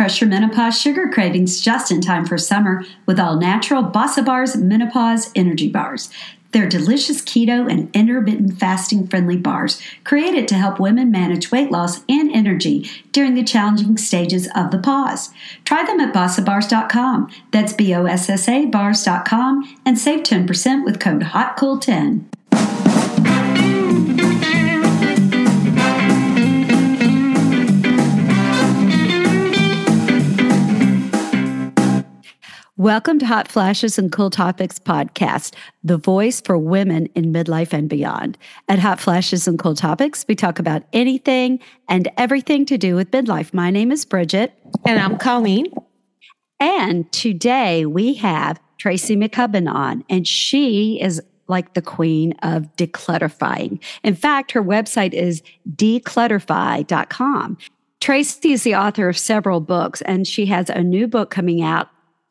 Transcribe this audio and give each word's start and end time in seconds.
Crush 0.00 0.22
your 0.22 0.30
menopause 0.30 0.80
sugar 0.80 1.10
cravings 1.10 1.60
just 1.60 1.90
in 1.90 2.00
time 2.00 2.24
for 2.24 2.38
summer 2.38 2.82
with 3.04 3.20
all 3.20 3.38
natural 3.38 3.82
Bossa 3.82 4.24
Bars 4.24 4.56
Menopause 4.56 5.30
Energy 5.34 5.68
Bars. 5.68 6.08
They're 6.52 6.70
delicious 6.70 7.20
keto 7.20 7.70
and 7.70 7.94
intermittent 7.94 8.58
fasting 8.58 9.08
friendly 9.08 9.36
bars 9.36 9.78
created 10.04 10.48
to 10.48 10.54
help 10.54 10.80
women 10.80 11.10
manage 11.10 11.52
weight 11.52 11.70
loss 11.70 12.02
and 12.08 12.32
energy 12.32 12.88
during 13.12 13.34
the 13.34 13.44
challenging 13.44 13.98
stages 13.98 14.48
of 14.56 14.70
the 14.70 14.78
pause. 14.78 15.28
Try 15.66 15.84
them 15.84 16.00
at 16.00 16.14
bossabars.com. 16.14 17.30
That's 17.50 17.74
B 17.74 17.94
O 17.94 18.06
S 18.06 18.30
S 18.30 18.48
A 18.48 18.64
bars.com 18.64 19.76
and 19.84 19.98
save 19.98 20.22
10% 20.22 20.82
with 20.82 20.98
code 20.98 21.24
HOTCOOL10. 21.24 22.24
Welcome 32.80 33.18
to 33.18 33.26
Hot 33.26 33.46
Flashes 33.46 33.98
and 33.98 34.10
Cool 34.10 34.30
Topics 34.30 34.78
podcast, 34.78 35.52
the 35.84 35.98
voice 35.98 36.40
for 36.40 36.56
women 36.56 37.08
in 37.14 37.30
midlife 37.30 37.74
and 37.74 37.90
beyond. 37.90 38.38
At 38.70 38.78
Hot 38.78 38.98
Flashes 38.98 39.46
and 39.46 39.58
Cool 39.58 39.74
Topics, 39.74 40.24
we 40.26 40.34
talk 40.34 40.58
about 40.58 40.84
anything 40.94 41.60
and 41.90 42.08
everything 42.16 42.64
to 42.64 42.78
do 42.78 42.94
with 42.96 43.10
midlife. 43.10 43.52
My 43.52 43.70
name 43.70 43.92
is 43.92 44.06
Bridget. 44.06 44.54
And 44.86 44.98
I'm 44.98 45.18
Colleen. 45.18 45.66
And 46.58 47.12
today 47.12 47.84
we 47.84 48.14
have 48.14 48.58
Tracy 48.78 49.14
McCubbin 49.14 49.70
on, 49.70 50.02
and 50.08 50.26
she 50.26 50.98
is 51.02 51.20
like 51.48 51.74
the 51.74 51.82
queen 51.82 52.32
of 52.42 52.74
declutterifying. 52.76 53.78
In 54.02 54.14
fact, 54.14 54.52
her 54.52 54.64
website 54.64 55.12
is 55.12 55.42
declutterify.com. 55.76 57.58
Tracy 58.00 58.52
is 58.52 58.62
the 58.62 58.74
author 58.74 59.10
of 59.10 59.18
several 59.18 59.60
books, 59.60 60.00
and 60.00 60.26
she 60.26 60.46
has 60.46 60.70
a 60.70 60.82
new 60.82 61.06
book 61.06 61.28
coming 61.30 61.60
out 61.60 61.90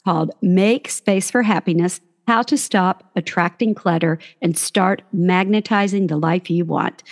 called 0.10 0.32
Make 0.42 0.90
Space 0.90 1.30
for 1.30 1.44
Happiness 1.44 2.02
How 2.26 2.42
to 2.42 2.58
Stop 2.58 3.04
Attracting 3.16 3.76
Clutter 3.76 4.18
and 4.42 4.58
Start 4.58 5.04
Magnetizing 5.16 6.08
the 6.08 6.18
Life 6.18 6.50
You 6.50 6.66
Want. 6.66 7.04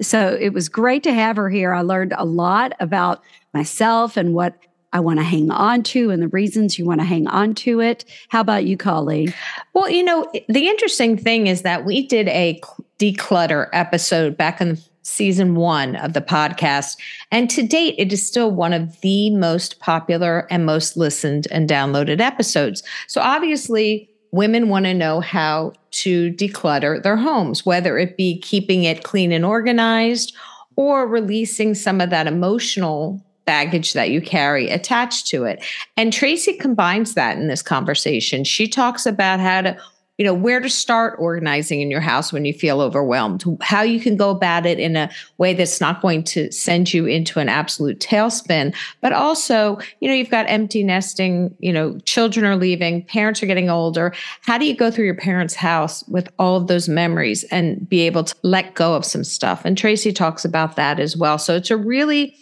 So 0.00 0.38
it 0.40 0.54
was 0.54 0.70
great 0.70 1.02
to 1.02 1.12
have 1.12 1.36
her 1.36 1.50
here. 1.50 1.74
I 1.74 1.82
learned 1.82 2.14
a 2.16 2.24
lot 2.24 2.72
about 2.80 3.22
myself 3.52 4.16
and 4.16 4.32
what 4.32 4.54
I 4.94 5.00
want 5.00 5.18
to 5.18 5.22
hang 5.22 5.50
on 5.50 5.82
to 5.82 6.10
and 6.10 6.22
the 6.22 6.28
reasons 6.28 6.78
you 6.78 6.86
want 6.86 7.02
to 7.02 7.06
hang 7.06 7.26
on 7.26 7.52
to 7.56 7.82
it. 7.82 8.06
How 8.30 8.40
about 8.40 8.64
you, 8.64 8.78
Colleen? 8.78 9.34
Well, 9.74 9.90
you 9.90 10.02
know, 10.02 10.26
the 10.48 10.68
interesting 10.68 11.18
thing 11.18 11.48
is 11.48 11.60
that 11.60 11.84
we 11.84 12.06
did 12.06 12.28
a 12.28 12.58
declutter 12.98 13.68
episode 13.74 14.34
back 14.34 14.62
in 14.62 14.78
season 15.06 15.54
one 15.54 15.94
of 15.96 16.12
the 16.12 16.20
podcast. 16.20 16.96
And 17.30 17.48
to 17.50 17.62
date, 17.62 17.94
it 17.96 18.12
is 18.12 18.26
still 18.26 18.50
one 18.50 18.72
of 18.72 19.00
the 19.00 19.30
most 19.30 19.78
popular 19.78 20.46
and 20.50 20.66
most 20.66 20.96
listened 20.96 21.46
and 21.50 21.68
downloaded 21.68 22.20
episodes. 22.20 22.82
So 23.06 23.20
obviously, 23.20 24.10
women 24.32 24.68
want 24.68 24.84
to 24.86 24.94
know 24.94 25.20
how 25.20 25.72
to 25.92 26.32
declutter 26.32 27.02
their 27.02 27.16
homes, 27.16 27.64
whether 27.64 27.96
it 27.96 28.16
be 28.16 28.38
keeping 28.40 28.82
it 28.82 29.04
clean 29.04 29.30
and 29.30 29.44
organized 29.44 30.34
or 30.74 31.06
releasing 31.06 31.74
some 31.74 32.00
of 32.00 32.10
that 32.10 32.26
emotional 32.26 33.24
baggage 33.46 33.92
that 33.92 34.10
you 34.10 34.20
carry 34.20 34.68
attached 34.68 35.28
to 35.28 35.44
it. 35.44 35.64
And 35.96 36.12
Tracy 36.12 36.54
combines 36.54 37.14
that 37.14 37.38
in 37.38 37.46
this 37.46 37.62
conversation. 37.62 38.42
She 38.42 38.66
talks 38.66 39.06
about 39.06 39.38
how 39.38 39.62
to 39.62 39.76
you 40.18 40.24
know 40.24 40.34
where 40.34 40.60
to 40.60 40.68
start 40.68 41.16
organizing 41.18 41.80
in 41.80 41.90
your 41.90 42.00
house 42.00 42.32
when 42.32 42.44
you 42.44 42.52
feel 42.52 42.80
overwhelmed 42.80 43.44
how 43.60 43.82
you 43.82 44.00
can 44.00 44.16
go 44.16 44.30
about 44.30 44.66
it 44.66 44.78
in 44.78 44.96
a 44.96 45.10
way 45.38 45.54
that's 45.54 45.80
not 45.80 46.02
going 46.02 46.22
to 46.22 46.50
send 46.52 46.92
you 46.92 47.06
into 47.06 47.38
an 47.38 47.48
absolute 47.48 47.98
tailspin 48.00 48.74
but 49.00 49.12
also 49.12 49.78
you 50.00 50.08
know 50.08 50.14
you've 50.14 50.30
got 50.30 50.48
empty 50.48 50.82
nesting 50.82 51.54
you 51.58 51.72
know 51.72 51.98
children 52.00 52.44
are 52.44 52.56
leaving 52.56 53.02
parents 53.02 53.42
are 53.42 53.46
getting 53.46 53.70
older. 53.70 54.12
How 54.42 54.58
do 54.58 54.66
you 54.66 54.76
go 54.76 54.90
through 54.90 55.06
your 55.06 55.14
parents 55.14 55.54
house 55.54 56.06
with 56.08 56.28
all 56.38 56.56
of 56.56 56.66
those 56.66 56.88
memories 56.88 57.44
and 57.44 57.88
be 57.88 58.02
able 58.02 58.24
to 58.24 58.34
let 58.42 58.74
go 58.74 58.94
of 58.94 59.04
some 59.04 59.24
stuff? 59.24 59.64
And 59.64 59.76
tracy 59.76 60.12
talks 60.12 60.44
about 60.44 60.76
that 60.76 61.00
as 61.00 61.16
well. 61.16 61.38
So 61.38 61.56
it's 61.56 61.70
a 61.70 61.76
really 61.76 62.36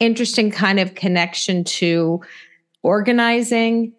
interesting 0.00 0.50
kind 0.50 0.78
of 0.78 0.94
connection 0.94 1.64
to 1.64 2.20
organizing 2.82 3.92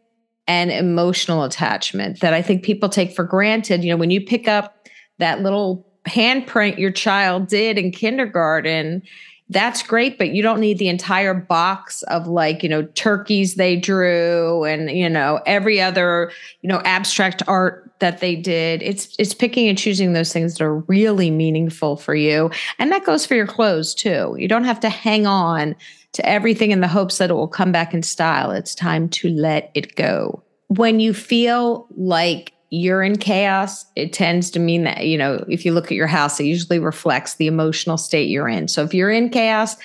and 0.49 0.71
emotional 0.71 1.43
attachment 1.43 2.21
that 2.21 2.33
I 2.33 2.41
think 2.41 2.63
people 2.63 2.89
take 2.89 3.15
for 3.15 3.23
granted. 3.23 3.83
You 3.83 3.91
know, 3.91 3.97
when 3.97 4.09
you 4.09 4.19
pick 4.19 4.47
up 4.47 4.87
that 5.19 5.41
little 5.41 5.85
handprint 6.07 6.79
your 6.79 6.89
child 6.91 7.47
did 7.47 7.77
in 7.77 7.91
kindergarten, 7.91 9.03
that's 9.49 9.83
great, 9.83 10.17
but 10.17 10.29
you 10.29 10.41
don't 10.41 10.59
need 10.59 10.79
the 10.79 10.89
entire 10.89 11.35
box 11.35 12.01
of 12.03 12.27
like, 12.27 12.63
you 12.63 12.69
know, 12.69 12.83
turkeys 12.83 13.55
they 13.55 13.75
drew 13.75 14.63
and, 14.63 14.89
you 14.89 15.07
know, 15.07 15.39
every 15.45 15.79
other, 15.79 16.31
you 16.61 16.69
know, 16.69 16.81
abstract 16.83 17.43
art 17.47 17.91
that 17.99 18.19
they 18.19 18.35
did. 18.35 18.81
It's 18.81 19.15
it's 19.19 19.35
picking 19.35 19.67
and 19.67 19.77
choosing 19.77 20.13
those 20.13 20.33
things 20.33 20.55
that 20.55 20.63
are 20.63 20.77
really 20.79 21.29
meaningful 21.29 21.95
for 21.95 22.15
you. 22.15 22.49
And 22.79 22.91
that 22.91 23.05
goes 23.05 23.23
for 23.25 23.35
your 23.35 23.47
clothes 23.47 23.93
too. 23.93 24.35
You 24.39 24.47
don't 24.47 24.63
have 24.63 24.79
to 24.79 24.89
hang 24.89 25.27
on 25.27 25.75
to 26.13 26.25
everything 26.27 26.71
in 26.71 26.81
the 26.81 26.87
hopes 26.87 27.17
that 27.17 27.29
it 27.29 27.35
will 27.35 27.47
come 27.47 27.71
back 27.71 27.93
in 27.93 28.03
style. 28.03 28.51
It's 28.51 28.75
time 28.75 29.09
to 29.09 29.29
let 29.29 29.71
it 29.73 29.95
go. 29.95 30.43
When 30.67 30.99
you 30.99 31.13
feel 31.13 31.87
like 31.97 32.53
you're 32.71 33.03
in 33.03 33.17
chaos, 33.17 33.85
it 33.95 34.13
tends 34.13 34.51
to 34.51 34.59
mean 34.59 34.83
that, 34.83 35.07
you 35.07 35.17
know, 35.17 35.43
if 35.47 35.65
you 35.65 35.71
look 35.71 35.85
at 35.85 35.97
your 35.97 36.07
house, 36.07 36.39
it 36.39 36.45
usually 36.45 36.79
reflects 36.79 37.35
the 37.35 37.47
emotional 37.47 37.97
state 37.97 38.29
you're 38.29 38.47
in. 38.47 38.67
So 38.67 38.83
if 38.83 38.93
you're 38.93 39.09
in 39.09 39.29
chaos, 39.29 39.75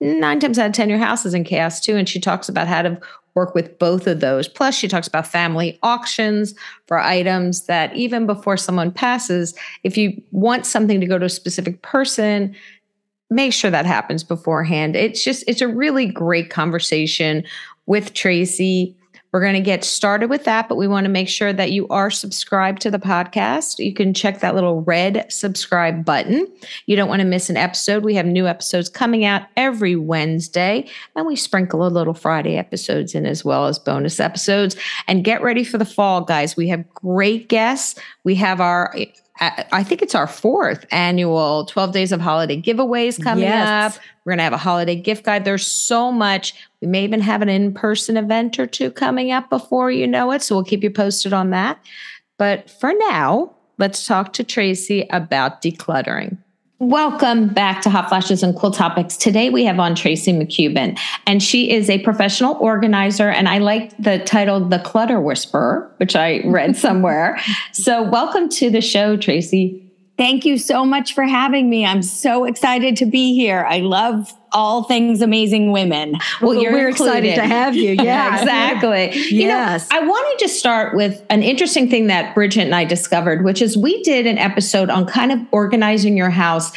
nine 0.00 0.40
times 0.40 0.58
out 0.58 0.66
of 0.66 0.72
10, 0.72 0.88
your 0.88 0.98
house 0.98 1.26
is 1.26 1.34
in 1.34 1.44
chaos 1.44 1.80
too. 1.80 1.96
And 1.96 2.08
she 2.08 2.20
talks 2.20 2.48
about 2.48 2.68
how 2.68 2.82
to 2.82 3.00
work 3.34 3.54
with 3.54 3.78
both 3.78 4.06
of 4.06 4.20
those. 4.20 4.46
Plus, 4.46 4.74
she 4.74 4.88
talks 4.88 5.08
about 5.08 5.26
family 5.26 5.78
auctions 5.82 6.54
for 6.86 6.98
items 6.98 7.66
that 7.66 7.94
even 7.96 8.26
before 8.26 8.56
someone 8.56 8.92
passes, 8.92 9.54
if 9.84 9.96
you 9.96 10.20
want 10.32 10.66
something 10.66 11.00
to 11.00 11.06
go 11.06 11.18
to 11.18 11.26
a 11.26 11.30
specific 11.30 11.82
person, 11.82 12.54
make 13.32 13.52
sure 13.52 13.70
that 13.70 13.86
happens 13.86 14.22
beforehand. 14.22 14.96
It's 14.96 15.24
just, 15.24 15.44
it's 15.46 15.60
a 15.60 15.68
really 15.68 16.06
great 16.06 16.50
conversation 16.50 17.44
with 17.86 18.14
Tracy. 18.14 18.96
We're 19.32 19.40
going 19.40 19.54
to 19.54 19.60
get 19.60 19.82
started 19.82 20.28
with 20.28 20.44
that, 20.44 20.68
but 20.68 20.76
we 20.76 20.86
want 20.86 21.06
to 21.06 21.10
make 21.10 21.28
sure 21.28 21.54
that 21.54 21.72
you 21.72 21.88
are 21.88 22.10
subscribed 22.10 22.82
to 22.82 22.90
the 22.90 22.98
podcast. 22.98 23.78
You 23.78 23.94
can 23.94 24.12
check 24.12 24.40
that 24.40 24.54
little 24.54 24.82
red 24.82 25.24
subscribe 25.32 26.04
button. 26.04 26.46
You 26.84 26.96
don't 26.96 27.08
want 27.08 27.20
to 27.20 27.26
miss 27.26 27.48
an 27.48 27.56
episode. 27.56 28.04
We 28.04 28.14
have 28.16 28.26
new 28.26 28.46
episodes 28.46 28.90
coming 28.90 29.24
out 29.24 29.44
every 29.56 29.96
Wednesday, 29.96 30.86
and 31.16 31.26
we 31.26 31.36
sprinkle 31.36 31.86
a 31.86 31.88
little 31.88 32.12
Friday 32.12 32.58
episodes 32.58 33.14
in 33.14 33.24
as 33.24 33.42
well 33.42 33.64
as 33.64 33.78
bonus 33.78 34.20
episodes. 34.20 34.76
And 35.08 35.24
get 35.24 35.40
ready 35.40 35.64
for 35.64 35.78
the 35.78 35.86
fall, 35.86 36.20
guys. 36.20 36.54
We 36.54 36.68
have 36.68 36.86
great 36.92 37.48
guests. 37.48 37.98
We 38.24 38.34
have 38.34 38.60
our 38.60 38.94
I 39.42 39.82
think 39.82 40.02
it's 40.02 40.14
our 40.14 40.28
fourth 40.28 40.86
annual 40.92 41.64
12 41.64 41.92
days 41.92 42.12
of 42.12 42.20
holiday 42.20 42.60
giveaways 42.62 43.20
coming 43.20 43.44
yes. 43.44 43.96
up. 43.96 44.02
We're 44.24 44.30
going 44.30 44.38
to 44.38 44.44
have 44.44 44.52
a 44.52 44.58
holiday 44.58 44.94
gift 44.94 45.24
guide. 45.24 45.44
There's 45.44 45.66
so 45.66 46.12
much. 46.12 46.54
We 46.80 46.86
may 46.86 47.02
even 47.02 47.20
have 47.20 47.42
an 47.42 47.48
in 47.48 47.74
person 47.74 48.16
event 48.16 48.60
or 48.60 48.66
two 48.66 48.92
coming 48.92 49.32
up 49.32 49.50
before 49.50 49.90
you 49.90 50.06
know 50.06 50.30
it. 50.30 50.42
So 50.42 50.54
we'll 50.54 50.64
keep 50.64 50.84
you 50.84 50.90
posted 50.90 51.32
on 51.32 51.50
that. 51.50 51.84
But 52.38 52.70
for 52.70 52.92
now, 53.10 53.52
let's 53.78 54.06
talk 54.06 54.32
to 54.34 54.44
Tracy 54.44 55.08
about 55.10 55.60
decluttering. 55.60 56.38
Welcome 56.82 57.46
back 57.46 57.80
to 57.82 57.90
Hot 57.90 58.08
Flashes 58.08 58.42
and 58.42 58.56
Cool 58.56 58.72
Topics. 58.72 59.16
Today 59.16 59.50
we 59.50 59.64
have 59.66 59.78
on 59.78 59.94
Tracy 59.94 60.32
McCubbin, 60.32 60.98
and 61.28 61.40
she 61.40 61.70
is 61.70 61.88
a 61.88 62.00
professional 62.00 62.56
organizer. 62.56 63.28
And 63.28 63.48
I 63.48 63.58
like 63.58 63.96
the 63.98 64.18
title, 64.18 64.58
The 64.58 64.80
Clutter 64.80 65.20
Whisperer, 65.20 65.94
which 65.98 66.16
I 66.16 66.40
read 66.44 66.76
somewhere. 66.86 67.38
so, 67.70 68.02
welcome 68.02 68.48
to 68.48 68.68
the 68.68 68.80
show, 68.80 69.16
Tracy. 69.16 69.88
Thank 70.18 70.44
you 70.44 70.58
so 70.58 70.84
much 70.84 71.14
for 71.14 71.22
having 71.22 71.70
me. 71.70 71.86
I'm 71.86 72.02
so 72.02 72.46
excited 72.46 72.96
to 72.96 73.06
be 73.06 73.32
here. 73.32 73.64
I 73.64 73.78
love 73.78 74.34
all 74.52 74.84
things 74.84 75.22
amazing 75.22 75.72
women. 75.72 76.12
Well, 76.40 76.56
well 76.56 76.72
we're 76.72 76.88
included. 76.88 77.24
excited 77.24 77.34
to 77.36 77.46
have 77.46 77.74
you. 77.76 77.96
Yeah, 78.02 78.40
exactly. 78.40 79.12
yes. 79.14 79.30
You 79.30 79.48
know, 79.48 79.78
I 79.90 80.06
wanted 80.06 80.44
to 80.44 80.48
start 80.48 80.96
with 80.96 81.22
an 81.30 81.42
interesting 81.42 81.88
thing 81.88 82.08
that 82.08 82.34
Bridget 82.34 82.62
and 82.62 82.74
I 82.74 82.84
discovered, 82.84 83.44
which 83.44 83.62
is 83.62 83.76
we 83.76 84.02
did 84.02 84.26
an 84.26 84.38
episode 84.38 84.90
on 84.90 85.06
kind 85.06 85.30
of 85.30 85.38
organizing 85.52 86.16
your 86.16 86.30
house 86.30 86.72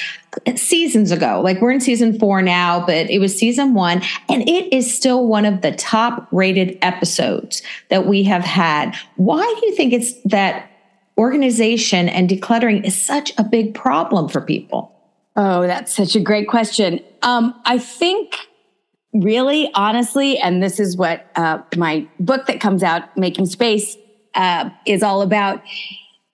seasons 0.56 1.12
ago. 1.12 1.42
Like 1.44 1.62
we're 1.62 1.72
in 1.72 1.82
season 1.82 2.18
four 2.20 2.42
now, 2.42 2.86
but 2.86 3.10
it 3.10 3.20
was 3.20 3.38
season 3.38 3.74
one, 3.74 4.02
and 4.30 4.48
it 4.48 4.72
is 4.74 4.96
still 4.96 5.28
one 5.28 5.46
of 5.46 5.62
the 5.62 5.72
top 5.72 6.28
rated 6.32 6.78
episodes 6.82 7.62
that 7.90 8.06
we 8.06 8.24
have 8.24 8.44
had. 8.44 8.96
Why 9.16 9.42
do 9.60 9.68
you 9.68 9.76
think 9.76 9.94
it's 9.94 10.14
that 10.24 10.70
organization 11.18 12.10
and 12.10 12.30
decluttering 12.30 12.86
is 12.86 13.00
such 13.00 13.34
a 13.38 13.44
big 13.44 13.74
problem 13.74 14.30
for 14.30 14.42
people? 14.42 14.95
Oh, 15.36 15.68
that's 15.68 15.94
such 15.94 16.16
a 16.16 16.20
great 16.20 16.48
question. 16.48 17.00
Um, 17.22 17.60
I 17.66 17.78
think 17.78 18.36
really 19.14 19.70
honestly, 19.74 20.38
and 20.38 20.62
this 20.62 20.80
is 20.80 20.98
what 20.98 21.30
uh, 21.36 21.60
my 21.76 22.08
book 22.20 22.46
that 22.48 22.60
comes 22.62 22.84
out, 22.84 23.16
Making 23.18 23.46
Space, 23.46 23.98
uh, 24.34 24.70
is 24.86 25.04
all 25.04 25.22
about. 25.22 25.62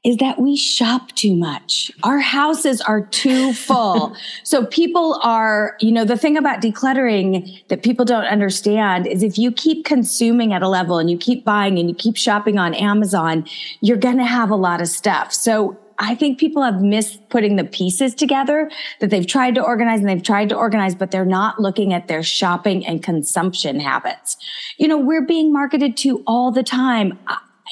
is 0.04 0.18
that 0.18 0.40
we 0.40 0.56
shop 0.56 1.12
too 1.12 1.36
much. 1.36 1.92
Our 2.04 2.18
houses 2.18 2.82
are 2.82 3.06
too 3.06 3.54
full. 3.68 4.16
so 4.44 4.66
people 4.66 5.20
are, 5.22 5.78
you 5.80 5.92
know, 5.92 6.06
the 6.06 6.18
thing 6.18 6.38
about 6.38 6.60
decluttering 6.60 7.68
that 7.68 7.84
people 7.84 8.04
don't 8.04 8.26
understand 8.26 9.06
is 9.06 9.22
if 9.22 9.38
you 9.38 9.52
keep 9.52 9.86
consuming 9.86 10.54
at 10.54 10.64
a 10.64 10.68
level 10.68 10.98
and 10.98 11.10
you 11.10 11.20
keep 11.20 11.46
buying 11.46 11.78
and 11.78 11.88
you 11.88 11.94
keep 11.96 12.18
shopping 12.18 12.58
on 12.58 12.74
Amazon, 12.74 13.46
you're 13.82 13.98
going 13.98 14.18
to 14.18 14.26
have 14.26 14.50
a 14.50 14.56
lot 14.56 14.82
of 14.82 14.88
stuff. 14.88 15.32
So 15.32 15.78
I 16.02 16.16
think 16.16 16.40
people 16.40 16.64
have 16.64 16.82
missed 16.82 17.30
putting 17.30 17.56
the 17.56 17.64
pieces 17.64 18.14
together 18.14 18.70
that 19.00 19.10
they've 19.10 19.28
tried 19.28 19.56
to 19.56 19.64
organize 19.64 20.00
and 20.00 20.10
they've 20.10 20.24
tried 20.24 20.50
to 20.50 20.56
organize, 20.56 20.96
but 20.96 21.12
they're 21.12 21.24
not 21.24 21.60
looking 21.60 21.94
at 21.94 22.08
their 22.08 22.24
shopping 22.24 22.86
and 22.86 23.02
consumption 23.02 23.80
habits. 23.80 24.36
You 24.78 24.88
know, 24.88 24.98
we're 24.98 25.26
being 25.26 25.54
marketed 25.54 25.96
to 25.98 26.24
all 26.28 26.52
the 26.52 26.64
time 26.64 27.20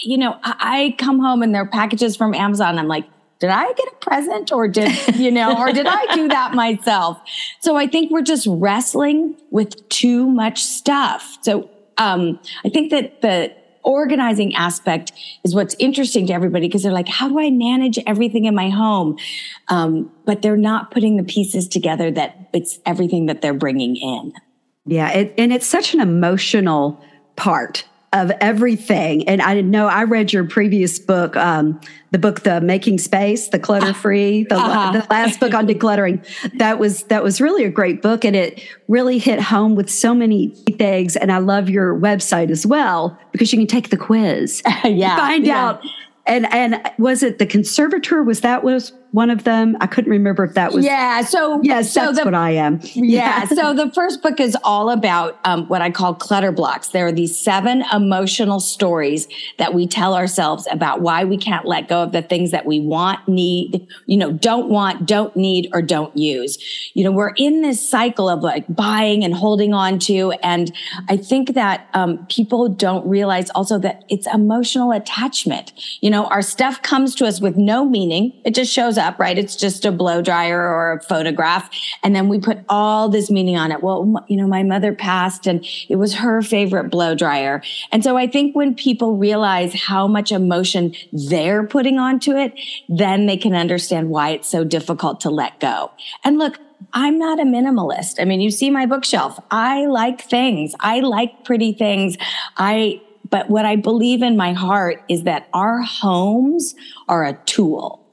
you 0.03 0.17
know, 0.17 0.37
I, 0.43 0.95
come 0.97 1.19
home 1.19 1.41
and 1.41 1.53
there 1.53 1.63
are 1.63 1.67
packages 1.67 2.15
from 2.15 2.33
Amazon. 2.33 2.77
I'm 2.77 2.87
like, 2.87 3.05
did 3.39 3.49
I 3.49 3.71
get 3.73 3.87
a 3.87 3.95
present 4.01 4.51
or 4.51 4.67
did, 4.67 4.91
you 5.15 5.31
know, 5.31 5.57
or 5.57 5.71
did 5.71 5.85
I 5.87 6.15
do 6.15 6.27
that 6.27 6.53
myself? 6.53 7.19
So 7.61 7.75
I 7.75 7.87
think 7.87 8.11
we're 8.11 8.21
just 8.21 8.47
wrestling 8.49 9.35
with 9.49 9.87
too 9.89 10.27
much 10.27 10.61
stuff. 10.63 11.37
So, 11.41 11.69
um, 11.97 12.39
I 12.63 12.69
think 12.69 12.91
that 12.91 13.21
the 13.21 13.53
organizing 13.83 14.55
aspect 14.55 15.11
is 15.43 15.55
what's 15.55 15.75
interesting 15.79 16.27
to 16.27 16.33
everybody 16.33 16.67
because 16.67 16.83
they're 16.83 16.91
like, 16.91 17.07
how 17.07 17.27
do 17.27 17.39
I 17.39 17.49
manage 17.49 17.99
everything 18.05 18.45
in 18.45 18.55
my 18.55 18.69
home? 18.69 19.17
Um, 19.67 20.11
but 20.25 20.41
they're 20.41 20.57
not 20.57 20.91
putting 20.91 21.17
the 21.17 21.23
pieces 21.23 21.67
together 21.67 22.11
that 22.11 22.49
it's 22.53 22.79
everything 22.85 23.25
that 23.27 23.41
they're 23.41 23.53
bringing 23.53 23.95
in. 23.95 24.33
Yeah. 24.85 25.09
It, 25.11 25.33
and 25.37 25.53
it's 25.53 25.67
such 25.67 25.93
an 25.93 25.99
emotional 25.99 27.03
part 27.35 27.85
of 28.11 28.31
everything. 28.41 29.27
And 29.27 29.41
I 29.41 29.53
didn't 29.53 29.69
know, 29.69 29.87
I 29.87 30.03
read 30.03 30.33
your 30.33 30.43
previous 30.43 30.97
book, 30.97 31.35
um, 31.35 31.79
the 32.11 32.17
book, 32.17 32.41
The 32.41 32.59
Making 32.59 32.97
Space, 32.97 33.49
The 33.49 33.59
Clutter 33.59 33.93
Free, 33.93 34.45
the, 34.45 34.55
uh-huh. 34.55 34.93
the 34.93 35.07
last 35.11 35.39
book 35.39 35.53
on 35.53 35.67
decluttering. 35.67 36.25
That 36.57 36.79
was, 36.79 37.03
that 37.03 37.23
was 37.23 37.39
really 37.39 37.65
a 37.65 37.69
great 37.69 38.01
book. 38.01 38.25
And 38.25 38.35
it 38.35 38.67
really 38.87 39.19
hit 39.19 39.39
home 39.39 39.75
with 39.75 39.91
so 39.91 40.15
many 40.15 40.49
things. 40.77 41.15
And 41.15 41.31
I 41.31 41.37
love 41.37 41.69
your 41.69 41.93
website 41.99 42.49
as 42.49 42.65
well 42.65 43.17
because 43.31 43.53
you 43.53 43.59
can 43.59 43.67
take 43.67 43.89
the 43.89 43.97
quiz. 43.97 44.63
yeah. 44.83 45.15
Find 45.15 45.45
yeah. 45.45 45.67
out. 45.67 45.85
And, 46.25 46.51
and 46.51 46.81
was 46.97 47.21
it 47.21 47.37
the 47.37 47.45
conservator? 47.45 48.23
Was 48.23 48.41
that 48.41 48.63
was 48.63 48.91
one 49.11 49.29
of 49.29 49.43
them. 49.43 49.75
I 49.81 49.87
couldn't 49.87 50.11
remember 50.11 50.43
if 50.43 50.53
that 50.53 50.71
was. 50.71 50.85
Yeah. 50.85 51.21
So 51.21 51.59
yes, 51.63 51.91
so 51.91 52.01
that's 52.01 52.19
the, 52.19 52.25
what 52.25 52.35
I 52.35 52.51
am. 52.51 52.79
Yeah. 52.93 53.45
so 53.47 53.73
the 53.73 53.91
first 53.91 54.21
book 54.21 54.39
is 54.39 54.55
all 54.63 54.91
about 54.91 55.39
um, 55.45 55.67
what 55.67 55.81
I 55.81 55.89
call 55.89 56.13
clutter 56.13 56.51
blocks. 56.51 56.89
There 56.89 57.07
are 57.07 57.11
these 57.11 57.37
seven 57.37 57.83
emotional 57.91 58.59
stories 58.59 59.27
that 59.57 59.73
we 59.73 59.87
tell 59.87 60.15
ourselves 60.15 60.67
about 60.71 61.01
why 61.01 61.23
we 61.23 61.37
can't 61.37 61.65
let 61.65 61.87
go 61.87 62.03
of 62.03 62.11
the 62.11 62.21
things 62.21 62.51
that 62.51 62.65
we 62.65 62.79
want, 62.79 63.27
need, 63.27 63.87
you 64.05 64.17
know, 64.17 64.31
don't 64.31 64.69
want, 64.69 65.07
don't 65.07 65.35
need, 65.35 65.69
or 65.73 65.81
don't 65.81 66.15
use. 66.15 66.57
You 66.93 67.03
know, 67.03 67.11
we're 67.11 67.33
in 67.35 67.61
this 67.61 67.87
cycle 67.87 68.29
of 68.29 68.41
like 68.41 68.65
buying 68.73 69.23
and 69.23 69.33
holding 69.33 69.73
on 69.73 69.97
to, 69.99 70.31
and 70.43 70.71
I 71.07 71.17
think 71.17 71.55
that 71.55 71.87
um, 71.93 72.25
people 72.27 72.69
don't 72.69 73.07
realize 73.07 73.49
also 73.51 73.79
that 73.79 74.03
it's 74.09 74.27
emotional 74.31 74.91
attachment. 74.91 75.73
You 76.01 76.11
know, 76.11 76.25
our 76.25 76.43
stuff 76.43 76.81
comes 76.83 77.15
to 77.15 77.25
us 77.25 77.41
with 77.41 77.57
no 77.57 77.85
meaning. 77.85 78.39
It 78.45 78.53
just 78.53 78.71
shows 78.71 78.98
up, 78.99 79.17
right? 79.19 79.37
It's 79.37 79.55
just 79.55 79.85
a 79.85 79.91
blow 79.91 80.21
dryer 80.21 80.61
or 80.61 80.93
a 80.93 81.01
photograph. 81.01 81.69
And 82.03 82.15
then 82.15 82.27
we 82.27 82.39
put 82.39 82.59
all 82.69 83.09
this 83.09 83.31
meaning 83.31 83.57
on 83.57 83.71
it. 83.71 83.81
Well, 83.81 84.25
you 84.27 84.37
know, 84.37 84.47
my 84.47 84.63
mother 84.63 84.93
passed 84.93 85.47
and 85.47 85.65
it 85.87 85.95
was 85.95 86.15
her 86.15 86.41
favorite 86.41 86.89
blow 86.89 87.15
dryer. 87.15 87.63
And 87.91 88.03
so 88.03 88.17
I 88.17 88.27
think 88.27 88.55
when 88.55 88.75
people 88.75 89.17
realize 89.17 89.73
how 89.73 90.07
much 90.07 90.31
emotion 90.31 90.93
they're 91.11 91.65
putting 91.65 91.97
onto 91.97 92.35
it, 92.35 92.53
then 92.87 93.25
they 93.25 93.37
can 93.37 93.55
understand 93.55 94.09
why 94.09 94.29
it's 94.29 94.49
so 94.49 94.63
difficult 94.63 95.21
to 95.21 95.29
let 95.29 95.59
go. 95.59 95.91
And 96.23 96.37
look, 96.37 96.59
I'm 96.93 97.17
not 97.17 97.39
a 97.39 97.43
minimalist. 97.43 98.21
I 98.21 98.25
mean, 98.25 98.41
you 98.41 98.51
see 98.51 98.69
my 98.69 98.85
bookshelf. 98.85 99.39
I 99.51 99.85
like 99.85 100.21
things. 100.21 100.73
I 100.79 101.01
like 101.01 101.43
pretty 101.43 101.73
things. 101.73 102.17
I, 102.57 103.01
but 103.29 103.49
what 103.49 103.65
I 103.65 103.75
believe 103.75 104.21
in 104.23 104.37
my 104.37 104.53
heart 104.53 105.03
is 105.07 105.23
that 105.23 105.47
our 105.53 105.81
homes 105.81 106.75
are 107.07 107.25
a 107.25 107.33
tool. 107.45 108.05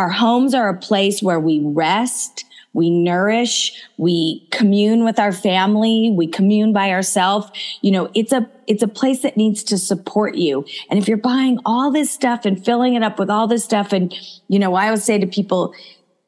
Our 0.00 0.08
homes 0.08 0.54
are 0.54 0.70
a 0.70 0.78
place 0.78 1.22
where 1.22 1.38
we 1.38 1.60
rest, 1.62 2.46
we 2.72 2.88
nourish, 2.88 3.78
we 3.98 4.48
commune 4.50 5.04
with 5.04 5.18
our 5.18 5.30
family, 5.30 6.10
we 6.10 6.26
commune 6.26 6.72
by 6.72 6.90
ourselves. 6.90 7.50
You 7.82 7.90
know, 7.90 8.10
it's 8.14 8.32
a 8.32 8.48
it's 8.66 8.82
a 8.82 8.88
place 8.88 9.20
that 9.20 9.36
needs 9.36 9.62
to 9.64 9.76
support 9.76 10.36
you. 10.36 10.64
And 10.88 10.98
if 10.98 11.06
you're 11.06 11.18
buying 11.18 11.58
all 11.66 11.90
this 11.90 12.10
stuff 12.10 12.46
and 12.46 12.64
filling 12.64 12.94
it 12.94 13.02
up 13.02 13.18
with 13.18 13.28
all 13.28 13.46
this 13.46 13.62
stuff 13.62 13.92
and 13.92 14.14
you 14.48 14.58
know, 14.58 14.74
I 14.74 14.86
always 14.86 15.04
say 15.04 15.18
to 15.18 15.26
people, 15.26 15.74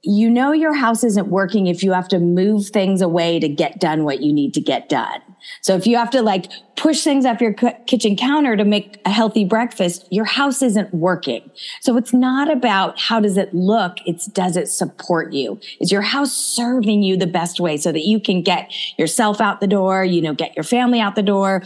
you 0.02 0.28
know 0.28 0.52
your 0.52 0.75
house 0.75 1.04
isn't 1.04 1.28
working 1.28 1.69
if 1.69 1.82
you 1.82 1.93
have 1.93 2.08
to 2.08 2.19
move 2.19 2.66
things 2.66 3.00
away 3.00 3.38
to 3.38 3.49
get 3.49 3.78
done 3.78 4.04
what 4.04 4.20
you 4.20 4.32
need 4.32 4.52
to 4.54 4.60
get 4.60 4.88
done. 4.88 5.20
So 5.60 5.76
if 5.76 5.87
you 5.87 5.96
have 5.96 6.10
to 6.10 6.22
like 6.22 6.50
push 6.76 7.04
things 7.04 7.25
off 7.25 7.40
your 7.40 7.52
kitchen 7.52 8.16
counter 8.16 8.56
to 8.56 8.64
make 8.64 9.00
a 9.04 9.10
healthy 9.10 9.44
breakfast, 9.44 10.06
your 10.10 10.25
house 10.25 10.62
isn't 10.62 10.93
working. 10.93 11.49
So 11.81 11.96
it's 11.96 12.12
not 12.12 12.50
about 12.50 12.99
how 12.99 13.20
does 13.20 13.37
it 13.37 13.54
look? 13.54 13.99
It's 14.04 14.26
does 14.26 14.56
it 14.56 14.69
support 14.69 15.32
you? 15.32 15.60
Is 15.81 15.93
your 15.93 16.02
house 16.02 16.32
serving 16.32 17.02
you 17.02 17.16
the 17.16 17.26
best 17.26 17.60
way 17.60 17.76
so 17.76 17.93
that 17.93 18.05
you 18.05 18.19
can 18.19 18.43
get 18.43 18.72
yourself 18.98 19.40
out 19.40 19.60
the 19.60 19.66
door, 19.69 20.05
you 20.05 20.20
know, 20.20 20.34
get 20.34 20.56
your 20.56 20.64
family 20.64 21.00
out 21.00 21.14
the 21.14 21.22
door, 21.22 21.62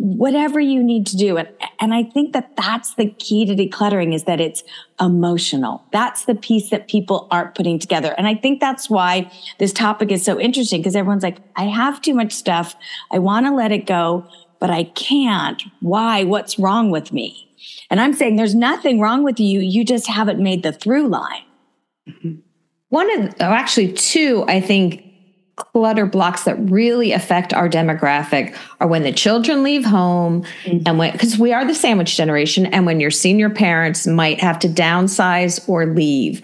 whatever 0.00 0.58
you 0.58 0.82
need 0.82 1.06
to 1.06 1.16
do. 1.16 1.36
And, 1.36 1.46
and 1.78 1.92
I 1.92 2.04
think 2.04 2.32
that 2.32 2.56
that's 2.56 2.94
the 2.94 3.10
key 3.10 3.44
to 3.44 3.54
decluttering 3.54 4.14
is 4.14 4.24
that 4.24 4.40
it's 4.40 4.64
emotional. 4.98 5.84
That's 5.92 6.24
the 6.24 6.34
piece 6.34 6.70
that 6.70 6.88
people 6.88 7.28
aren't 7.30 7.54
putting 7.54 7.78
together. 7.78 8.14
And 8.16 8.26
I 8.26 8.34
think 8.34 8.60
that's 8.60 8.88
why 8.88 9.30
this 9.58 9.74
topic 9.74 10.10
is 10.10 10.24
so 10.24 10.40
interesting 10.40 10.80
because 10.80 10.96
everyone's 10.96 11.22
like, 11.22 11.36
I 11.56 11.64
have 11.64 12.00
too 12.00 12.14
much 12.14 12.32
stuff. 12.32 12.74
I 13.12 13.18
want 13.18 13.44
to 13.44 13.52
let 13.52 13.72
it 13.72 13.86
go, 13.86 14.26
but 14.58 14.70
I 14.70 14.84
can't. 14.84 15.62
Why? 15.80 16.24
What's 16.24 16.58
wrong 16.58 16.90
with 16.90 17.12
me? 17.12 17.50
And 17.90 18.00
I'm 18.00 18.14
saying 18.14 18.36
there's 18.36 18.54
nothing 18.54 19.00
wrong 19.00 19.22
with 19.22 19.38
you. 19.38 19.60
You 19.60 19.84
just 19.84 20.06
haven't 20.06 20.38
made 20.38 20.62
the 20.62 20.72
through 20.72 21.08
line. 21.08 21.42
Mm-hmm. 22.08 22.36
One 22.88 23.20
of, 23.20 23.34
oh, 23.38 23.52
actually, 23.52 23.92
two, 23.92 24.44
I 24.48 24.62
think 24.62 25.04
clutter 25.72 26.06
blocks 26.06 26.44
that 26.44 26.56
really 26.70 27.12
affect 27.12 27.52
our 27.52 27.68
demographic 27.68 28.56
are 28.80 28.86
when 28.86 29.02
the 29.02 29.12
children 29.12 29.62
leave 29.62 29.84
home 29.84 30.42
mm-hmm. 30.64 30.82
and 30.86 30.98
when 30.98 31.12
because 31.12 31.38
we 31.38 31.52
are 31.52 31.64
the 31.64 31.74
sandwich 31.74 32.16
generation 32.16 32.66
and 32.66 32.86
when 32.86 33.00
your 33.00 33.10
senior 33.10 33.50
parents 33.50 34.06
might 34.06 34.40
have 34.40 34.58
to 34.58 34.68
downsize 34.68 35.66
or 35.68 35.86
leave. 35.86 36.42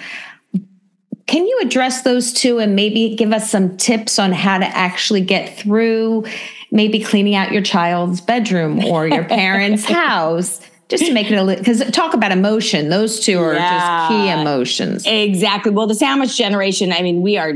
Can 1.26 1.44
you 1.44 1.58
address 1.60 2.02
those 2.02 2.32
two 2.32 2.58
and 2.60 2.76
maybe 2.76 3.16
give 3.16 3.32
us 3.32 3.50
some 3.50 3.76
tips 3.78 4.18
on 4.18 4.32
how 4.32 4.58
to 4.58 4.66
actually 4.66 5.22
get 5.22 5.58
through 5.58 6.24
maybe 6.70 7.02
cleaning 7.02 7.34
out 7.34 7.50
your 7.50 7.62
child's 7.62 8.20
bedroom 8.20 8.84
or 8.84 9.08
your 9.08 9.24
parents 9.28 9.84
house? 9.84 10.60
Just 10.88 11.04
to 11.06 11.12
make 11.12 11.28
it 11.32 11.34
a 11.34 11.42
little 11.42 11.60
because 11.60 11.80
talk 11.90 12.14
about 12.14 12.30
emotion. 12.30 12.90
Those 12.90 13.18
two 13.18 13.40
are 13.40 13.54
yeah, 13.54 14.08
just 14.08 14.08
key 14.08 14.40
emotions. 14.40 15.04
Exactly. 15.04 15.72
Well 15.72 15.88
the 15.88 15.96
sandwich 15.96 16.36
generation 16.36 16.92
i 16.92 17.02
mean 17.02 17.22
we 17.22 17.36
are 17.36 17.54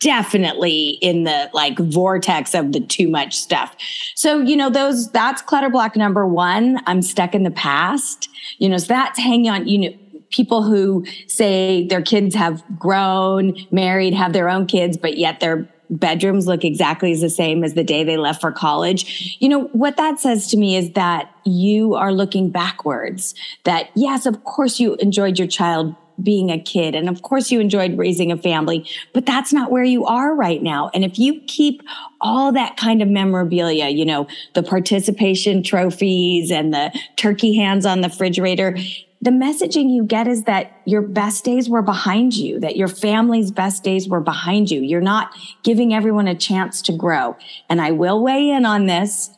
definitely 0.00 0.98
in 1.00 1.24
the 1.24 1.50
like 1.52 1.78
vortex 1.78 2.54
of 2.54 2.72
the 2.72 2.80
too 2.80 3.08
much 3.08 3.36
stuff. 3.36 3.76
So, 4.14 4.40
you 4.40 4.56
know, 4.56 4.70
those, 4.70 5.10
that's 5.10 5.42
clutter 5.42 5.70
block 5.70 5.96
number 5.96 6.26
one. 6.26 6.80
I'm 6.86 7.02
stuck 7.02 7.34
in 7.34 7.42
the 7.42 7.50
past. 7.50 8.28
You 8.58 8.68
know, 8.68 8.78
so 8.78 8.86
that's 8.86 9.18
hanging 9.18 9.50
on, 9.50 9.66
you 9.66 9.78
know, 9.78 9.96
people 10.30 10.62
who 10.62 11.04
say 11.26 11.86
their 11.86 12.02
kids 12.02 12.34
have 12.34 12.62
grown, 12.78 13.54
married, 13.70 14.14
have 14.14 14.32
their 14.32 14.48
own 14.48 14.66
kids, 14.66 14.96
but 14.96 15.16
yet 15.16 15.40
their 15.40 15.68
bedrooms 15.90 16.46
look 16.46 16.64
exactly 16.64 17.12
as 17.12 17.20
the 17.20 17.30
same 17.30 17.64
as 17.64 17.74
the 17.74 17.84
day 17.84 18.04
they 18.04 18.16
left 18.16 18.40
for 18.40 18.52
college. 18.52 19.36
You 19.40 19.48
know, 19.48 19.64
what 19.68 19.96
that 19.96 20.20
says 20.20 20.48
to 20.48 20.56
me 20.56 20.76
is 20.76 20.92
that 20.92 21.32
you 21.44 21.94
are 21.94 22.12
looking 22.12 22.50
backwards. 22.50 23.34
That 23.64 23.90
yes, 23.94 24.26
of 24.26 24.44
course 24.44 24.78
you 24.78 24.96
enjoyed 24.96 25.38
your 25.38 25.48
child 25.48 25.96
being 26.22 26.50
a 26.50 26.60
kid. 26.60 26.94
And 26.94 27.08
of 27.08 27.22
course 27.22 27.50
you 27.50 27.60
enjoyed 27.60 27.96
raising 27.96 28.32
a 28.32 28.36
family, 28.36 28.88
but 29.12 29.26
that's 29.26 29.52
not 29.52 29.70
where 29.70 29.84
you 29.84 30.04
are 30.04 30.34
right 30.34 30.62
now. 30.62 30.90
And 30.94 31.04
if 31.04 31.18
you 31.18 31.40
keep 31.46 31.82
all 32.20 32.52
that 32.52 32.76
kind 32.76 33.02
of 33.02 33.08
memorabilia, 33.08 33.88
you 33.88 34.04
know, 34.04 34.26
the 34.54 34.62
participation 34.62 35.62
trophies 35.62 36.50
and 36.50 36.72
the 36.72 36.98
turkey 37.16 37.56
hands 37.56 37.86
on 37.86 38.00
the 38.00 38.08
refrigerator, 38.08 38.76
the 39.20 39.30
messaging 39.30 39.92
you 39.92 40.04
get 40.04 40.28
is 40.28 40.44
that 40.44 40.80
your 40.84 41.02
best 41.02 41.44
days 41.44 41.68
were 41.68 41.82
behind 41.82 42.36
you, 42.36 42.60
that 42.60 42.76
your 42.76 42.88
family's 42.88 43.50
best 43.50 43.82
days 43.82 44.08
were 44.08 44.20
behind 44.20 44.70
you. 44.70 44.80
You're 44.80 45.00
not 45.00 45.34
giving 45.64 45.92
everyone 45.92 46.28
a 46.28 46.36
chance 46.36 46.80
to 46.82 46.92
grow. 46.92 47.36
And 47.68 47.80
I 47.80 47.90
will 47.90 48.22
weigh 48.22 48.50
in 48.50 48.64
on 48.64 48.86
this 48.86 49.30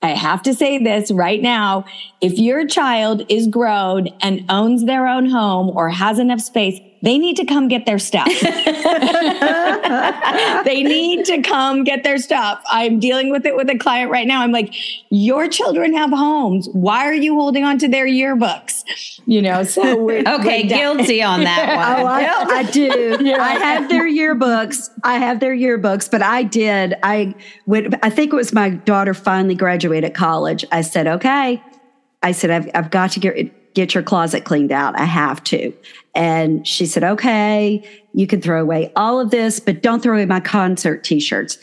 I 0.00 0.10
have 0.10 0.42
to 0.42 0.54
say 0.54 0.82
this 0.82 1.10
right 1.10 1.42
now. 1.42 1.84
If 2.20 2.38
your 2.38 2.66
child 2.66 3.26
is 3.28 3.48
grown 3.48 4.08
and 4.20 4.44
owns 4.48 4.84
their 4.84 5.08
own 5.08 5.28
home 5.28 5.70
or 5.70 5.88
has 5.88 6.20
enough 6.20 6.40
space, 6.40 6.78
they 7.02 7.18
need 7.18 7.36
to 7.36 7.44
come 7.44 7.68
get 7.68 7.86
their 7.86 7.98
stuff. 7.98 8.26
they 10.64 10.82
need 10.82 11.24
to 11.26 11.42
come 11.42 11.84
get 11.84 12.04
their 12.04 12.18
stuff. 12.18 12.62
I'm 12.70 12.98
dealing 12.98 13.30
with 13.30 13.46
it 13.46 13.56
with 13.56 13.70
a 13.70 13.78
client 13.78 14.10
right 14.10 14.26
now. 14.26 14.42
I'm 14.42 14.52
like, 14.52 14.74
your 15.10 15.48
children 15.48 15.94
have 15.94 16.10
homes. 16.10 16.68
Why 16.72 17.06
are 17.06 17.14
you 17.14 17.34
holding 17.34 17.64
on 17.64 17.78
to 17.78 17.88
their 17.88 18.06
yearbooks? 18.06 18.84
You 19.26 19.42
know, 19.42 19.62
so 19.62 19.96
we're 20.02 20.20
okay. 20.20 20.62
We're 20.62 20.68
guilty 20.68 21.22
on 21.22 21.44
that 21.44 21.76
one. 21.76 22.24
oh, 22.24 22.54
I, 22.54 22.58
I 22.58 22.62
do. 22.64 23.18
Yeah. 23.20 23.42
I 23.42 23.52
have 23.52 23.88
their 23.88 24.08
yearbooks. 24.08 24.90
I 25.04 25.18
have 25.18 25.40
their 25.40 25.54
yearbooks, 25.54 26.10
but 26.10 26.22
I 26.22 26.42
did. 26.42 26.94
I 27.02 27.34
would. 27.66 27.98
I 28.02 28.10
think 28.10 28.32
it 28.32 28.36
was 28.36 28.52
my 28.52 28.70
daughter 28.70 29.14
finally 29.14 29.54
graduated 29.54 30.14
college. 30.14 30.64
I 30.72 30.80
said, 30.80 31.06
okay. 31.06 31.62
I 32.22 32.32
said, 32.32 32.50
I've, 32.50 32.68
I've 32.74 32.90
got 32.90 33.12
to 33.12 33.20
get 33.20 33.52
get 33.74 33.94
your 33.94 34.02
closet 34.02 34.44
cleaned 34.44 34.72
out. 34.72 34.98
I 34.98 35.04
have 35.04 35.42
to. 35.44 35.72
And 36.14 36.66
she 36.66 36.86
said, 36.86 37.04
okay, 37.04 37.86
you 38.12 38.26
can 38.26 38.40
throw 38.40 38.60
away 38.60 38.92
all 38.96 39.20
of 39.20 39.30
this, 39.30 39.60
but 39.60 39.82
don't 39.82 40.02
throw 40.02 40.14
away 40.14 40.26
my 40.26 40.40
concert 40.40 41.04
t-shirts. 41.04 41.58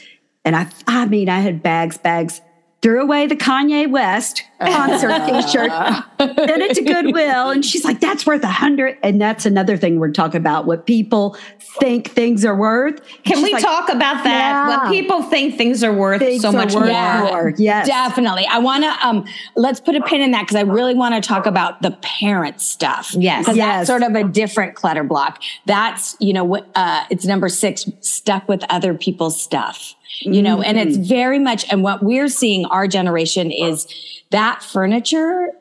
And 0.45 0.55
I, 0.55 0.67
I 0.87 1.07
mean, 1.07 1.27
I 1.27 1.39
had 1.39 1.61
bags, 1.61 1.97
bags, 1.97 2.39
threw 2.85 3.01
away 3.01 3.25
the 3.25 3.35
Kanye 3.35 3.89
West 3.89 4.43
concert 4.61 5.25
t-shirt, 5.25 5.71
sent 6.19 6.61
it 6.61 6.75
to 6.75 6.83
Goodwill. 6.83 7.49
And 7.49 7.65
she's 7.65 7.83
like, 7.83 7.99
that's 7.99 8.27
worth 8.27 8.43
a 8.43 8.47
hundred. 8.47 8.99
And 9.01 9.19
that's 9.19 9.47
another 9.47 9.75
thing 9.75 9.99
we're 9.99 10.11
talking 10.11 10.37
about, 10.37 10.67
what 10.67 10.85
people 10.85 11.35
think 11.79 12.11
things 12.11 12.45
are 12.45 12.55
worth. 12.55 13.01
Can 13.23 13.41
we 13.41 13.53
like, 13.53 13.63
talk 13.63 13.89
about 13.89 14.23
that? 14.23 14.25
Yeah. 14.25 14.67
What 14.67 14.91
people 14.91 15.23
think 15.23 15.57
things 15.57 15.83
are 15.83 15.91
worth 15.91 16.19
things 16.19 16.43
so 16.43 16.51
much 16.51 16.75
worth 16.75 16.91
more. 16.91 17.19
more. 17.23 17.53
Yes. 17.57 17.87
Definitely. 17.87 18.45
I 18.45 18.59
want 18.59 18.83
to, 18.83 19.07
um, 19.07 19.25
let's 19.55 19.79
put 19.79 19.95
a 19.95 20.01
pin 20.03 20.21
in 20.21 20.29
that 20.31 20.41
because 20.41 20.55
I 20.55 20.61
really 20.61 20.93
want 20.93 21.15
to 21.15 21.27
talk 21.27 21.47
about 21.47 21.81
the 21.81 21.97
parent 22.03 22.61
stuff. 22.61 23.15
Yes. 23.17 23.45
Because 23.45 23.57
yes. 23.57 23.87
that's 23.87 23.87
sort 23.87 24.03
of 24.03 24.13
a 24.13 24.29
different 24.29 24.75
clutter 24.75 25.03
block. 25.03 25.41
That's, 25.65 26.15
you 26.19 26.33
know, 26.33 26.57
uh, 26.75 27.05
it's 27.09 27.25
number 27.25 27.49
six, 27.49 27.89
stuck 28.01 28.47
with 28.47 28.63
other 28.69 28.93
people's 28.93 29.41
stuff 29.41 29.95
you 30.21 30.41
know, 30.41 30.57
mm-hmm. 30.57 30.65
and 30.65 30.77
it's 30.77 30.97
mm-hmm. 30.97 31.07
very 31.07 31.39
much, 31.39 31.65
and 31.71 31.83
what 31.83 32.03
we're 32.03 32.29
seeing 32.29 32.65
our 32.65 32.87
generation 32.87 33.51
is 33.51 33.87
that 34.31 34.63
furniture, 34.63 35.51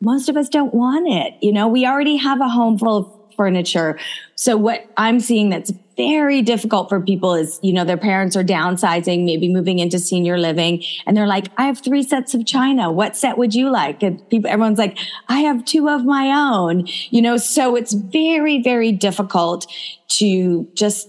most 0.00 0.28
of 0.28 0.36
us 0.36 0.48
don't 0.48 0.74
want 0.74 1.08
it. 1.08 1.34
You 1.42 1.52
know, 1.52 1.68
we 1.68 1.86
already 1.86 2.16
have 2.16 2.40
a 2.40 2.48
home 2.48 2.78
full 2.78 2.96
of 2.96 3.34
furniture. 3.36 3.98
So 4.34 4.56
what 4.56 4.88
I'm 4.96 5.20
seeing 5.20 5.50
that's 5.50 5.72
very 5.96 6.42
difficult 6.42 6.88
for 6.90 7.00
people 7.00 7.34
is, 7.34 7.58
you 7.62 7.72
know, 7.72 7.84
their 7.84 7.96
parents 7.96 8.36
are 8.36 8.44
downsizing, 8.44 9.24
maybe 9.24 9.48
moving 9.48 9.78
into 9.78 9.98
senior 9.98 10.38
living, 10.38 10.84
and 11.06 11.16
they're 11.16 11.26
like, 11.26 11.46
I 11.56 11.66
have 11.66 11.78
three 11.78 12.02
sets 12.02 12.34
of 12.34 12.44
china. 12.46 12.92
What 12.92 13.16
set 13.16 13.38
would 13.38 13.54
you 13.54 13.70
like? 13.70 14.02
And 14.02 14.28
people, 14.28 14.50
everyone's 14.50 14.78
like, 14.78 14.98
I 15.28 15.40
have 15.40 15.64
two 15.64 15.88
of 15.88 16.04
my 16.04 16.28
own, 16.28 16.86
you 17.10 17.22
know, 17.22 17.38
so 17.38 17.76
it's 17.76 17.94
very, 17.94 18.62
very 18.62 18.92
difficult 18.92 19.72
to 20.08 20.68
just 20.74 21.08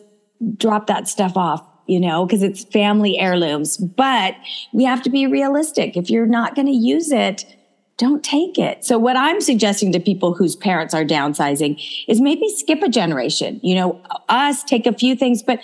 drop 0.58 0.88
that 0.88 1.08
stuff 1.08 1.36
off 1.36 1.66
you 1.88 2.00
know, 2.00 2.26
because 2.26 2.44
it's 2.44 2.64
family 2.66 3.18
heirlooms. 3.18 3.78
But 3.78 4.36
we 4.74 4.84
have 4.84 5.02
to 5.04 5.10
be 5.10 5.28
realistic. 5.28 5.98
If 5.98 6.10
you're 6.10 6.28
not 6.28 6.56
going 6.56 6.68
to 6.68 6.74
use 6.74 7.12
it, 7.12 7.57
don't 7.98 8.24
take 8.24 8.60
it. 8.60 8.86
So 8.86 9.00
what 9.00 9.18
I'm 9.18 9.42
suggesting 9.42 9.92
to 9.92 10.00
people 10.00 10.36
whose 10.36 10.56
parents 10.56 10.94
are 10.94 11.04
downsizing 11.04 11.82
is 12.08 12.22
maybe 12.22 12.48
skip 12.56 12.84
a 12.84 12.90
generation. 12.90 13.60
You 13.64 13.74
know, 13.74 14.02
us 14.30 14.64
take 14.64 14.86
a 14.86 14.94
few 14.94 15.16
things, 15.16 15.42
but 15.42 15.60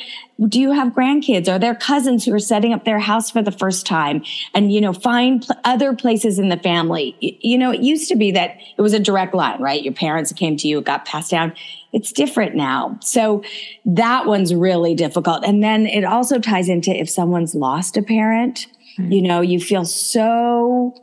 do 0.48 0.60
you 0.60 0.72
have 0.72 0.94
grandkids? 0.94 1.48
Are 1.48 1.60
there 1.60 1.76
cousins 1.76 2.26
who 2.26 2.34
are 2.34 2.40
setting 2.40 2.74
up 2.74 2.86
their 2.86 2.98
house 2.98 3.30
for 3.30 3.44
the 3.44 3.52
first 3.52 3.86
time? 3.86 4.24
And, 4.56 4.74
you 4.74 4.82
know, 4.82 4.94
find 4.94 5.46
pl- 5.46 5.56
other 5.64 5.96
places 5.96 6.40
in 6.40 6.50
the 6.50 6.58
family. 6.58 7.16
You 7.20 7.56
know, 7.56 7.70
it 7.70 7.82
used 7.82 8.10
to 8.10 8.16
be 8.16 8.32
that 8.32 8.58
it 8.78 8.82
was 8.82 8.94
a 8.94 9.00
direct 9.00 9.36
line, 9.36 9.62
right? 9.62 9.84
Your 9.84 9.94
parents 9.94 10.34
came 10.34 10.58
to 10.58 10.68
you, 10.68 10.80
it 10.80 10.86
got 10.86 11.06
passed 11.06 11.30
down. 11.30 11.54
It's 11.92 12.12
different 12.12 12.56
now. 12.56 12.98
So 13.02 13.44
that 13.86 14.26
one's 14.26 14.56
really 14.56 14.96
difficult. 14.96 15.46
And 15.46 15.62
then 15.62 15.86
it 15.86 16.04
also 16.04 16.40
ties 16.40 16.68
into 16.68 16.90
if 16.90 17.12
someone's 17.12 17.54
lost 17.54 17.96
a 17.96 18.02
parent, 18.02 18.66
you 18.98 19.22
know, 19.22 19.42
you 19.42 19.60
feel 19.60 19.86
so 19.86 20.96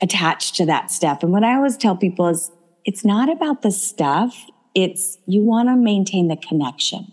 attached 0.00 0.54
to 0.56 0.66
that 0.66 0.90
stuff. 0.90 1.22
And 1.22 1.32
what 1.32 1.44
I 1.44 1.54
always 1.54 1.76
tell 1.76 1.96
people 1.96 2.28
is 2.28 2.50
it's 2.84 3.04
not 3.04 3.30
about 3.30 3.62
the 3.62 3.70
stuff. 3.70 4.36
It's 4.74 5.18
you 5.26 5.42
want 5.42 5.68
to 5.68 5.76
maintain 5.76 6.28
the 6.28 6.36
connection. 6.36 7.12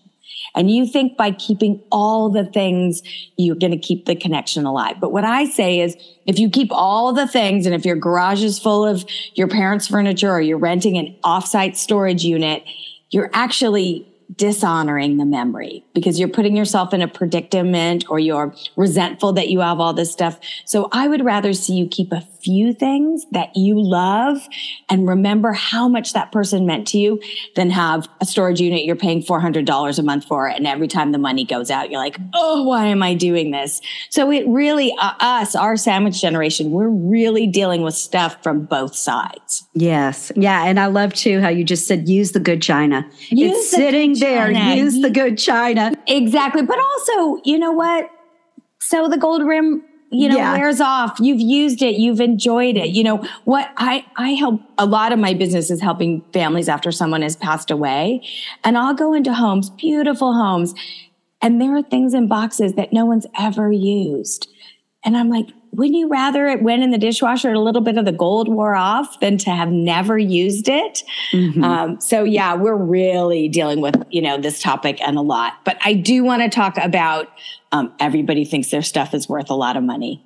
And 0.55 0.69
you 0.69 0.85
think 0.85 1.17
by 1.17 1.31
keeping 1.31 1.81
all 1.91 2.29
the 2.29 2.45
things, 2.45 3.01
you're 3.37 3.55
going 3.55 3.71
to 3.71 3.77
keep 3.77 4.05
the 4.05 4.15
connection 4.15 4.65
alive. 4.65 4.97
But 4.99 5.11
what 5.11 5.23
I 5.23 5.45
say 5.45 5.79
is 5.79 5.95
if 6.25 6.37
you 6.37 6.49
keep 6.49 6.69
all 6.71 7.13
the 7.13 7.27
things 7.27 7.65
and 7.65 7.73
if 7.73 7.85
your 7.85 7.95
garage 7.95 8.43
is 8.43 8.59
full 8.59 8.85
of 8.85 9.05
your 9.35 9.47
parents' 9.47 9.87
furniture 9.87 10.31
or 10.31 10.41
you're 10.41 10.57
renting 10.57 10.97
an 10.97 11.15
offsite 11.23 11.75
storage 11.75 12.23
unit, 12.23 12.63
you're 13.09 13.31
actually 13.33 14.07
dishonoring 14.35 15.17
the 15.17 15.25
memory 15.25 15.85
because 15.93 16.19
you're 16.19 16.29
putting 16.29 16.55
yourself 16.55 16.93
in 16.93 17.01
a 17.01 17.07
predicament 17.07 18.05
or 18.09 18.19
you're 18.19 18.53
resentful 18.75 19.33
that 19.33 19.49
you 19.49 19.59
have 19.59 19.79
all 19.79 19.93
this 19.93 20.11
stuff. 20.11 20.39
So 20.65 20.89
I 20.91 21.07
would 21.07 21.23
rather 21.23 21.53
see 21.53 21.73
you 21.73 21.87
keep 21.87 22.11
a 22.11 22.21
few 22.21 22.73
things 22.73 23.25
that 23.31 23.55
you 23.55 23.79
love 23.79 24.37
and 24.89 25.07
remember 25.07 25.53
how 25.53 25.87
much 25.87 26.13
that 26.13 26.31
person 26.31 26.65
meant 26.65 26.87
to 26.89 26.97
you 26.97 27.21
than 27.55 27.69
have 27.69 28.07
a 28.21 28.25
storage 28.25 28.59
unit 28.59 28.83
you're 28.83 28.95
paying 28.95 29.23
$400 29.23 29.99
a 29.99 30.03
month 30.03 30.25
for. 30.25 30.47
And 30.47 30.67
every 30.67 30.87
time 30.87 31.11
the 31.11 31.17
money 31.17 31.45
goes 31.45 31.71
out, 31.71 31.89
you're 31.89 31.99
like, 31.99 32.17
Oh, 32.33 32.63
why 32.63 32.87
am 32.87 33.03
I 33.03 33.13
doing 33.13 33.51
this? 33.51 33.81
So 34.09 34.31
it 34.31 34.45
really, 34.47 34.93
uh, 34.99 35.13
us, 35.19 35.55
our 35.55 35.77
sandwich 35.77 36.19
generation, 36.21 36.71
we're 36.71 36.89
really 36.89 37.47
dealing 37.47 37.81
with 37.81 37.93
stuff 37.93 38.41
from 38.43 38.65
both 38.65 38.95
sides. 38.95 39.67
Yes. 39.73 40.31
Yeah. 40.35 40.65
And 40.65 40.79
I 40.79 40.87
love 40.87 41.13
too 41.13 41.39
how 41.41 41.49
you 41.49 41.63
just 41.63 41.87
said, 41.87 42.09
use 42.09 42.31
the 42.31 42.39
good 42.39 42.61
china. 42.61 43.09
Use 43.29 43.57
it's 43.57 43.71
sitting 43.71 44.15
there. 44.23 44.53
China. 44.53 44.75
Use 44.75 45.01
the 45.01 45.09
good 45.09 45.37
china. 45.37 45.93
Exactly. 46.07 46.63
But 46.63 46.79
also, 46.79 47.41
you 47.43 47.57
know 47.57 47.71
what? 47.71 48.09
So 48.79 49.07
the 49.07 49.17
gold 49.17 49.45
rim 49.45 49.83
you 50.13 50.29
know 50.29 50.37
yeah. 50.37 50.53
wears 50.53 50.79
off 50.79 51.19
you've 51.19 51.41
used 51.41 51.81
it 51.81 51.95
you've 51.95 52.21
enjoyed 52.21 52.77
it 52.77 52.89
you 52.89 53.03
know 53.03 53.17
what 53.45 53.71
i 53.77 54.05
i 54.15 54.29
help 54.31 54.61
a 54.77 54.85
lot 54.85 55.11
of 55.11 55.17
my 55.17 55.33
business 55.33 55.71
is 55.71 55.81
helping 55.81 56.23
families 56.31 56.69
after 56.69 56.91
someone 56.91 57.23
has 57.23 57.35
passed 57.35 57.71
away 57.71 58.21
and 58.63 58.77
i'll 58.77 58.93
go 58.93 59.13
into 59.13 59.33
homes 59.33 59.71
beautiful 59.71 60.33
homes 60.33 60.75
and 61.41 61.59
there 61.59 61.75
are 61.75 61.81
things 61.81 62.13
in 62.13 62.27
boxes 62.27 62.73
that 62.73 62.93
no 62.93 63.05
one's 63.05 63.25
ever 63.39 63.71
used 63.71 64.47
and 65.03 65.17
i'm 65.17 65.29
like 65.29 65.47
wouldn't 65.73 65.97
you 65.97 66.07
rather 66.07 66.47
it 66.47 66.61
went 66.61 66.83
in 66.83 66.91
the 66.91 66.97
dishwasher 66.97 67.47
and 67.47 67.57
a 67.57 67.61
little 67.61 67.81
bit 67.81 67.97
of 67.97 68.05
the 68.05 68.11
gold 68.11 68.47
wore 68.47 68.75
off 68.75 69.19
than 69.19 69.37
to 69.37 69.49
have 69.49 69.69
never 69.69 70.17
used 70.17 70.69
it 70.69 71.03
mm-hmm. 71.31 71.63
um, 71.63 71.99
so 71.99 72.23
yeah 72.23 72.55
we're 72.55 72.75
really 72.75 73.47
dealing 73.47 73.81
with 73.81 73.95
you 74.09 74.21
know 74.21 74.37
this 74.37 74.61
topic 74.61 75.01
and 75.01 75.17
a 75.17 75.21
lot 75.21 75.53
but 75.63 75.77
i 75.83 75.93
do 75.93 76.23
want 76.23 76.41
to 76.41 76.49
talk 76.49 76.77
about 76.77 77.29
um, 77.73 77.91
everybody 77.99 78.45
thinks 78.45 78.69
their 78.69 78.83
stuff 78.83 79.13
is 79.13 79.27
worth 79.27 79.49
a 79.49 79.55
lot 79.55 79.75
of 79.75 79.83
money. 79.83 80.23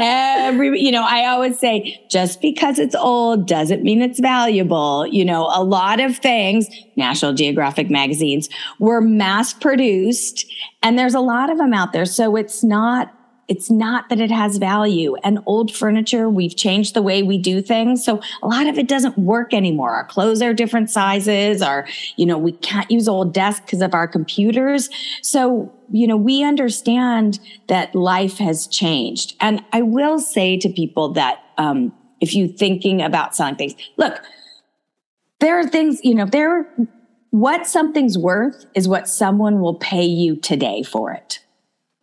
Every, 0.00 0.80
you 0.80 0.90
know, 0.90 1.04
I 1.04 1.26
always 1.26 1.58
say 1.58 2.00
just 2.08 2.40
because 2.40 2.78
it's 2.78 2.94
old 2.94 3.46
doesn't 3.46 3.82
mean 3.82 4.00
it's 4.00 4.20
valuable. 4.20 5.06
You 5.06 5.24
know, 5.24 5.50
a 5.52 5.62
lot 5.62 6.00
of 6.00 6.16
things, 6.16 6.68
National 6.96 7.34
Geographic 7.34 7.90
magazines 7.90 8.48
were 8.78 9.00
mass 9.00 9.52
produced 9.52 10.46
and 10.82 10.98
there's 10.98 11.14
a 11.14 11.20
lot 11.20 11.50
of 11.50 11.58
them 11.58 11.74
out 11.74 11.92
there. 11.92 12.06
So 12.06 12.36
it's 12.36 12.64
not 12.64 13.14
it's 13.48 13.70
not 13.70 14.08
that 14.08 14.20
it 14.20 14.30
has 14.30 14.56
value. 14.56 15.16
And 15.24 15.40
old 15.46 15.74
furniture, 15.74 16.28
we've 16.28 16.56
changed 16.56 16.94
the 16.94 17.02
way 17.02 17.22
we 17.22 17.38
do 17.38 17.60
things. 17.60 18.04
So 18.04 18.20
a 18.42 18.46
lot 18.46 18.66
of 18.66 18.78
it 18.78 18.88
doesn't 18.88 19.18
work 19.18 19.52
anymore. 19.52 19.90
Our 19.94 20.04
clothes 20.04 20.40
are 20.42 20.54
different 20.54 20.90
sizes. 20.90 21.60
Our, 21.60 21.86
you 22.16 22.24
know, 22.24 22.38
we 22.38 22.52
can't 22.52 22.90
use 22.90 23.08
old 23.08 23.34
desks 23.34 23.66
because 23.66 23.82
of 23.82 23.94
our 23.94 24.06
computers. 24.06 24.88
So, 25.22 25.72
you 25.90 26.06
know, 26.06 26.16
we 26.16 26.42
understand 26.42 27.40
that 27.66 27.94
life 27.94 28.38
has 28.38 28.66
changed. 28.68 29.34
And 29.40 29.62
I 29.72 29.82
will 29.82 30.18
say 30.18 30.56
to 30.58 30.68
people 30.68 31.10
that, 31.14 31.42
um, 31.58 31.92
if 32.20 32.34
you're 32.34 32.48
thinking 32.48 33.02
about 33.02 33.34
selling 33.34 33.56
things, 33.56 33.74
look, 33.96 34.22
there 35.40 35.58
are 35.58 35.66
things, 35.66 36.00
you 36.04 36.14
know, 36.14 36.24
there, 36.24 36.72
what 37.30 37.66
something's 37.66 38.16
worth 38.16 38.64
is 38.74 38.86
what 38.86 39.08
someone 39.08 39.60
will 39.60 39.74
pay 39.74 40.04
you 40.04 40.36
today 40.36 40.82
for 40.84 41.12
it. 41.12 41.40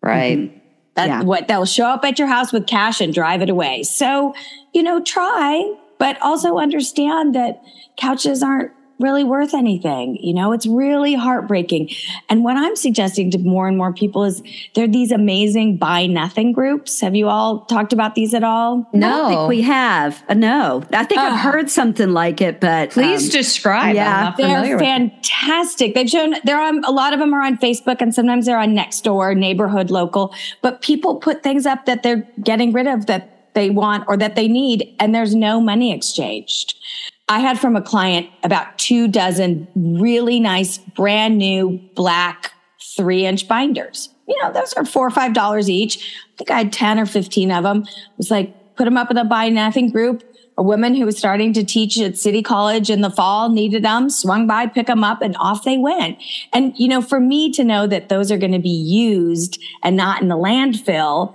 Right. 0.01 0.37
Mm-hmm. 0.37 0.58
That's 0.95 1.09
yeah. 1.09 1.21
what 1.23 1.47
they'll 1.47 1.65
show 1.65 1.85
up 1.85 2.03
at 2.03 2.19
your 2.19 2.27
house 2.27 2.51
with 2.51 2.67
cash 2.67 2.99
and 2.99 3.13
drive 3.13 3.41
it 3.41 3.49
away. 3.49 3.83
So, 3.83 4.33
you 4.73 4.83
know, 4.83 5.01
try, 5.01 5.73
but 5.97 6.21
also 6.21 6.57
understand 6.57 7.35
that 7.35 7.61
couches 7.97 8.43
aren't 8.43 8.71
really 8.99 9.23
worth 9.23 9.53
anything. 9.53 10.17
You 10.17 10.33
know, 10.33 10.51
it's 10.51 10.67
really 10.67 11.15
heartbreaking. 11.15 11.89
And 12.29 12.43
what 12.43 12.57
I'm 12.57 12.75
suggesting 12.75 13.31
to 13.31 13.39
more 13.39 13.67
and 13.67 13.77
more 13.77 13.93
people 13.93 14.23
is 14.23 14.43
there 14.75 14.83
are 14.83 14.87
these 14.87 15.11
amazing 15.11 15.77
buy 15.77 16.05
nothing 16.05 16.51
groups. 16.51 17.01
Have 17.01 17.15
you 17.15 17.27
all 17.27 17.61
talked 17.61 17.93
about 17.93 18.15
these 18.15 18.33
at 18.33 18.43
all? 18.43 18.87
No, 18.93 19.25
I 19.25 19.29
think 19.29 19.49
we 19.49 19.61
have. 19.63 20.23
Uh, 20.29 20.35
no, 20.35 20.83
I 20.91 21.03
think 21.05 21.19
uh, 21.19 21.23
I've 21.23 21.39
heard 21.39 21.69
something 21.69 22.11
like 22.11 22.41
it, 22.41 22.59
but 22.59 22.91
please 22.91 23.25
um, 23.25 23.31
describe. 23.31 23.95
Yeah, 23.95 24.35
they're 24.37 24.77
fantastic. 24.77 25.95
They've 25.95 26.09
shown 26.09 26.35
they're 26.43 26.61
on 26.61 26.83
a 26.83 26.91
lot 26.91 27.13
of 27.13 27.19
them 27.19 27.33
are 27.33 27.41
on 27.41 27.57
Facebook 27.57 28.01
and 28.01 28.13
sometimes 28.13 28.45
they're 28.45 28.59
on 28.59 28.73
next 28.73 28.99
Nextdoor, 28.99 29.37
neighborhood, 29.37 29.91
local. 29.91 30.33
But 30.61 30.81
people 30.81 31.15
put 31.15 31.43
things 31.43 31.65
up 31.65 31.85
that 31.85 32.03
they're 32.03 32.27
getting 32.41 32.73
rid 32.73 32.87
of 32.87 33.05
that 33.07 33.53
they 33.53 33.69
want 33.69 34.05
or 34.07 34.15
that 34.17 34.35
they 34.35 34.47
need, 34.47 34.95
and 34.99 35.13
there's 35.13 35.35
no 35.35 35.59
money 35.59 35.93
exchanged 35.93 36.75
I 37.29 37.39
had 37.39 37.59
from 37.59 37.75
a 37.75 37.81
client 37.81 38.27
about 38.43 38.77
two 38.79 39.07
dozen 39.07 39.67
really 39.75 40.39
nice, 40.39 40.79
brand 40.79 41.37
new 41.37 41.79
black 41.95 42.51
three 42.97 43.25
inch 43.25 43.47
binders. 43.47 44.09
You 44.27 44.35
know, 44.41 44.51
those 44.51 44.73
are 44.73 44.83
four 44.83 45.05
or 45.05 45.11
five 45.11 45.33
dollars 45.33 45.69
each. 45.69 45.97
I 46.33 46.37
think 46.37 46.51
I 46.51 46.57
had 46.57 46.73
10 46.73 46.99
or 46.99 47.05
15 47.05 47.51
of 47.51 47.63
them. 47.63 47.83
It 47.83 48.17
was 48.17 48.31
like, 48.31 48.75
put 48.75 48.85
them 48.85 48.97
up 48.97 49.11
in 49.11 49.15
the 49.15 49.23
buy 49.23 49.49
nothing 49.49 49.91
group. 49.91 50.23
A 50.57 50.63
woman 50.63 50.95
who 50.95 51.05
was 51.05 51.17
starting 51.17 51.53
to 51.53 51.63
teach 51.63 51.99
at 51.99 52.17
City 52.17 52.41
College 52.41 52.89
in 52.89 53.01
the 53.01 53.09
fall 53.09 53.49
needed 53.49 53.83
them, 53.83 54.09
swung 54.09 54.45
by, 54.45 54.65
pick 54.65 54.87
them 54.87 55.05
up, 55.05 55.21
and 55.21 55.37
off 55.37 55.63
they 55.63 55.77
went. 55.77 56.17
And, 56.51 56.73
you 56.77 56.89
know, 56.89 57.01
for 57.01 57.19
me 57.19 57.51
to 57.53 57.63
know 57.63 57.87
that 57.87 58.09
those 58.09 58.29
are 58.29 58.37
going 58.37 58.51
to 58.51 58.59
be 58.59 58.69
used 58.69 59.61
and 59.83 59.95
not 59.95 60.21
in 60.21 60.27
the 60.27 60.35
landfill, 60.35 61.33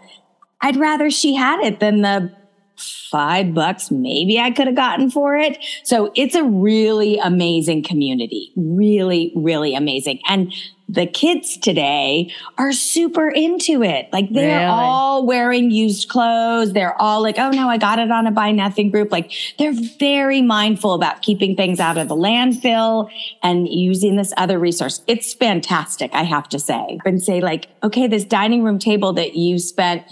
I'd 0.60 0.76
rather 0.76 1.10
she 1.10 1.34
had 1.34 1.60
it 1.60 1.80
than 1.80 2.02
the 2.02 2.34
five 2.76 3.54
bucks 3.54 3.90
maybe 3.90 4.38
I 4.38 4.50
could 4.50 4.66
have 4.66 4.76
gotten 4.76 5.10
for 5.10 5.36
it. 5.36 5.58
So 5.84 6.12
it's 6.14 6.34
a 6.34 6.44
really 6.44 7.18
amazing 7.18 7.82
community. 7.82 8.52
Really, 8.56 9.32
really 9.36 9.74
amazing. 9.74 10.20
And 10.26 10.52
the 10.88 11.06
kids 11.06 11.56
today 11.56 12.30
are 12.58 12.72
super 12.72 13.28
into 13.28 13.82
it. 13.82 14.08
Like 14.12 14.30
they're 14.30 14.58
really? 14.58 14.70
all 14.70 15.26
wearing 15.26 15.70
used 15.70 16.08
clothes. 16.08 16.72
They're 16.72 17.00
all 17.00 17.22
like, 17.22 17.38
oh 17.38 17.50
no, 17.50 17.68
I 17.68 17.78
got 17.78 17.98
it 17.98 18.10
on 18.10 18.26
a 18.26 18.30
buy 18.30 18.50
nothing 18.50 18.90
group. 18.90 19.10
Like 19.10 19.32
they're 19.58 19.74
very 19.98 20.42
mindful 20.42 20.92
about 20.92 21.22
keeping 21.22 21.56
things 21.56 21.80
out 21.80 21.96
of 21.96 22.08
the 22.08 22.16
landfill 22.16 23.08
and 23.42 23.66
using 23.68 24.16
this 24.16 24.32
other 24.36 24.58
resource. 24.58 25.00
It's 25.06 25.32
fantastic, 25.32 26.10
I 26.12 26.24
have 26.24 26.48
to 26.50 26.58
say. 26.58 26.98
And 27.04 27.22
say 27.22 27.40
like, 27.40 27.68
okay, 27.82 28.06
this 28.06 28.24
dining 28.24 28.62
room 28.62 28.78
table 28.78 29.14
that 29.14 29.34
you 29.36 29.58
spent 29.58 30.04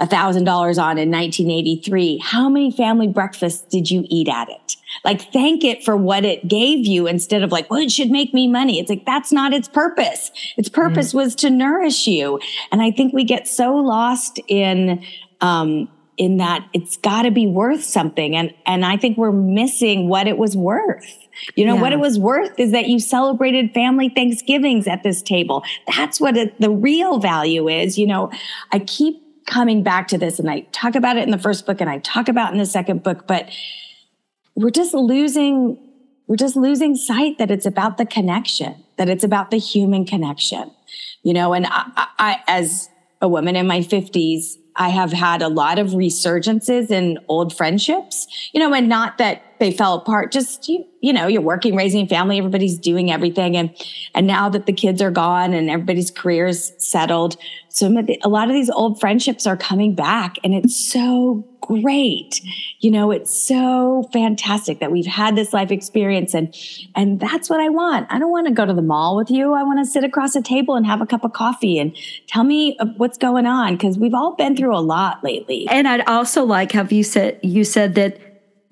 $1,000 0.00 0.46
on 0.46 0.98
in 0.98 1.10
1983. 1.10 2.18
How 2.18 2.48
many 2.48 2.70
family 2.70 3.08
breakfasts 3.08 3.62
did 3.62 3.90
you 3.90 4.04
eat 4.08 4.28
at 4.28 4.48
it? 4.50 4.76
Like, 5.04 5.32
thank 5.32 5.64
it 5.64 5.84
for 5.84 5.96
what 5.96 6.24
it 6.24 6.46
gave 6.48 6.86
you 6.86 7.06
instead 7.06 7.42
of 7.42 7.50
like, 7.50 7.70
well, 7.70 7.80
it 7.80 7.90
should 7.90 8.10
make 8.10 8.34
me 8.34 8.46
money. 8.46 8.78
It's 8.78 8.90
like, 8.90 9.06
that's 9.06 9.32
not 9.32 9.52
its 9.52 9.68
purpose. 9.68 10.30
Its 10.56 10.68
purpose 10.68 11.12
mm. 11.12 11.16
was 11.16 11.34
to 11.36 11.50
nourish 11.50 12.06
you. 12.06 12.40
And 12.70 12.82
I 12.82 12.90
think 12.90 13.14
we 13.14 13.24
get 13.24 13.48
so 13.48 13.74
lost 13.74 14.38
in, 14.48 15.02
um, 15.40 15.88
in 16.18 16.38
that 16.38 16.66
it's 16.72 16.96
got 16.98 17.22
to 17.22 17.30
be 17.30 17.46
worth 17.46 17.84
something. 17.84 18.36
And, 18.36 18.52
and 18.66 18.84
I 18.84 18.96
think 18.96 19.16
we're 19.16 19.32
missing 19.32 20.08
what 20.08 20.26
it 20.26 20.38
was 20.38 20.56
worth. 20.56 21.06
You 21.54 21.66
know, 21.66 21.74
yeah. 21.74 21.80
what 21.82 21.92
it 21.92 22.00
was 22.00 22.18
worth 22.18 22.58
is 22.58 22.72
that 22.72 22.88
you 22.88 22.98
celebrated 22.98 23.72
family 23.74 24.08
Thanksgivings 24.08 24.86
at 24.86 25.02
this 25.02 25.20
table. 25.20 25.62
That's 25.94 26.18
what 26.18 26.36
it, 26.36 26.58
the 26.60 26.70
real 26.70 27.18
value 27.18 27.68
is. 27.68 27.98
You 27.98 28.06
know, 28.06 28.30
I 28.72 28.78
keep 28.78 29.22
coming 29.46 29.82
back 29.82 30.08
to 30.08 30.18
this 30.18 30.38
and 30.38 30.50
I 30.50 30.60
talk 30.72 30.94
about 30.94 31.16
it 31.16 31.22
in 31.22 31.30
the 31.30 31.38
first 31.38 31.66
book 31.66 31.80
and 31.80 31.88
I 31.88 31.98
talk 31.98 32.28
about 32.28 32.52
in 32.52 32.58
the 32.58 32.66
second 32.66 33.02
book, 33.02 33.26
but 33.26 33.50
we're 34.54 34.70
just 34.70 34.94
losing 34.94 35.78
we're 36.26 36.36
just 36.36 36.56
losing 36.56 36.96
sight 36.96 37.38
that 37.38 37.52
it's 37.52 37.66
about 37.66 37.98
the 37.98 38.06
connection, 38.06 38.74
that 38.96 39.08
it's 39.08 39.22
about 39.22 39.52
the 39.52 39.58
human 39.58 40.04
connection. 40.04 40.72
You 41.22 41.34
know, 41.34 41.52
and 41.52 41.66
I, 41.68 42.08
I 42.18 42.40
as 42.48 42.88
a 43.20 43.28
woman 43.28 43.56
in 43.56 43.66
my 43.66 43.80
50s, 43.80 44.56
I 44.74 44.90
have 44.90 45.12
had 45.12 45.40
a 45.40 45.48
lot 45.48 45.78
of 45.78 45.88
resurgences 45.90 46.90
in 46.90 47.18
old 47.28 47.56
friendships, 47.56 48.26
you 48.52 48.60
know, 48.60 48.74
and 48.74 48.88
not 48.88 49.18
that 49.18 49.55
they 49.58 49.72
fell 49.72 49.94
apart, 49.94 50.32
just 50.32 50.68
you, 50.68 50.84
you 51.00 51.12
know, 51.12 51.26
you're 51.26 51.42
working, 51.42 51.76
raising 51.76 52.04
a 52.04 52.08
family, 52.08 52.38
everybody's 52.38 52.78
doing 52.78 53.10
everything. 53.10 53.56
And, 53.56 53.74
and 54.14 54.26
now 54.26 54.48
that 54.48 54.66
the 54.66 54.72
kids 54.72 55.00
are 55.02 55.10
gone 55.10 55.52
and 55.52 55.70
everybody's 55.70 56.10
careers 56.10 56.72
settled, 56.78 57.36
so 57.68 57.94
a 58.22 58.28
lot 58.28 58.48
of 58.48 58.54
these 58.54 58.70
old 58.70 58.98
friendships 58.98 59.46
are 59.46 59.56
coming 59.56 59.94
back 59.94 60.36
and 60.42 60.54
it's 60.54 60.74
so 60.74 61.46
great. 61.60 62.40
You 62.80 62.90
know, 62.90 63.10
it's 63.10 63.38
so 63.38 64.08
fantastic 64.12 64.80
that 64.80 64.90
we've 64.90 65.06
had 65.06 65.36
this 65.36 65.52
life 65.52 65.70
experience 65.70 66.32
and, 66.32 66.54
and 66.94 67.20
that's 67.20 67.50
what 67.50 67.60
I 67.60 67.68
want. 67.68 68.06
I 68.10 68.18
don't 68.18 68.30
want 68.30 68.46
to 68.46 68.52
go 68.54 68.64
to 68.64 68.72
the 68.72 68.80
mall 68.80 69.14
with 69.14 69.30
you. 69.30 69.52
I 69.52 69.62
want 69.62 69.78
to 69.80 69.84
sit 69.84 70.04
across 70.04 70.34
a 70.36 70.40
table 70.40 70.74
and 70.74 70.86
have 70.86 71.02
a 71.02 71.06
cup 71.06 71.22
of 71.22 71.34
coffee 71.34 71.78
and 71.78 71.94
tell 72.26 72.44
me 72.44 72.78
uh, 72.78 72.86
what's 72.96 73.18
going 73.18 73.44
on. 73.44 73.76
Cause 73.76 73.98
we've 73.98 74.14
all 74.14 74.34
been 74.36 74.56
through 74.56 74.74
a 74.74 74.80
lot 74.80 75.22
lately. 75.22 75.66
And 75.68 75.86
I'd 75.86 76.08
also 76.08 76.44
like 76.44 76.72
have 76.72 76.92
you 76.92 77.02
said, 77.02 77.38
you 77.42 77.62
said 77.62 77.94
that, 77.96 78.18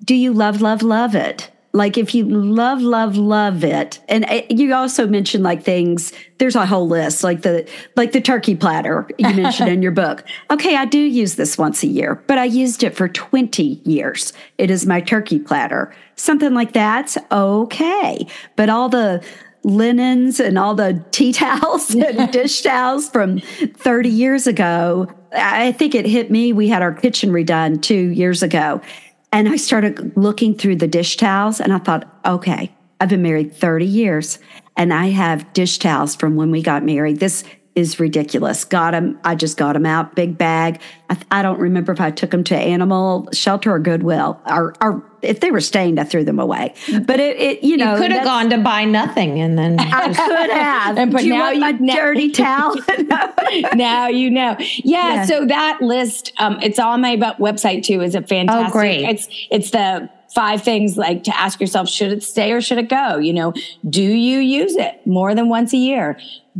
do 0.03 0.15
you 0.15 0.33
love, 0.33 0.61
love, 0.61 0.81
love 0.81 1.15
it? 1.15 1.51
like 1.75 1.97
if 1.97 2.15
you 2.15 2.23
love 2.23 2.81
love 2.81 3.17
love 3.17 3.63
it 3.63 3.99
and 4.07 4.25
uh, 4.25 4.41
you 4.49 4.73
also 4.73 5.05
mentioned 5.05 5.43
like 5.43 5.61
things 5.61 6.13
there's 6.37 6.55
a 6.55 6.65
whole 6.65 6.87
list 6.87 7.21
like 7.21 7.41
the 7.41 7.69
like 7.97 8.13
the 8.13 8.21
turkey 8.21 8.55
platter 8.55 9.07
you 9.17 9.33
mentioned 9.33 9.69
in 9.69 9.81
your 9.81 9.91
book. 10.05 10.23
Okay 10.49 10.75
i 10.77 10.85
do 10.85 10.97
use 10.97 11.35
this 11.35 11.57
once 11.57 11.83
a 11.83 11.87
year 11.87 12.15
but 12.27 12.37
i 12.37 12.45
used 12.45 12.81
it 12.81 12.95
for 12.95 13.09
20 13.09 13.81
years. 13.83 14.33
It 14.57 14.71
is 14.71 14.85
my 14.85 15.01
turkey 15.01 15.37
platter. 15.37 15.93
Something 16.15 16.53
like 16.53 16.71
that's 16.71 17.17
okay 17.31 18.25
but 18.55 18.69
all 18.69 18.87
the 18.87 19.23
linens 19.63 20.39
and 20.39 20.57
all 20.57 20.75
the 20.75 21.03
tea 21.11 21.33
towels 21.33 21.93
and 21.93 22.31
dish 22.31 22.61
towels 22.61 23.09
from 23.09 23.39
30 23.39 24.09
years 24.09 24.47
ago 24.47 25.07
i 25.33 25.73
think 25.73 25.93
it 25.93 26.05
hit 26.05 26.31
me. 26.31 26.53
We 26.53 26.69
had 26.69 26.81
our 26.81 26.93
kitchen 26.93 27.31
redone 27.31 27.81
two 27.81 28.11
years 28.11 28.41
ago 28.41 28.79
and 29.35 29.49
I 29.49 29.57
started 29.57 30.15
looking 30.15 30.55
through 30.55 30.77
the 30.77 30.87
dish 30.87 31.17
towels 31.17 31.59
and 31.59 31.73
I 31.73 31.79
thought, 31.79 32.07
okay, 32.25 32.73
I've 33.01 33.09
been 33.09 33.21
married 33.21 33.53
30 33.53 33.85
years 33.85 34.39
and 34.77 34.93
I 34.93 35.07
have 35.07 35.51
dish 35.51 35.77
towels 35.77 36.15
from 36.15 36.37
when 36.37 36.51
we 36.51 36.61
got 36.61 36.85
married. 36.85 37.19
This 37.19 37.43
is 37.75 37.99
ridiculous. 37.99 38.63
Got 38.63 38.91
them. 38.91 39.19
I 39.25 39.35
just 39.35 39.57
got 39.57 39.73
them 39.73 39.85
out, 39.85 40.15
big 40.15 40.37
bag. 40.37 40.79
I, 41.09 41.17
I, 41.31 41.41
don't 41.41 41.59
remember 41.59 41.91
if 41.91 41.99
I 41.99 42.11
took 42.11 42.31
them 42.31 42.45
to 42.45 42.55
animal 42.55 43.27
shelter 43.33 43.73
or 43.73 43.79
Goodwill, 43.79 44.39
or, 44.45 44.73
or 44.79 45.03
if 45.25 45.39
they 45.39 45.51
were 45.51 45.61
stained, 45.61 45.99
I 45.99 46.03
threw 46.03 46.23
them 46.23 46.39
away. 46.39 46.73
But 47.05 47.19
it, 47.19 47.37
it 47.37 47.63
you 47.63 47.77
know, 47.77 47.93
you 47.93 48.01
could 48.01 48.11
have 48.11 48.23
gone 48.23 48.49
to 48.51 48.57
buy 48.57 48.85
nothing, 48.85 49.39
and 49.39 49.57
then 49.57 49.79
I 49.79 50.07
could 50.07 50.51
have. 50.51 50.97
and, 50.97 51.11
but 51.11 51.21
Do 51.21 51.29
now 51.29 51.49
you, 51.51 51.65
you 51.65 51.95
dirty 51.95 52.31
towel. 52.31 52.75
now 53.73 54.07
you 54.07 54.29
know. 54.29 54.55
Yeah, 54.59 55.15
yeah, 55.15 55.25
So 55.25 55.45
that 55.45 55.79
list, 55.81 56.33
um, 56.39 56.59
it's 56.61 56.79
on 56.79 57.01
my 57.01 57.15
website 57.17 57.83
too. 57.83 58.01
Is 58.01 58.15
a 58.15 58.21
fantastic. 58.21 58.69
Oh, 58.69 58.71
great. 58.71 59.03
It's 59.03 59.27
it's 59.49 59.71
the 59.71 60.09
five 60.33 60.61
things 60.61 60.97
like 60.97 61.23
to 61.23 61.39
ask 61.39 61.61
yourself 61.61 61.87
should 61.87 62.11
it 62.11 62.21
stay 62.21 62.51
or 62.51 62.59
should 62.59 62.77
it 62.77 62.89
go 62.89 63.17
you 63.17 63.31
know 63.31 63.53
do 63.89 64.03
you 64.03 64.39
use 64.39 64.75
it 64.75 64.99
more 65.07 65.33
than 65.33 65.47
once 65.47 65.71
a 65.71 65.77
year 65.77 66.19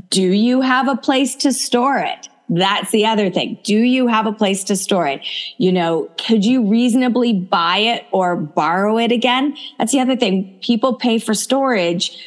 do 0.10 0.21
you 0.21 0.62
have 0.62 0.88
a 0.88 0.95
place 0.95 1.36
to 1.36 1.51
store 1.51 1.97
it 1.97 2.30
that's 2.50 2.92
the 2.92 3.06
other 3.06 3.30
thing. 3.30 3.60
Do 3.64 3.78
you 3.78 4.08
have 4.08 4.26
a 4.26 4.32
place 4.32 4.64
to 4.66 4.76
store 4.76 5.08
it? 5.08 5.26
You 5.58 5.72
know, 5.72 6.10
could 6.18 6.46
you 6.46 6.68
reasonably 6.68 7.34
buy 7.34 7.78
it 7.78 8.06
or 8.12 8.36
borrow 8.36 8.98
it 8.98 9.12
again? 9.12 9.58
That's 9.78 9.92
the 9.92 10.00
other 10.00 10.16
thing. 10.16 10.60
People 10.62 10.96
pay 10.96 11.18
for 11.18 11.34
storage, 11.34 12.18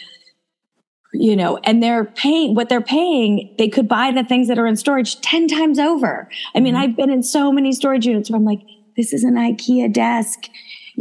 you 1.12 1.36
know, 1.36 1.58
and 1.58 1.82
they're 1.82 2.04
paying 2.04 2.54
what 2.54 2.68
they're 2.68 2.80
paying. 2.80 3.54
They 3.58 3.68
could 3.68 3.88
buy 3.88 4.10
the 4.10 4.24
things 4.24 4.48
that 4.48 4.58
are 4.58 4.66
in 4.66 4.76
storage 4.76 5.20
10 5.20 5.48
times 5.48 5.78
over. 5.78 6.28
I 6.54 6.60
mean, 6.60 6.74
mm-hmm. 6.74 6.82
I've 6.82 6.96
been 6.96 7.10
in 7.10 7.22
so 7.22 7.52
many 7.52 7.72
storage 7.72 8.06
units 8.06 8.30
where 8.30 8.38
I'm 8.38 8.44
like, 8.44 8.60
this 8.96 9.12
is 9.12 9.22
an 9.22 9.34
IKEA 9.34 9.92
desk 9.92 10.48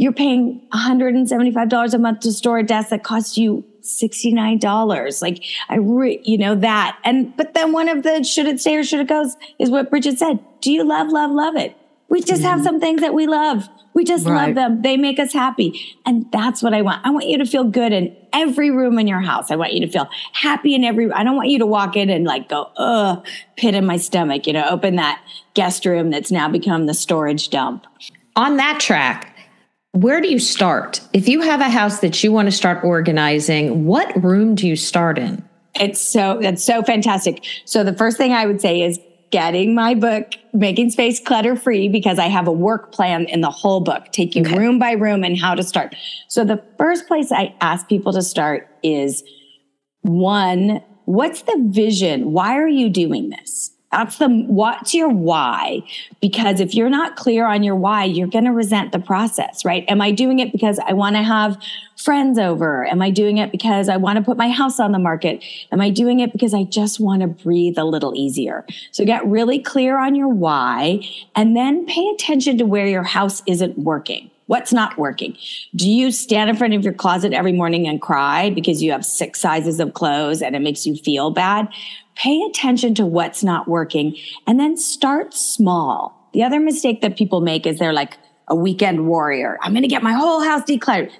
you're 0.00 0.12
paying 0.12 0.64
$175 0.72 1.92
a 1.92 1.98
month 1.98 2.20
to 2.20 2.30
store 2.30 2.58
a 2.58 2.62
desk 2.62 2.90
that 2.90 3.02
costs 3.02 3.36
you 3.36 3.64
$69. 3.88 5.22
Like 5.22 5.44
I, 5.68 5.76
re- 5.76 6.20
you 6.24 6.38
know, 6.38 6.54
that. 6.54 6.98
And, 7.04 7.36
but 7.36 7.54
then 7.54 7.72
one 7.72 7.88
of 7.88 8.02
the 8.02 8.22
should 8.22 8.46
it 8.46 8.60
stay 8.60 8.76
or 8.76 8.84
should 8.84 9.00
it 9.00 9.08
go 9.08 9.30
is 9.58 9.70
what 9.70 9.90
Bridget 9.90 10.18
said. 10.18 10.38
Do 10.60 10.72
you 10.72 10.84
love, 10.84 11.08
love, 11.08 11.30
love 11.30 11.56
it? 11.56 11.76
We 12.08 12.22
just 12.22 12.42
mm-hmm. 12.42 12.50
have 12.50 12.62
some 12.62 12.80
things 12.80 13.02
that 13.02 13.12
we 13.12 13.26
love. 13.26 13.68
We 13.92 14.04
just 14.04 14.26
right. 14.26 14.46
love 14.46 14.54
them. 14.54 14.82
They 14.82 14.96
make 14.96 15.18
us 15.18 15.32
happy. 15.32 15.98
And 16.06 16.30
that's 16.30 16.62
what 16.62 16.72
I 16.72 16.82
want. 16.82 17.04
I 17.04 17.10
want 17.10 17.26
you 17.26 17.36
to 17.38 17.44
feel 17.44 17.64
good 17.64 17.92
in 17.92 18.16
every 18.32 18.70
room 18.70 18.98
in 18.98 19.06
your 19.06 19.20
house. 19.20 19.50
I 19.50 19.56
want 19.56 19.72
you 19.72 19.84
to 19.84 19.90
feel 19.90 20.08
happy 20.32 20.74
in 20.74 20.84
every, 20.84 21.10
I 21.12 21.22
don't 21.22 21.36
want 21.36 21.48
you 21.48 21.58
to 21.58 21.66
walk 21.66 21.96
in 21.96 22.08
and 22.08 22.24
like 22.24 22.48
go, 22.48 22.70
ugh, 22.76 23.26
pit 23.56 23.74
in 23.74 23.84
my 23.84 23.96
stomach, 23.96 24.46
you 24.46 24.52
know, 24.52 24.66
open 24.68 24.96
that 24.96 25.20
guest 25.54 25.84
room 25.84 26.10
that's 26.10 26.30
now 26.30 26.48
become 26.48 26.86
the 26.86 26.94
storage 26.94 27.50
dump. 27.50 27.86
On 28.36 28.56
that 28.56 28.78
track, 28.80 29.34
where 30.02 30.20
do 30.20 30.28
you 30.28 30.38
start? 30.38 31.00
If 31.12 31.28
you 31.28 31.40
have 31.40 31.60
a 31.60 31.68
house 31.68 32.00
that 32.00 32.22
you 32.22 32.30
want 32.30 32.46
to 32.46 32.52
start 32.52 32.84
organizing, 32.84 33.84
what 33.84 34.22
room 34.22 34.54
do 34.54 34.68
you 34.68 34.76
start 34.76 35.18
in? 35.18 35.46
It's 35.74 36.00
so 36.00 36.38
that's 36.40 36.64
so 36.64 36.82
fantastic. 36.82 37.44
So 37.64 37.84
the 37.84 37.94
first 37.94 38.16
thing 38.16 38.32
I 38.32 38.46
would 38.46 38.60
say 38.60 38.82
is 38.82 38.98
getting 39.30 39.74
my 39.74 39.94
book 39.94 40.32
making 40.54 40.90
space 40.90 41.20
clutter 41.20 41.54
free 41.54 41.88
because 41.88 42.18
I 42.18 42.26
have 42.26 42.48
a 42.48 42.52
work 42.52 42.92
plan 42.92 43.26
in 43.26 43.40
the 43.40 43.50
whole 43.50 43.80
book 43.80 44.10
taking 44.12 44.46
okay. 44.46 44.56
room 44.56 44.78
by 44.78 44.92
room 44.92 45.24
and 45.24 45.38
how 45.38 45.54
to 45.54 45.62
start. 45.62 45.94
So 46.28 46.44
the 46.44 46.62
first 46.78 47.06
place 47.06 47.30
I 47.30 47.54
ask 47.60 47.88
people 47.88 48.12
to 48.12 48.22
start 48.22 48.68
is 48.82 49.22
one, 50.02 50.82
what's 51.04 51.42
the 51.42 51.56
vision? 51.68 52.32
Why 52.32 52.56
are 52.56 52.68
you 52.68 52.88
doing 52.88 53.30
this? 53.30 53.72
That's 53.90 54.18
the 54.18 54.28
what's 54.28 54.94
your 54.94 55.08
why? 55.08 55.82
Because 56.20 56.60
if 56.60 56.74
you're 56.74 56.90
not 56.90 57.16
clear 57.16 57.46
on 57.46 57.62
your 57.62 57.74
why, 57.74 58.04
you're 58.04 58.28
going 58.28 58.44
to 58.44 58.52
resent 58.52 58.92
the 58.92 58.98
process, 58.98 59.64
right? 59.64 59.84
Am 59.88 60.02
I 60.02 60.10
doing 60.10 60.40
it 60.40 60.52
because 60.52 60.78
I 60.78 60.92
want 60.92 61.16
to 61.16 61.22
have 61.22 61.56
friends 61.96 62.38
over? 62.38 62.86
Am 62.86 63.00
I 63.00 63.10
doing 63.10 63.38
it 63.38 63.50
because 63.50 63.88
I 63.88 63.96
want 63.96 64.18
to 64.18 64.24
put 64.24 64.36
my 64.36 64.50
house 64.50 64.78
on 64.78 64.92
the 64.92 64.98
market? 64.98 65.42
Am 65.72 65.80
I 65.80 65.88
doing 65.88 66.20
it 66.20 66.32
because 66.32 66.52
I 66.52 66.64
just 66.64 67.00
want 67.00 67.22
to 67.22 67.28
breathe 67.28 67.78
a 67.78 67.84
little 67.84 68.14
easier? 68.14 68.66
So 68.92 69.06
get 69.06 69.26
really 69.26 69.58
clear 69.58 69.98
on 69.98 70.14
your 70.14 70.28
why 70.28 71.00
and 71.34 71.56
then 71.56 71.86
pay 71.86 72.06
attention 72.08 72.58
to 72.58 72.64
where 72.64 72.86
your 72.86 73.04
house 73.04 73.42
isn't 73.46 73.78
working 73.78 74.30
What's 74.48 74.72
not 74.72 74.96
working? 74.96 75.36
Do 75.76 75.88
you 75.90 76.10
stand 76.10 76.48
in 76.48 76.56
front 76.56 76.72
of 76.72 76.82
your 76.82 76.94
closet 76.94 77.34
every 77.34 77.52
morning 77.52 77.86
and 77.86 78.00
cry 78.00 78.48
because 78.48 78.82
you 78.82 78.92
have 78.92 79.04
six 79.04 79.40
sizes 79.40 79.78
of 79.78 79.92
clothes 79.92 80.40
and 80.40 80.56
it 80.56 80.60
makes 80.60 80.86
you 80.86 80.96
feel 80.96 81.30
bad? 81.30 81.68
Pay 82.18 82.42
attention 82.42 82.94
to 82.96 83.06
what's 83.06 83.44
not 83.44 83.68
working 83.68 84.16
and 84.46 84.58
then 84.58 84.76
start 84.76 85.32
small. 85.32 86.28
The 86.34 86.42
other 86.42 86.58
mistake 86.58 87.00
that 87.02 87.16
people 87.16 87.40
make 87.40 87.64
is 87.66 87.78
they're 87.78 87.92
like 87.92 88.18
a 88.48 88.56
weekend 88.56 89.06
warrior. 89.06 89.56
I'm 89.62 89.72
going 89.72 89.82
to 89.82 89.88
get 89.88 90.02
my 90.02 90.12
whole 90.12 90.42
house 90.42 90.62
decluttered. 90.62 91.12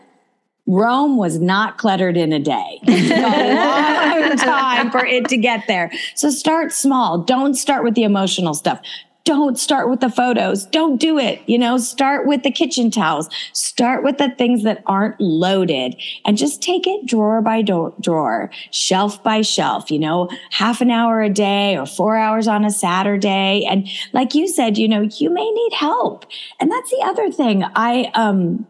Rome 0.66 1.16
was 1.16 1.38
not 1.38 1.78
cluttered 1.78 2.16
in 2.16 2.32
a 2.32 2.38
day. 2.38 2.80
a 2.86 4.28
long 4.28 4.36
time 4.36 4.90
for 4.90 5.04
it 5.04 5.28
to 5.28 5.36
get 5.38 5.66
there. 5.66 5.90
So 6.14 6.30
start 6.30 6.72
small. 6.72 7.22
Don't 7.22 7.54
start 7.54 7.84
with 7.84 7.94
the 7.94 8.02
emotional 8.02 8.52
stuff. 8.52 8.80
Don't 9.28 9.58
start 9.58 9.90
with 9.90 10.00
the 10.00 10.08
photos. 10.08 10.64
Don't 10.64 10.96
do 10.96 11.18
it. 11.18 11.42
You 11.44 11.58
know, 11.58 11.76
start 11.76 12.26
with 12.26 12.44
the 12.44 12.50
kitchen 12.50 12.90
towels. 12.90 13.28
Start 13.52 14.02
with 14.02 14.16
the 14.16 14.30
things 14.30 14.62
that 14.62 14.82
aren't 14.86 15.20
loaded 15.20 16.00
and 16.24 16.38
just 16.38 16.62
take 16.62 16.86
it 16.86 17.04
drawer 17.04 17.42
by 17.42 17.60
do- 17.60 17.92
drawer, 18.00 18.50
shelf 18.70 19.22
by 19.22 19.42
shelf, 19.42 19.90
you 19.90 19.98
know, 19.98 20.30
half 20.50 20.80
an 20.80 20.90
hour 20.90 21.20
a 21.20 21.28
day 21.28 21.76
or 21.76 21.84
four 21.84 22.16
hours 22.16 22.48
on 22.48 22.64
a 22.64 22.70
Saturday. 22.70 23.66
And 23.68 23.86
like 24.14 24.34
you 24.34 24.48
said, 24.48 24.78
you 24.78 24.88
know, 24.88 25.02
you 25.02 25.28
may 25.28 25.50
need 25.50 25.74
help. 25.74 26.24
And 26.58 26.72
that's 26.72 26.90
the 26.90 27.02
other 27.04 27.30
thing. 27.30 27.64
I, 27.76 28.10
um, 28.14 28.66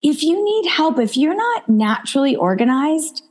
if 0.00 0.22
you 0.22 0.44
need 0.44 0.70
help, 0.70 1.00
if 1.00 1.16
you're 1.16 1.34
not 1.34 1.68
naturally 1.68 2.36
organized, 2.36 3.24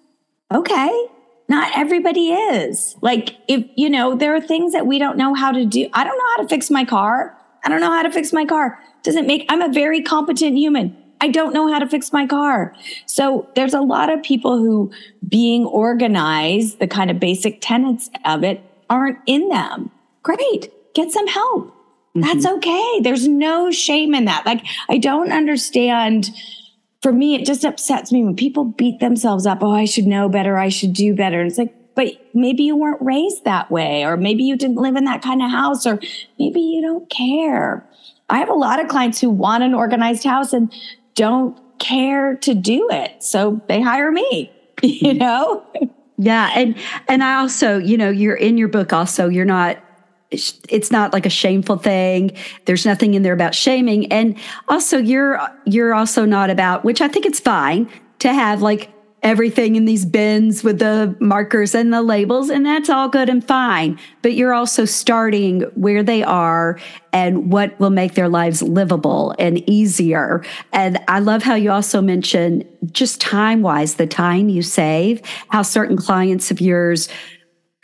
okay, 0.53 1.07
not 1.47 1.71
everybody 1.75 2.31
is. 2.31 2.95
Like, 3.01 3.37
if 3.47 3.65
you 3.75 3.89
know, 3.89 4.15
there 4.15 4.35
are 4.35 4.41
things 4.41 4.73
that 4.73 4.87
we 4.87 4.99
don't 4.99 5.17
know 5.17 5.33
how 5.33 5.51
to 5.51 5.65
do. 5.65 5.87
I 5.93 6.03
don't 6.03 6.17
know 6.17 6.25
how 6.35 6.43
to 6.43 6.49
fix 6.49 6.71
my 6.71 6.85
car. 6.85 7.37
I 7.63 7.69
don't 7.69 7.81
know 7.81 7.91
how 7.91 8.03
to 8.03 8.11
fix 8.11 8.33
my 8.33 8.45
car. 8.45 8.79
Doesn't 9.03 9.27
make, 9.27 9.45
I'm 9.49 9.61
a 9.61 9.71
very 9.71 10.01
competent 10.01 10.57
human. 10.57 10.95
I 11.21 11.29
don't 11.29 11.53
know 11.53 11.71
how 11.71 11.79
to 11.79 11.87
fix 11.87 12.11
my 12.11 12.27
car. 12.27 12.75
So 13.05 13.49
there's 13.55 13.73
a 13.73 13.81
lot 13.81 14.11
of 14.11 14.21
people 14.21 14.57
who 14.57 14.91
being 15.27 15.65
organized, 15.65 16.79
the 16.79 16.87
kind 16.87 17.09
of 17.09 17.19
basic 17.19 17.59
tenets 17.61 18.09
of 18.25 18.43
it 18.43 18.61
aren't 18.89 19.19
in 19.25 19.49
them. 19.49 19.91
Great. 20.23 20.71
Get 20.93 21.11
some 21.11 21.27
help. 21.27 21.73
That's 22.15 22.45
mm-hmm. 22.45 22.55
okay. 22.57 22.99
There's 23.01 23.27
no 23.27 23.71
shame 23.71 24.15
in 24.15 24.25
that. 24.25 24.45
Like, 24.45 24.65
I 24.89 24.97
don't 24.97 25.31
understand 25.31 26.29
for 27.05 27.13
me, 27.13 27.35
it 27.35 27.45
just 27.45 27.63
upsets 27.63 28.11
me 28.11 28.23
when 28.23 28.35
people 28.35 28.65
beat 28.65 28.99
themselves 28.99 29.45
up. 29.45 29.61
Oh, 29.61 29.69
I 29.69 29.85
should 29.85 30.07
know 30.07 30.27
better. 30.27 30.57
I 30.57 30.69
should 30.69 30.93
do 30.93 31.13
better. 31.13 31.39
And 31.39 31.47
it's 31.47 31.59
like, 31.59 31.71
but 31.93 32.07
maybe 32.33 32.63
you 32.63 32.75
weren't 32.75 32.99
raised 32.99 33.45
that 33.45 33.69
way, 33.69 34.03
or 34.03 34.17
maybe 34.17 34.43
you 34.43 34.57
didn't 34.57 34.77
live 34.77 34.95
in 34.95 35.05
that 35.05 35.21
kind 35.21 35.39
of 35.43 35.51
house, 35.51 35.85
or 35.85 35.99
maybe 36.39 36.59
you 36.59 36.81
don't 36.81 37.07
care. 37.07 37.87
I 38.27 38.39
have 38.39 38.49
a 38.49 38.55
lot 38.55 38.79
of 38.79 38.87
clients 38.87 39.21
who 39.21 39.29
want 39.29 39.61
an 39.61 39.75
organized 39.75 40.23
house 40.23 40.51
and 40.51 40.73
don't 41.13 41.55
care 41.77 42.37
to 42.37 42.55
do 42.55 42.89
it. 42.89 43.21
So 43.21 43.61
they 43.67 43.81
hire 43.81 44.11
me, 44.11 44.51
you 44.81 45.11
mm-hmm. 45.11 45.19
know? 45.19 45.63
Yeah. 46.17 46.53
And, 46.55 46.75
and 47.07 47.23
I 47.23 47.35
also, 47.35 47.77
you 47.77 47.97
know, 47.97 48.09
you're 48.09 48.35
in 48.35 48.57
your 48.57 48.69
book 48.69 48.93
also, 48.93 49.29
you're 49.29 49.45
not 49.45 49.77
it's 50.31 50.91
not 50.91 51.13
like 51.13 51.25
a 51.25 51.29
shameful 51.29 51.77
thing. 51.77 52.31
There's 52.65 52.85
nothing 52.85 53.13
in 53.13 53.21
there 53.21 53.33
about 53.33 53.55
shaming. 53.55 54.11
And 54.11 54.37
also 54.67 54.97
you're 54.97 55.39
you're 55.65 55.93
also 55.93 56.25
not 56.25 56.49
about 56.49 56.83
which 56.83 57.01
i 57.01 57.07
think 57.07 57.25
it's 57.25 57.39
fine 57.39 57.89
to 58.19 58.33
have 58.33 58.61
like 58.61 58.91
everything 59.23 59.75
in 59.75 59.85
these 59.85 60.05
bins 60.05 60.63
with 60.63 60.77
the 60.77 61.15
markers 61.19 61.73
and 61.73 61.91
the 61.91 62.03
labels 62.03 62.51
and 62.51 62.63
that's 62.63 62.89
all 62.89 63.09
good 63.09 63.27
and 63.27 63.45
fine. 63.45 63.99
But 64.21 64.35
you're 64.35 64.53
also 64.53 64.85
starting 64.85 65.61
where 65.73 66.03
they 66.03 66.21
are 66.21 66.79
and 67.11 67.51
what 67.51 67.77
will 67.79 67.89
make 67.89 68.13
their 68.13 68.29
lives 68.29 68.61
livable 68.61 69.33
and 69.39 69.67
easier. 69.67 70.43
And 70.73 70.99
i 71.07 71.19
love 71.19 71.41
how 71.41 71.55
you 71.55 71.71
also 71.71 72.01
mention 72.01 72.63
just 72.91 73.19
time 73.19 73.63
wise 73.63 73.95
the 73.95 74.05
time 74.05 74.47
you 74.47 74.61
save 74.61 75.21
how 75.49 75.63
certain 75.63 75.97
clients 75.97 76.51
of 76.51 76.61
yours 76.61 77.09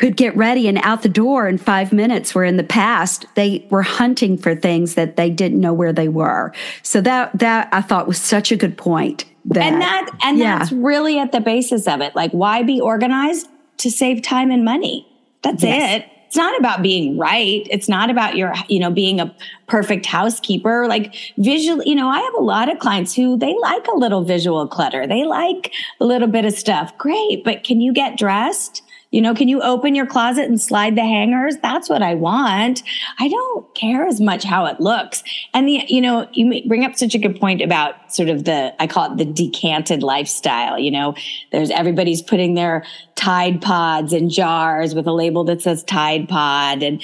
could 0.01 0.17
get 0.17 0.35
ready 0.35 0.67
and 0.67 0.79
out 0.79 1.03
the 1.03 1.09
door 1.09 1.47
in 1.47 1.59
five 1.59 1.93
minutes 1.93 2.33
where 2.33 2.43
in 2.43 2.57
the 2.57 2.63
past. 2.63 3.25
They 3.35 3.65
were 3.69 3.83
hunting 3.83 4.37
for 4.37 4.55
things 4.55 4.95
that 4.95 5.15
they 5.15 5.29
didn't 5.29 5.61
know 5.61 5.73
where 5.73 5.93
they 5.93 6.09
were. 6.09 6.51
So 6.81 6.99
that 7.01 7.37
that 7.37 7.69
i 7.71 7.81
thought 7.81 8.07
was 8.07 8.19
such 8.19 8.51
a 8.51 8.57
good 8.57 8.77
point 8.77 9.25
that, 9.45 9.63
and 9.63 9.81
that 9.81 10.09
and 10.23 10.37
yeah. 10.37 10.57
that's 10.57 10.71
really 10.71 11.19
at 11.19 11.31
the 11.31 11.39
basis 11.39 11.87
of 11.87 12.01
it. 12.01 12.15
Like 12.15 12.31
why 12.31 12.63
be 12.63 12.81
organized? 12.81 13.47
To 13.77 13.89
save 13.89 14.21
time 14.21 14.51
and 14.51 14.63
money. 14.63 15.07
That's 15.41 15.63
yes. 15.63 16.01
it. 16.01 16.07
It's 16.27 16.35
not 16.35 16.57
about 16.59 16.81
being 16.81 17.17
right. 17.17 17.67
It's 17.69 17.89
not 17.89 18.09
about 18.09 18.35
your 18.35 18.53
you 18.67 18.79
know 18.79 18.91
being 18.91 19.19
a 19.19 19.35
perfect 19.67 20.05
housekeeper. 20.05 20.87
Like 20.87 21.15
visually 21.37 21.87
you 21.89 21.95
know 21.95 22.07
i 22.09 22.19
have 22.19 22.33
a 22.33 22.43
lot 22.43 22.71
of 22.71 22.79
clients 22.79 23.13
who 23.13 23.37
they 23.37 23.55
like 23.61 23.87
a 23.87 23.97
little 23.97 24.23
visual 24.23 24.67
clutter. 24.67 25.05
They 25.05 25.25
like 25.25 25.71
a 25.99 26.05
little 26.05 26.27
bit 26.27 26.45
of 26.45 26.53
stuff. 26.53 26.97
Great 26.97 27.43
but 27.43 27.63
can 27.63 27.81
you 27.81 27.93
get 27.93 28.17
dressed 28.17 28.81
you 29.11 29.21
know, 29.21 29.35
can 29.35 29.49
you 29.49 29.61
open 29.61 29.93
your 29.93 30.05
closet 30.05 30.45
and 30.45 30.59
slide 30.59 30.95
the 30.95 31.01
hangers? 31.01 31.57
That's 31.61 31.89
what 31.89 32.01
I 32.01 32.15
want. 32.15 32.81
I 33.19 33.27
don't 33.27 33.75
care 33.75 34.07
as 34.07 34.21
much 34.21 34.45
how 34.45 34.65
it 34.65 34.79
looks. 34.79 35.21
And 35.53 35.67
the, 35.67 35.83
you 35.87 35.99
know, 35.99 36.29
you 36.31 36.63
bring 36.65 36.85
up 36.85 36.95
such 36.95 37.13
a 37.13 37.19
good 37.19 37.37
point 37.37 37.61
about 37.61 38.13
sort 38.13 38.29
of 38.29 38.45
the, 38.45 38.73
I 38.79 38.87
call 38.87 39.11
it 39.11 39.17
the 39.17 39.25
decanted 39.25 40.01
lifestyle. 40.01 40.79
You 40.79 40.91
know, 40.91 41.15
there's 41.51 41.69
everybody's 41.71 42.21
putting 42.21 42.53
their 42.53 42.85
Tide 43.15 43.61
Pods 43.61 44.13
in 44.13 44.29
jars 44.29 44.95
with 44.95 45.05
a 45.07 45.13
label 45.13 45.43
that 45.43 45.61
says 45.61 45.83
Tide 45.83 46.29
Pod. 46.29 46.81
And 46.81 47.03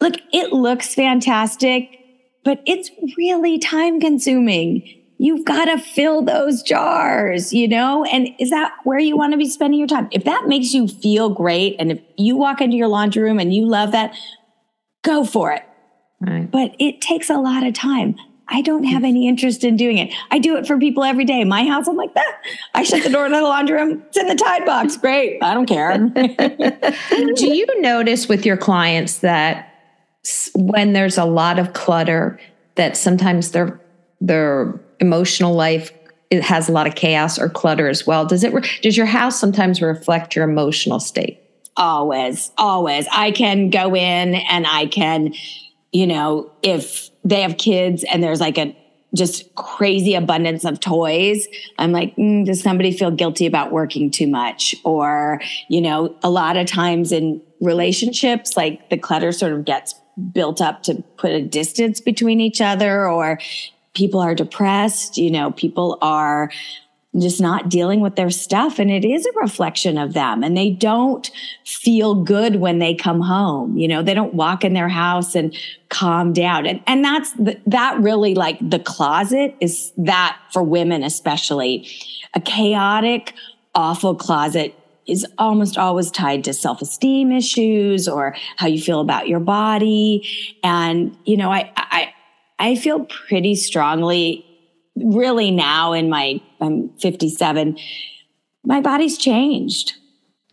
look, 0.00 0.14
it 0.32 0.54
looks 0.54 0.94
fantastic, 0.94 2.00
but 2.44 2.62
it's 2.64 2.90
really 3.18 3.58
time 3.58 4.00
consuming 4.00 5.02
you've 5.18 5.44
got 5.44 5.66
to 5.66 5.78
fill 5.78 6.22
those 6.22 6.62
jars, 6.62 7.52
you 7.52 7.68
know? 7.68 8.04
And 8.04 8.28
is 8.38 8.50
that 8.50 8.72
where 8.84 8.98
you 8.98 9.16
want 9.16 9.32
to 9.32 9.38
be 9.38 9.48
spending 9.48 9.78
your 9.78 9.88
time? 9.88 10.08
If 10.10 10.24
that 10.24 10.46
makes 10.46 10.74
you 10.74 10.88
feel 10.88 11.30
great 11.30 11.76
and 11.78 11.92
if 11.92 12.00
you 12.16 12.36
walk 12.36 12.60
into 12.60 12.76
your 12.76 12.88
laundry 12.88 13.22
room 13.22 13.38
and 13.38 13.54
you 13.54 13.66
love 13.66 13.92
that, 13.92 14.14
go 15.02 15.24
for 15.24 15.52
it. 15.52 15.62
Right. 16.20 16.50
But 16.50 16.74
it 16.78 17.00
takes 17.00 17.30
a 17.30 17.38
lot 17.38 17.64
of 17.66 17.74
time. 17.74 18.16
I 18.48 18.62
don't 18.62 18.84
have 18.84 19.02
any 19.02 19.26
interest 19.26 19.64
in 19.64 19.76
doing 19.76 19.98
it. 19.98 20.14
I 20.30 20.38
do 20.38 20.56
it 20.56 20.66
for 20.66 20.78
people 20.78 21.02
every 21.02 21.24
day. 21.24 21.42
My 21.44 21.64
house, 21.64 21.88
I'm 21.88 21.96
like 21.96 22.14
that. 22.14 22.42
I 22.74 22.84
shut 22.84 23.02
the 23.02 23.10
door 23.10 23.26
to 23.26 23.34
the 23.34 23.42
laundry 23.42 23.76
room. 23.76 24.04
It's 24.06 24.16
in 24.16 24.28
the 24.28 24.36
Tide 24.36 24.64
box. 24.64 24.96
Great. 24.96 25.42
I 25.42 25.52
don't 25.52 25.66
care. 25.66 25.98
do 27.34 27.54
you 27.54 27.66
notice 27.80 28.28
with 28.28 28.46
your 28.46 28.56
clients 28.56 29.18
that 29.18 29.72
when 30.54 30.92
there's 30.92 31.18
a 31.18 31.24
lot 31.24 31.58
of 31.58 31.72
clutter, 31.72 32.38
that 32.76 32.96
sometimes 32.96 33.50
they're 33.50 33.80
they're 34.20 34.80
emotional 35.00 35.54
life 35.54 35.92
it 36.30 36.42
has 36.42 36.68
a 36.68 36.72
lot 36.72 36.86
of 36.86 36.94
chaos 36.94 37.38
or 37.38 37.48
clutter 37.48 37.88
as 37.88 38.06
well. 38.06 38.26
Does 38.26 38.42
it 38.42 38.52
does 38.82 38.96
your 38.96 39.06
house 39.06 39.38
sometimes 39.38 39.80
reflect 39.80 40.34
your 40.34 40.48
emotional 40.48 41.00
state? 41.00 41.40
Always 41.76 42.50
always. 42.58 43.06
I 43.12 43.30
can 43.30 43.70
go 43.70 43.94
in 43.94 44.34
and 44.34 44.66
i 44.66 44.86
can 44.86 45.34
you 45.92 46.06
know 46.06 46.50
if 46.62 47.10
they 47.24 47.42
have 47.42 47.58
kids 47.58 48.04
and 48.04 48.22
there's 48.22 48.40
like 48.40 48.58
a 48.58 48.76
just 49.14 49.54
crazy 49.54 50.14
abundance 50.14 50.64
of 50.64 50.78
toys 50.80 51.46
i'm 51.78 51.92
like 51.92 52.14
mm, 52.16 52.44
does 52.44 52.60
somebody 52.60 52.92
feel 52.92 53.10
guilty 53.10 53.46
about 53.46 53.72
working 53.72 54.10
too 54.10 54.26
much? 54.26 54.74
Or 54.84 55.40
you 55.68 55.80
know 55.80 56.16
a 56.22 56.30
lot 56.30 56.56
of 56.56 56.66
times 56.66 57.12
in 57.12 57.40
relationships 57.60 58.56
like 58.56 58.90
the 58.90 58.98
clutter 58.98 59.32
sort 59.32 59.52
of 59.52 59.64
gets 59.64 59.94
built 60.32 60.60
up 60.60 60.82
to 60.82 61.02
put 61.18 61.30
a 61.32 61.42
distance 61.42 62.00
between 62.00 62.40
each 62.40 62.60
other 62.60 63.06
or 63.06 63.38
people 63.96 64.20
are 64.20 64.34
depressed, 64.34 65.18
you 65.18 65.30
know, 65.30 65.50
people 65.50 65.98
are 66.02 66.50
just 67.18 67.40
not 67.40 67.70
dealing 67.70 68.00
with 68.00 68.14
their 68.14 68.28
stuff 68.28 68.78
and 68.78 68.90
it 68.90 69.02
is 69.02 69.24
a 69.24 69.32
reflection 69.40 69.96
of 69.96 70.12
them 70.12 70.44
and 70.44 70.54
they 70.54 70.68
don't 70.68 71.30
feel 71.64 72.14
good 72.14 72.56
when 72.56 72.78
they 72.78 72.94
come 72.94 73.22
home 73.22 73.74
you 73.78 73.88
know 73.88 74.02
they 74.02 74.12
don't 74.12 74.34
walk 74.34 74.64
in 74.64 74.74
their 74.74 74.90
house 74.90 75.34
and 75.34 75.56
calm 75.88 76.34
down 76.34 76.66
and 76.66 76.78
and 76.86 77.02
that's 77.02 77.32
the, 77.32 77.58
that 77.66 77.98
really 78.00 78.34
like 78.34 78.58
the 78.60 78.78
closet 78.78 79.54
is 79.60 79.92
that 79.96 80.38
for 80.52 80.62
women 80.62 81.02
especially. 81.02 81.86
A 82.34 82.40
chaotic 82.40 83.34
awful 83.74 84.14
closet 84.14 84.74
is 85.06 85.26
almost 85.36 85.76
always 85.76 86.10
tied 86.10 86.44
to 86.44 86.52
self-esteem 86.54 87.30
issues 87.30 88.08
or 88.08 88.34
how 88.56 88.66
you 88.66 88.80
feel 88.80 89.00
about 89.00 89.28
your 89.28 89.38
body 89.38 90.26
and 90.62 91.16
you 91.24 91.36
know 91.36 91.50
i 91.50 91.70
i 91.76 92.12
I 92.58 92.76
feel 92.76 93.04
pretty 93.04 93.54
strongly, 93.54 94.44
really 94.96 95.50
now 95.50 95.92
in 95.92 96.08
my, 96.08 96.40
I'm 96.60 96.90
57, 96.98 97.78
my 98.64 98.80
body's 98.80 99.18
changed. 99.18 99.94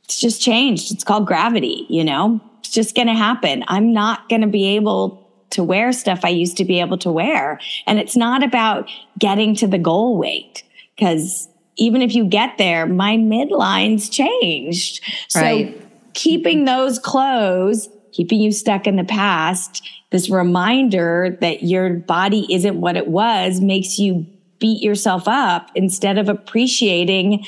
It's 0.04 0.20
just 0.20 0.42
changed. 0.42 0.92
It's 0.92 1.04
called 1.04 1.26
gravity, 1.26 1.86
you 1.90 2.04
know? 2.04 2.42
It's 2.60 2.70
just 2.70 2.96
going 2.96 3.08
to 3.08 3.14
happen. 3.14 3.64
I'm 3.68 3.94
not 3.94 4.28
going 4.30 4.42
to 4.42 4.48
be 4.48 4.76
able 4.76 5.24
to 5.52 5.64
wear 5.64 5.92
stuff 5.94 6.22
I 6.24 6.30
used 6.30 6.58
to 6.58 6.66
be 6.66 6.80
able 6.80 6.98
to 7.00 7.12
wear. 7.12 7.60
And 7.88 8.00
it's 8.00 8.18
not 8.18 8.44
about 8.44 8.90
getting 9.20 9.56
to 9.58 9.68
the 9.68 9.78
goal 9.78 10.18
weight 10.18 10.64
because 10.96 11.48
even 11.76 12.02
if 12.02 12.14
you 12.14 12.26
get 12.26 12.58
there, 12.58 12.86
my 12.86 13.18
midline's 13.18 14.10
changed. 14.10 15.04
So 15.30 15.74
keeping 16.14 16.66
those 16.66 17.00
clothes 17.00 17.88
keeping 18.14 18.40
you 18.40 18.52
stuck 18.52 18.88
in 18.88 18.96
the 18.96 19.04
past, 19.04 19.88
this 20.12 20.30
reminder 20.30 21.38
that 21.42 21.64
your 21.64 21.90
body 21.90 22.48
isn't 22.54 22.80
what 22.80 22.96
it 22.96 23.08
was 23.08 23.60
makes 23.60 24.00
you 24.00 24.26
beat 24.60 24.82
yourself 24.82 25.28
up 25.28 25.72
instead 25.76 26.18
of 26.18 26.30
appreciating 26.30 27.46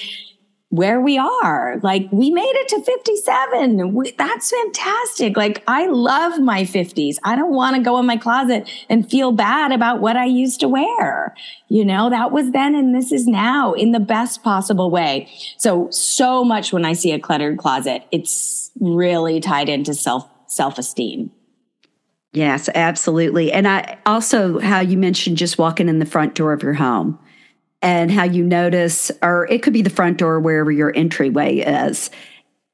where 0.70 1.00
we 1.00 1.18
are. 1.18 1.80
Like 1.84 2.10
we 2.12 2.32
made 2.32 2.54
it 2.56 2.68
to 2.70 2.82
57. 2.82 3.94
We, 3.94 4.12
that's 4.12 4.52
fantastic. 4.52 5.38
Like 5.38 5.64
I 5.68 5.88
love 5.88 6.42
my 6.42 6.64
50s. 6.64 7.18
I 7.24 7.36
don't 7.36 7.54
want 7.54 7.78
to 7.78 7.82
go 7.82 7.98
in 8.00 8.06
my 8.06 8.18
closet 8.18 8.70
and 8.90 9.10
feel 9.10 9.32
bad 9.32 9.72
about 9.72 10.02
what 10.02 10.18
I 10.18 10.26
used 10.26 10.60
to 10.62 10.68
wear. 10.68 11.36
You 11.70 11.86
know, 11.86 12.10
that 12.10 12.32
was 12.32 12.52
then 12.52 12.76
and 12.76 12.94
this 12.94 13.12
is 13.12 13.28
now 13.28 13.74
in 13.74 13.92
the 13.92 14.00
best 14.00 14.44
possible 14.44 14.92
way. 14.92 15.30
So, 15.58 15.90
so 15.92 16.44
much 16.44 16.74
when 16.74 16.84
I 16.84 16.94
see 16.94 17.14
a 17.14 17.20
cluttered 17.20 17.58
closet, 17.58 18.04
it's 18.12 18.72
really 18.80 19.40
tied 19.40 19.70
into 19.70 19.94
self 19.94 20.28
self-esteem. 20.56 21.32
Yes, 22.34 22.70
absolutely. 22.76 23.52
And 23.52 23.68
I 23.68 23.98
also 24.06 24.60
how 24.60 24.82
you 24.82 24.98
mentioned 24.98 25.38
just 25.38 25.58
walking 25.58 25.88
in 25.88 26.00
the 26.00 26.06
front 26.06 26.36
door 26.36 26.52
of 26.52 26.64
your 26.64 26.74
home 26.74 27.18
and 27.82 28.12
how 28.12 28.24
you 28.24 28.44
notice, 28.44 29.12
or 29.22 29.48
it 29.50 29.64
could 29.64 29.74
be 29.74 29.82
the 29.82 29.90
front 29.90 30.18
door 30.18 30.40
wherever 30.40 30.72
your 30.72 30.94
entryway 30.96 31.58
is, 31.60 32.10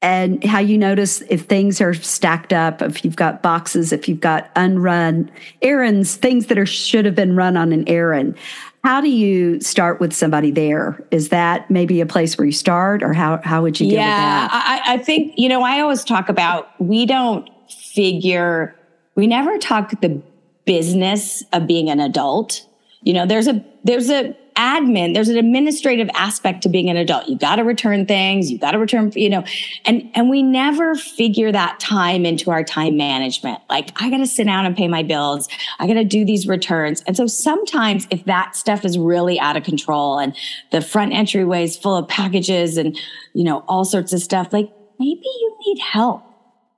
and 0.00 0.42
how 0.42 0.58
you 0.58 0.76
notice 0.76 1.22
if 1.30 1.42
things 1.42 1.80
are 1.80 1.94
stacked 1.94 2.52
up, 2.52 2.82
if 2.82 3.04
you've 3.04 3.14
got 3.14 3.40
boxes, 3.40 3.92
if 3.92 4.08
you've 4.08 4.20
got 4.20 4.52
unrun 4.56 5.30
errands, 5.60 6.16
things 6.16 6.46
that 6.46 6.58
are 6.58 6.66
should 6.66 7.04
have 7.04 7.14
been 7.14 7.36
run 7.36 7.56
on 7.56 7.72
an 7.72 7.88
errand. 7.88 8.36
How 8.82 9.00
do 9.00 9.08
you 9.08 9.60
start 9.60 10.00
with 10.00 10.12
somebody 10.12 10.50
there? 10.50 11.06
Is 11.12 11.28
that 11.28 11.70
maybe 11.70 12.00
a 12.00 12.06
place 12.06 12.36
where 12.36 12.46
you 12.46 12.52
start, 12.52 13.04
or 13.04 13.12
how 13.12 13.40
how 13.44 13.62
would 13.62 13.78
you 13.78 13.86
deal 13.90 13.98
yeah, 13.98 14.42
with 14.42 14.50
that? 14.50 14.82
I, 14.86 14.94
I 14.94 14.98
think 14.98 15.34
you 15.36 15.48
know. 15.48 15.62
I 15.62 15.78
always 15.78 16.02
talk 16.02 16.28
about 16.28 16.68
we 16.80 17.06
don't 17.06 17.48
figure. 17.94 18.74
We 19.14 19.26
never 19.26 19.58
talk 19.58 20.00
the 20.00 20.22
business 20.64 21.42
of 21.52 21.66
being 21.66 21.90
an 21.90 22.00
adult. 22.00 22.66
You 23.02 23.12
know, 23.12 23.26
there's 23.26 23.48
a 23.48 23.64
there's 23.84 24.10
a 24.10 24.36
admin, 24.54 25.14
there's 25.14 25.28
an 25.28 25.36
administrative 25.36 26.08
aspect 26.14 26.62
to 26.62 26.68
being 26.68 26.90
an 26.90 26.96
adult. 26.96 27.28
You 27.28 27.36
got 27.36 27.56
to 27.56 27.64
return 27.64 28.06
things, 28.06 28.50
you 28.50 28.58
got 28.58 28.72
to 28.72 28.78
return, 28.78 29.12
you 29.14 29.30
know, 29.30 29.44
and, 29.84 30.10
and 30.14 30.28
we 30.28 30.42
never 30.42 30.94
figure 30.94 31.50
that 31.52 31.80
time 31.80 32.24
into 32.24 32.50
our 32.50 32.62
time 32.62 32.96
management. 32.96 33.60
Like, 33.68 33.90
I 34.00 34.10
got 34.10 34.18
to 34.18 34.26
sit 34.26 34.44
down 34.44 34.66
and 34.66 34.76
pay 34.76 34.88
my 34.88 35.02
bills. 35.02 35.48
I 35.78 35.86
got 35.86 35.94
to 35.94 36.04
do 36.04 36.24
these 36.24 36.46
returns. 36.46 37.02
And 37.06 37.16
so 37.16 37.26
sometimes 37.26 38.06
if 38.10 38.24
that 38.24 38.56
stuff 38.56 38.84
is 38.84 38.98
really 38.98 39.38
out 39.40 39.56
of 39.56 39.64
control 39.64 40.18
and 40.18 40.36
the 40.70 40.80
front 40.80 41.12
entryway 41.12 41.64
is 41.64 41.76
full 41.76 41.96
of 41.96 42.08
packages 42.08 42.76
and, 42.76 42.98
you 43.34 43.44
know, 43.44 43.64
all 43.68 43.84
sorts 43.84 44.12
of 44.12 44.20
stuff, 44.20 44.52
like 44.52 44.70
maybe 44.98 45.22
you 45.24 45.56
need 45.66 45.78
help. 45.80 46.22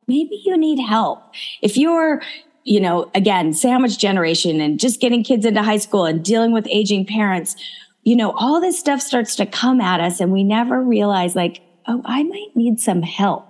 Maybe 0.06 0.40
you 0.44 0.56
need 0.56 0.80
help. 0.80 1.22
If 1.62 1.76
you're, 1.76 2.22
you 2.64 2.80
know, 2.80 3.10
again, 3.14 3.52
sandwich 3.52 3.98
generation 3.98 4.60
and 4.60 4.78
just 4.78 5.00
getting 5.00 5.22
kids 5.22 5.44
into 5.44 5.62
high 5.62 5.78
school 5.78 6.04
and 6.04 6.24
dealing 6.24 6.52
with 6.52 6.66
aging 6.68 7.06
parents, 7.06 7.56
you 8.04 8.16
know, 8.16 8.32
all 8.32 8.60
this 8.60 8.78
stuff 8.78 9.00
starts 9.00 9.36
to 9.36 9.46
come 9.46 9.80
at 9.80 10.00
us 10.00 10.20
and 10.20 10.32
we 10.32 10.44
never 10.44 10.82
realize 10.82 11.34
like, 11.34 11.62
oh, 11.86 12.02
I 12.04 12.22
might 12.22 12.54
need 12.54 12.80
some 12.80 13.02
help. 13.02 13.46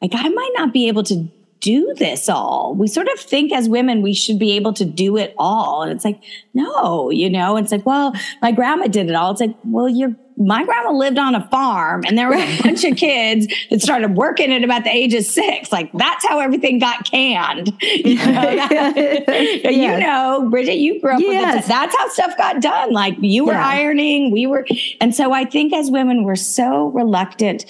Like 0.00 0.12
I 0.14 0.28
might 0.28 0.52
not 0.56 0.72
be 0.72 0.88
able 0.88 1.02
to 1.04 1.28
do 1.60 1.94
this 1.96 2.28
all. 2.28 2.74
We 2.74 2.88
sort 2.88 3.08
of 3.08 3.20
think 3.20 3.52
as 3.52 3.68
women 3.68 4.02
we 4.02 4.14
should 4.14 4.38
be 4.38 4.52
able 4.52 4.72
to 4.74 4.84
do 4.84 5.16
it 5.16 5.34
all. 5.38 5.82
And 5.82 5.92
it's 5.92 6.04
like, 6.04 6.20
no, 6.54 7.10
you 7.10 7.30
know, 7.30 7.56
it's 7.56 7.70
like, 7.70 7.86
well, 7.86 8.12
my 8.42 8.50
grandma 8.50 8.88
did 8.88 9.08
it 9.08 9.14
all. 9.14 9.30
It's 9.30 9.40
like, 9.40 9.54
well, 9.64 9.88
your 9.88 10.14
my 10.36 10.64
grandma 10.64 10.90
lived 10.90 11.18
on 11.18 11.34
a 11.34 11.46
farm 11.48 12.02
and 12.06 12.16
there 12.16 12.28
were 12.28 12.34
a 12.34 12.58
bunch 12.62 12.84
of 12.84 12.96
kids 12.96 13.46
that 13.70 13.80
started 13.80 14.16
working 14.16 14.52
at 14.52 14.64
about 14.64 14.84
the 14.84 14.90
age 14.90 15.14
of 15.14 15.24
six. 15.24 15.72
Like 15.72 15.90
that's 15.92 16.26
how 16.26 16.40
everything 16.40 16.78
got 16.78 17.10
canned. 17.10 17.72
You 18.02 18.16
know, 18.16 18.42
yes. 18.52 19.64
you 19.64 20.00
know 20.00 20.48
Bridget, 20.50 20.76
you 20.76 21.00
grew 21.00 21.14
up 21.14 21.20
yes. 21.20 21.56
with 21.56 21.64
it. 21.64 21.68
That's 21.68 21.96
how 21.96 22.08
stuff 22.08 22.36
got 22.36 22.60
done. 22.60 22.92
Like 22.92 23.14
you 23.20 23.44
were 23.44 23.52
yeah. 23.52 23.66
ironing, 23.66 24.32
we 24.32 24.46
were. 24.46 24.66
And 25.00 25.14
so 25.14 25.32
I 25.32 25.44
think 25.44 25.72
as 25.72 25.90
women, 25.90 26.24
we're 26.24 26.36
so 26.36 26.88
reluctant 26.88 27.64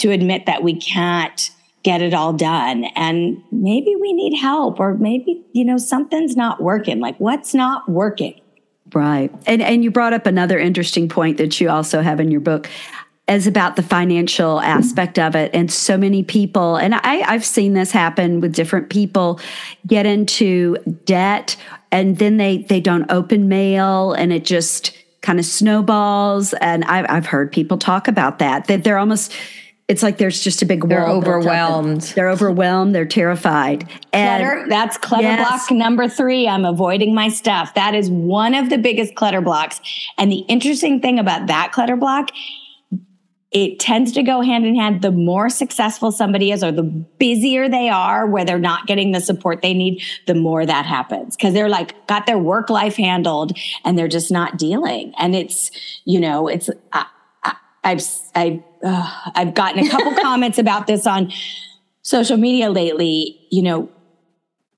to 0.00 0.10
admit 0.10 0.46
that 0.46 0.62
we 0.62 0.74
can't 0.74 1.50
get 1.82 2.02
it 2.02 2.12
all 2.12 2.32
done. 2.32 2.84
And 2.96 3.42
maybe 3.50 3.94
we 3.96 4.12
need 4.12 4.36
help 4.36 4.80
or 4.80 4.94
maybe, 4.94 5.44
you 5.52 5.64
know, 5.64 5.78
something's 5.78 6.36
not 6.36 6.62
working. 6.62 7.00
Like 7.00 7.18
what's 7.18 7.54
not 7.54 7.88
working? 7.88 8.40
Right. 8.98 9.32
And 9.46 9.62
and 9.62 9.84
you 9.84 9.92
brought 9.92 10.12
up 10.12 10.26
another 10.26 10.58
interesting 10.58 11.08
point 11.08 11.38
that 11.38 11.60
you 11.60 11.70
also 11.70 12.02
have 12.02 12.18
in 12.18 12.32
your 12.32 12.40
book 12.40 12.68
as 13.28 13.46
about 13.46 13.76
the 13.76 13.82
financial 13.82 14.58
aspect 14.60 15.20
of 15.20 15.36
it. 15.36 15.52
And 15.54 15.70
so 15.70 15.96
many 15.96 16.24
people, 16.24 16.74
and 16.74 16.96
I, 16.96 17.20
I've 17.20 17.44
seen 17.44 17.74
this 17.74 17.92
happen 17.92 18.40
with 18.40 18.54
different 18.54 18.90
people, 18.90 19.38
get 19.86 20.04
into 20.04 20.78
debt 21.04 21.56
and 21.92 22.18
then 22.18 22.38
they 22.38 22.58
they 22.62 22.80
don't 22.80 23.08
open 23.08 23.48
mail 23.48 24.14
and 24.14 24.32
it 24.32 24.44
just 24.44 24.98
kind 25.20 25.38
of 25.38 25.44
snowballs. 25.44 26.52
And 26.54 26.84
I've 26.86 27.06
I've 27.08 27.26
heard 27.26 27.52
people 27.52 27.78
talk 27.78 28.08
about 28.08 28.40
that, 28.40 28.66
that 28.66 28.82
they're 28.82 28.98
almost 28.98 29.32
it's 29.88 30.02
like 30.02 30.18
there's 30.18 30.44
just 30.44 30.60
a 30.60 30.66
big 30.66 30.86
they're 30.86 31.08
overwhelmed. 31.08 32.02
They're 32.14 32.28
overwhelmed. 32.28 32.94
They're 32.94 33.06
terrified. 33.06 33.88
And 34.12 34.44
clutter, 34.44 34.66
that's 34.68 34.98
clutter 34.98 35.22
yes. 35.22 35.48
block 35.48 35.70
number 35.70 36.08
three. 36.08 36.46
I'm 36.46 36.66
avoiding 36.66 37.14
my 37.14 37.30
stuff. 37.30 37.72
That 37.72 37.94
is 37.94 38.10
one 38.10 38.54
of 38.54 38.68
the 38.68 38.76
biggest 38.76 39.14
clutter 39.14 39.40
blocks. 39.40 39.80
And 40.18 40.30
the 40.30 40.40
interesting 40.40 41.00
thing 41.00 41.18
about 41.18 41.46
that 41.46 41.72
clutter 41.72 41.96
block, 41.96 42.30
it 43.50 43.80
tends 43.80 44.12
to 44.12 44.22
go 44.22 44.42
hand 44.42 44.66
in 44.66 44.76
hand. 44.76 45.00
The 45.00 45.10
more 45.10 45.48
successful 45.48 46.12
somebody 46.12 46.52
is, 46.52 46.62
or 46.62 46.70
the 46.70 46.82
busier 46.82 47.66
they 47.66 47.88
are, 47.88 48.26
where 48.26 48.44
they're 48.44 48.58
not 48.58 48.86
getting 48.86 49.12
the 49.12 49.22
support 49.22 49.62
they 49.62 49.72
need, 49.72 50.02
the 50.26 50.34
more 50.34 50.66
that 50.66 50.84
happens. 50.84 51.34
Cause 51.34 51.54
they're 51.54 51.70
like, 51.70 52.06
got 52.06 52.26
their 52.26 52.38
work 52.38 52.68
life 52.68 52.96
handled 52.96 53.56
and 53.86 53.96
they're 53.96 54.06
just 54.06 54.30
not 54.30 54.58
dealing. 54.58 55.14
And 55.18 55.34
it's, 55.34 55.70
you 56.04 56.20
know, 56.20 56.46
it's, 56.46 56.68
I, 56.92 57.06
I've, 57.82 58.02
I've 58.34 58.62
uh, 58.84 59.30
I've 59.34 59.54
gotten 59.54 59.86
a 59.86 59.88
couple 59.88 60.14
comments 60.22 60.58
about 60.58 60.86
this 60.86 61.06
on 61.06 61.32
social 62.02 62.36
media 62.36 62.70
lately. 62.70 63.38
You 63.50 63.62
know, 63.62 63.88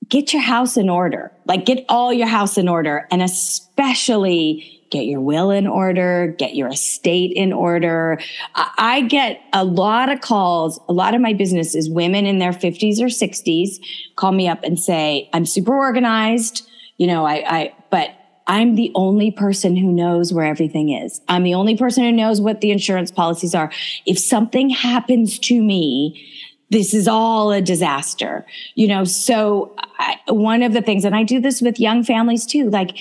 get 0.08 0.32
your 0.32 0.42
house 0.42 0.76
in 0.76 0.88
order, 0.88 1.32
like 1.46 1.64
get 1.64 1.84
all 1.88 2.12
your 2.12 2.26
house 2.26 2.58
in 2.58 2.68
order, 2.68 3.06
and 3.10 3.22
especially 3.22 4.80
get 4.90 5.04
your 5.04 5.20
will 5.20 5.50
in 5.50 5.66
order, 5.66 6.34
get 6.38 6.56
your 6.56 6.68
estate 6.68 7.32
in 7.34 7.52
order. 7.52 8.20
I 8.54 9.02
get 9.02 9.40
a 9.52 9.64
lot 9.64 10.10
of 10.10 10.20
calls. 10.20 10.80
A 10.88 10.92
lot 10.92 11.14
of 11.14 11.20
my 11.20 11.32
business 11.32 11.74
is 11.74 11.88
women 11.88 12.26
in 12.26 12.38
their 12.40 12.52
50s 12.52 13.00
or 13.00 13.06
60s 13.06 13.80
call 14.16 14.32
me 14.32 14.48
up 14.48 14.64
and 14.64 14.78
say, 14.78 15.30
I'm 15.32 15.46
super 15.46 15.74
organized. 15.74 16.68
You 16.98 17.06
know, 17.06 17.24
I, 17.24 17.34
I, 17.46 17.74
but 17.90 18.10
I'm 18.50 18.74
the 18.74 18.90
only 18.96 19.30
person 19.30 19.76
who 19.76 19.92
knows 19.92 20.32
where 20.32 20.44
everything 20.44 20.90
is. 20.90 21.20
I'm 21.28 21.44
the 21.44 21.54
only 21.54 21.76
person 21.76 22.02
who 22.02 22.10
knows 22.10 22.40
what 22.40 22.60
the 22.60 22.72
insurance 22.72 23.12
policies 23.12 23.54
are. 23.54 23.70
If 24.06 24.18
something 24.18 24.70
happens 24.70 25.38
to 25.38 25.62
me, 25.62 26.20
this 26.68 26.92
is 26.92 27.06
all 27.06 27.52
a 27.52 27.62
disaster, 27.62 28.44
you 28.74 28.88
know? 28.88 29.04
So 29.04 29.72
I, 30.00 30.16
one 30.26 30.64
of 30.64 30.72
the 30.72 30.82
things, 30.82 31.04
and 31.04 31.14
I 31.14 31.22
do 31.22 31.38
this 31.40 31.62
with 31.62 31.78
young 31.78 32.02
families 32.02 32.44
too, 32.44 32.68
like, 32.70 32.96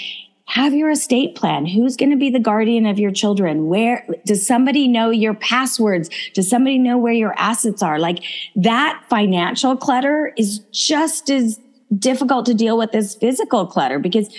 have 0.46 0.76
your 0.76 0.92
estate 0.92 1.34
plan. 1.34 1.66
Who's 1.66 1.98
going 1.98 2.12
to 2.12 2.16
be 2.16 2.30
the 2.30 2.40
guardian 2.40 2.86
of 2.86 3.00
your 3.00 3.12
children? 3.12 3.68
Where 3.68 4.06
does 4.28 4.46
somebody 4.46 4.88
know 4.88 5.10
your 5.10 5.34
passwords? 5.34 6.12
Does 6.36 6.48
somebody 6.48 6.78
know 6.78 6.98
where 7.00 7.14
your 7.14 7.34
assets 7.40 7.82
are? 7.82 7.98
Like 7.98 8.24
that 8.56 9.04
financial 9.10 9.76
clutter 9.76 10.32
is 10.38 10.60
just 10.72 11.32
as 11.32 11.60
difficult 11.98 12.46
to 12.46 12.54
deal 12.54 12.78
with 12.78 12.94
as 12.94 13.16
physical 13.16 13.66
clutter 13.66 13.98
because 13.98 14.30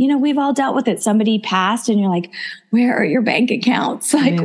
you 0.00 0.08
know, 0.08 0.16
we've 0.16 0.38
all 0.38 0.54
dealt 0.54 0.74
with 0.74 0.88
it. 0.88 1.02
Somebody 1.02 1.38
passed 1.40 1.90
and 1.90 2.00
you're 2.00 2.08
like, 2.08 2.32
where 2.70 2.96
are 2.96 3.04
your 3.04 3.20
bank 3.20 3.50
accounts? 3.50 4.14
Like, 4.20 4.40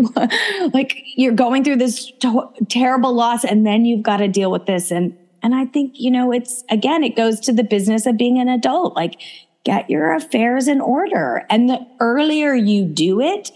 like 0.74 1.04
you're 1.16 1.34
going 1.34 1.64
through 1.64 1.78
this 1.78 2.12
to- 2.20 2.52
terrible 2.68 3.14
loss 3.14 3.46
and 3.46 3.66
then 3.66 3.86
you've 3.86 4.04
got 4.04 4.18
to 4.18 4.28
deal 4.28 4.52
with 4.52 4.66
this. 4.66 4.92
And, 4.92 5.18
and 5.42 5.56
I 5.56 5.66
think, 5.66 5.94
you 5.96 6.12
know, 6.12 6.34
it's 6.34 6.66
again, 6.70 7.06
it 7.06 7.16
goes 7.16 7.40
to 7.42 7.54
the 7.54 7.64
business 7.64 8.06
of 8.06 8.18
being 8.18 8.38
an 8.38 8.50
adult. 8.50 8.98
Like 8.98 9.22
get 9.64 9.90
your 9.90 10.14
affairs 10.14 10.68
in 10.68 10.82
order. 10.82 11.46
And 11.50 11.70
the 11.70 11.88
earlier 12.02 12.54
you 12.54 12.84
do 12.84 13.22
it, 13.22 13.52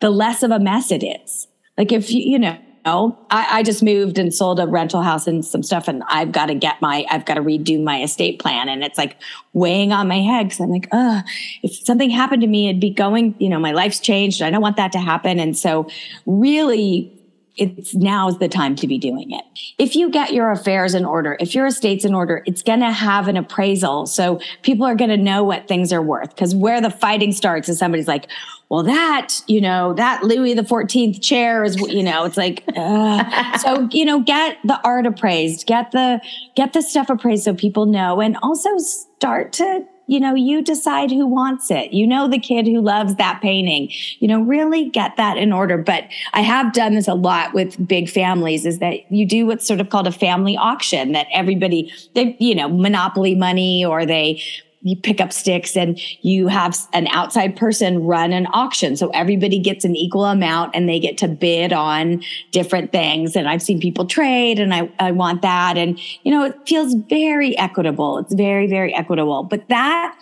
the 0.00 0.10
less 0.10 0.42
of 0.42 0.50
a 0.50 0.58
mess 0.58 0.90
it 0.90 1.04
is. 1.04 1.46
Like 1.78 1.92
if 1.92 2.10
you, 2.10 2.20
you 2.20 2.38
know, 2.40 2.58
know, 2.84 3.18
I, 3.30 3.58
I, 3.58 3.62
just 3.62 3.82
moved 3.82 4.18
and 4.18 4.32
sold 4.32 4.60
a 4.60 4.66
rental 4.66 5.02
house 5.02 5.26
and 5.26 5.44
some 5.44 5.62
stuff, 5.62 5.88
and 5.88 6.02
I've 6.08 6.32
got 6.32 6.46
to 6.46 6.54
get 6.54 6.80
my, 6.80 7.06
I've 7.10 7.24
got 7.24 7.34
to 7.34 7.42
redo 7.42 7.82
my 7.82 8.02
estate 8.02 8.38
plan, 8.38 8.68
and 8.68 8.82
it's 8.82 8.98
like 8.98 9.16
weighing 9.52 9.92
on 9.92 10.08
my 10.08 10.20
head 10.20 10.48
because 10.48 10.60
I'm 10.60 10.70
like, 10.70 10.88
uh, 10.92 11.22
if 11.62 11.74
something 11.74 12.10
happened 12.10 12.42
to 12.42 12.48
me, 12.48 12.68
it'd 12.68 12.80
be 12.80 12.90
going, 12.90 13.34
you 13.38 13.48
know, 13.48 13.58
my 13.58 13.72
life's 13.72 14.00
changed. 14.00 14.42
I 14.42 14.50
don't 14.50 14.62
want 14.62 14.76
that 14.76 14.92
to 14.92 14.98
happen, 14.98 15.38
and 15.38 15.56
so 15.56 15.88
really 16.26 17.13
it's 17.56 17.94
now's 17.94 18.38
the 18.38 18.48
time 18.48 18.74
to 18.76 18.86
be 18.86 18.98
doing 18.98 19.30
it. 19.30 19.44
If 19.78 19.94
you 19.94 20.10
get 20.10 20.32
your 20.32 20.50
affairs 20.50 20.94
in 20.94 21.04
order, 21.04 21.36
if 21.38 21.54
your 21.54 21.66
estate's 21.66 22.04
in 22.04 22.14
order, 22.14 22.42
it's 22.46 22.62
going 22.62 22.80
to 22.80 22.90
have 22.90 23.28
an 23.28 23.36
appraisal. 23.36 24.06
So 24.06 24.40
people 24.62 24.86
are 24.86 24.94
going 24.94 25.10
to 25.10 25.16
know 25.16 25.44
what 25.44 25.68
things 25.68 25.92
are 25.92 26.02
worth 26.02 26.30
because 26.30 26.54
where 26.54 26.80
the 26.80 26.90
fighting 26.90 27.32
starts 27.32 27.68
is 27.68 27.78
somebody's 27.78 28.08
like, 28.08 28.28
well, 28.70 28.82
that, 28.82 29.40
you 29.46 29.60
know, 29.60 29.92
that 29.94 30.24
Louis 30.24 30.54
the 30.54 30.62
14th 30.62 31.22
chair 31.22 31.62
is, 31.62 31.76
you 31.76 32.02
know, 32.02 32.24
it's 32.24 32.36
like, 32.36 32.64
uh. 32.76 33.58
so, 33.58 33.88
you 33.92 34.04
know, 34.04 34.20
get 34.20 34.58
the 34.64 34.80
art 34.82 35.06
appraised, 35.06 35.66
get 35.66 35.92
the, 35.92 36.20
get 36.56 36.72
the 36.72 36.82
stuff 36.82 37.08
appraised 37.08 37.44
so 37.44 37.54
people 37.54 37.86
know 37.86 38.20
and 38.20 38.36
also 38.42 38.76
start 38.78 39.52
to 39.54 39.86
you 40.06 40.20
know, 40.20 40.34
you 40.34 40.62
decide 40.62 41.10
who 41.10 41.26
wants 41.26 41.70
it. 41.70 41.92
You 41.92 42.06
know, 42.06 42.28
the 42.28 42.38
kid 42.38 42.66
who 42.66 42.80
loves 42.80 43.14
that 43.16 43.40
painting, 43.40 43.90
you 44.18 44.28
know, 44.28 44.40
really 44.40 44.90
get 44.90 45.16
that 45.16 45.36
in 45.36 45.52
order. 45.52 45.78
But 45.78 46.04
I 46.32 46.40
have 46.40 46.72
done 46.72 46.94
this 46.94 47.08
a 47.08 47.14
lot 47.14 47.54
with 47.54 47.86
big 47.86 48.08
families 48.08 48.66
is 48.66 48.78
that 48.80 49.10
you 49.10 49.26
do 49.26 49.46
what's 49.46 49.66
sort 49.66 49.80
of 49.80 49.90
called 49.90 50.06
a 50.06 50.12
family 50.12 50.56
auction 50.56 51.12
that 51.12 51.26
everybody, 51.32 51.92
they, 52.14 52.36
you 52.38 52.54
know, 52.54 52.68
monopoly 52.68 53.34
money 53.34 53.84
or 53.84 54.04
they 54.04 54.42
you 54.84 54.96
pick 54.96 55.20
up 55.20 55.32
sticks 55.32 55.76
and 55.76 55.98
you 56.20 56.46
have 56.46 56.76
an 56.92 57.06
outside 57.08 57.56
person 57.56 58.04
run 58.04 58.32
an 58.32 58.46
auction. 58.52 58.96
So 58.96 59.08
everybody 59.08 59.58
gets 59.58 59.84
an 59.84 59.96
equal 59.96 60.26
amount 60.26 60.76
and 60.76 60.88
they 60.88 61.00
get 61.00 61.16
to 61.18 61.28
bid 61.28 61.72
on 61.72 62.22
different 62.52 62.92
things. 62.92 63.34
And 63.34 63.48
I've 63.48 63.62
seen 63.62 63.80
people 63.80 64.06
trade 64.06 64.60
and 64.60 64.74
I, 64.74 64.90
I 64.98 65.10
want 65.10 65.40
that. 65.40 65.78
And, 65.78 65.98
you 66.22 66.30
know, 66.30 66.44
it 66.44 66.68
feels 66.68 66.94
very 67.08 67.56
equitable. 67.56 68.18
It's 68.18 68.34
very, 68.34 68.66
very 68.66 68.94
equitable. 68.94 69.42
But 69.42 69.68
that 69.68 70.16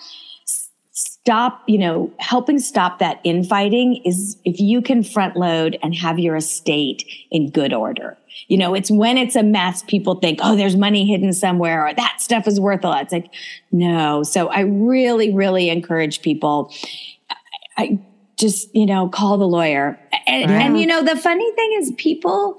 stop, 0.92 1.62
you 1.66 1.78
know, 1.78 2.12
helping 2.18 2.60
stop 2.60 3.00
that 3.00 3.20
infighting 3.24 3.96
is 4.04 4.36
if 4.44 4.60
you 4.60 4.80
can 4.80 5.02
front 5.02 5.36
load 5.36 5.76
and 5.82 5.92
have 5.94 6.20
your 6.20 6.36
estate 6.36 7.04
in 7.32 7.50
good 7.50 7.72
order. 7.72 8.16
You 8.48 8.58
know, 8.58 8.74
it's 8.74 8.90
when 8.90 9.18
it's 9.18 9.36
a 9.36 9.42
mess, 9.42 9.82
people 9.82 10.16
think, 10.16 10.40
oh, 10.42 10.56
there's 10.56 10.76
money 10.76 11.06
hidden 11.06 11.32
somewhere 11.32 11.86
or 11.86 11.94
that 11.94 12.20
stuff 12.20 12.46
is 12.46 12.60
worth 12.60 12.84
a 12.84 12.88
lot. 12.88 13.02
It's 13.02 13.12
like, 13.12 13.32
no. 13.70 14.22
So 14.22 14.48
I 14.48 14.60
really, 14.60 15.32
really 15.32 15.70
encourage 15.70 16.22
people. 16.22 16.72
I 17.76 17.98
just, 18.36 18.74
you 18.74 18.86
know, 18.86 19.08
call 19.08 19.38
the 19.38 19.48
lawyer. 19.48 19.98
And, 20.26 20.50
yeah. 20.50 20.60
and 20.60 20.80
you 20.80 20.86
know, 20.86 21.02
the 21.02 21.16
funny 21.16 21.50
thing 21.52 21.76
is 21.78 21.92
people, 21.96 22.58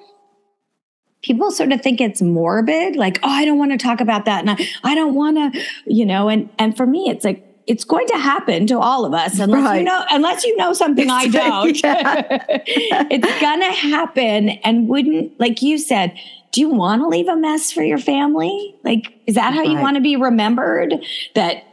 people 1.21 1.51
sort 1.51 1.71
of 1.71 1.81
think 1.81 2.01
it's 2.01 2.21
morbid 2.21 2.97
like 2.97 3.17
oh 3.23 3.29
i 3.29 3.45
don't 3.45 3.57
want 3.57 3.71
to 3.71 3.77
talk 3.77 4.01
about 4.01 4.25
that 4.25 4.41
and 4.41 4.49
i, 4.49 4.57
I 4.83 4.93
don't 4.93 5.15
want 5.15 5.53
to 5.53 5.61
you 5.85 6.05
know 6.05 6.27
and 6.27 6.49
and 6.59 6.75
for 6.75 6.85
me 6.85 7.09
it's 7.09 7.23
like 7.23 7.52
it's 7.65 7.83
going 7.83 8.07
to 8.07 8.17
happen 8.17 8.67
to 8.67 8.79
all 8.79 9.05
of 9.05 9.13
us 9.13 9.39
unless 9.39 9.63
right. 9.63 9.77
you 9.77 9.83
know 9.83 10.03
unless 10.09 10.43
you 10.43 10.55
know 10.57 10.73
something 10.73 11.09
I 11.09 11.27
don't. 11.27 11.79
it's 11.83 13.41
gonna 13.41 13.71
happen 13.71 14.49
and 14.49 14.87
wouldn't 14.87 15.39
like 15.39 15.61
you 15.61 15.77
said, 15.77 16.17
do 16.51 16.61
you 16.61 16.69
want 16.69 17.01
to 17.01 17.07
leave 17.07 17.27
a 17.27 17.35
mess 17.35 17.71
for 17.71 17.83
your 17.83 17.97
family? 17.97 18.75
Like 18.83 19.13
is 19.27 19.35
that 19.35 19.53
how 19.53 19.61
right. 19.61 19.69
you 19.69 19.77
want 19.77 19.95
to 19.95 20.01
be 20.01 20.15
remembered? 20.15 20.93
That 21.35 21.63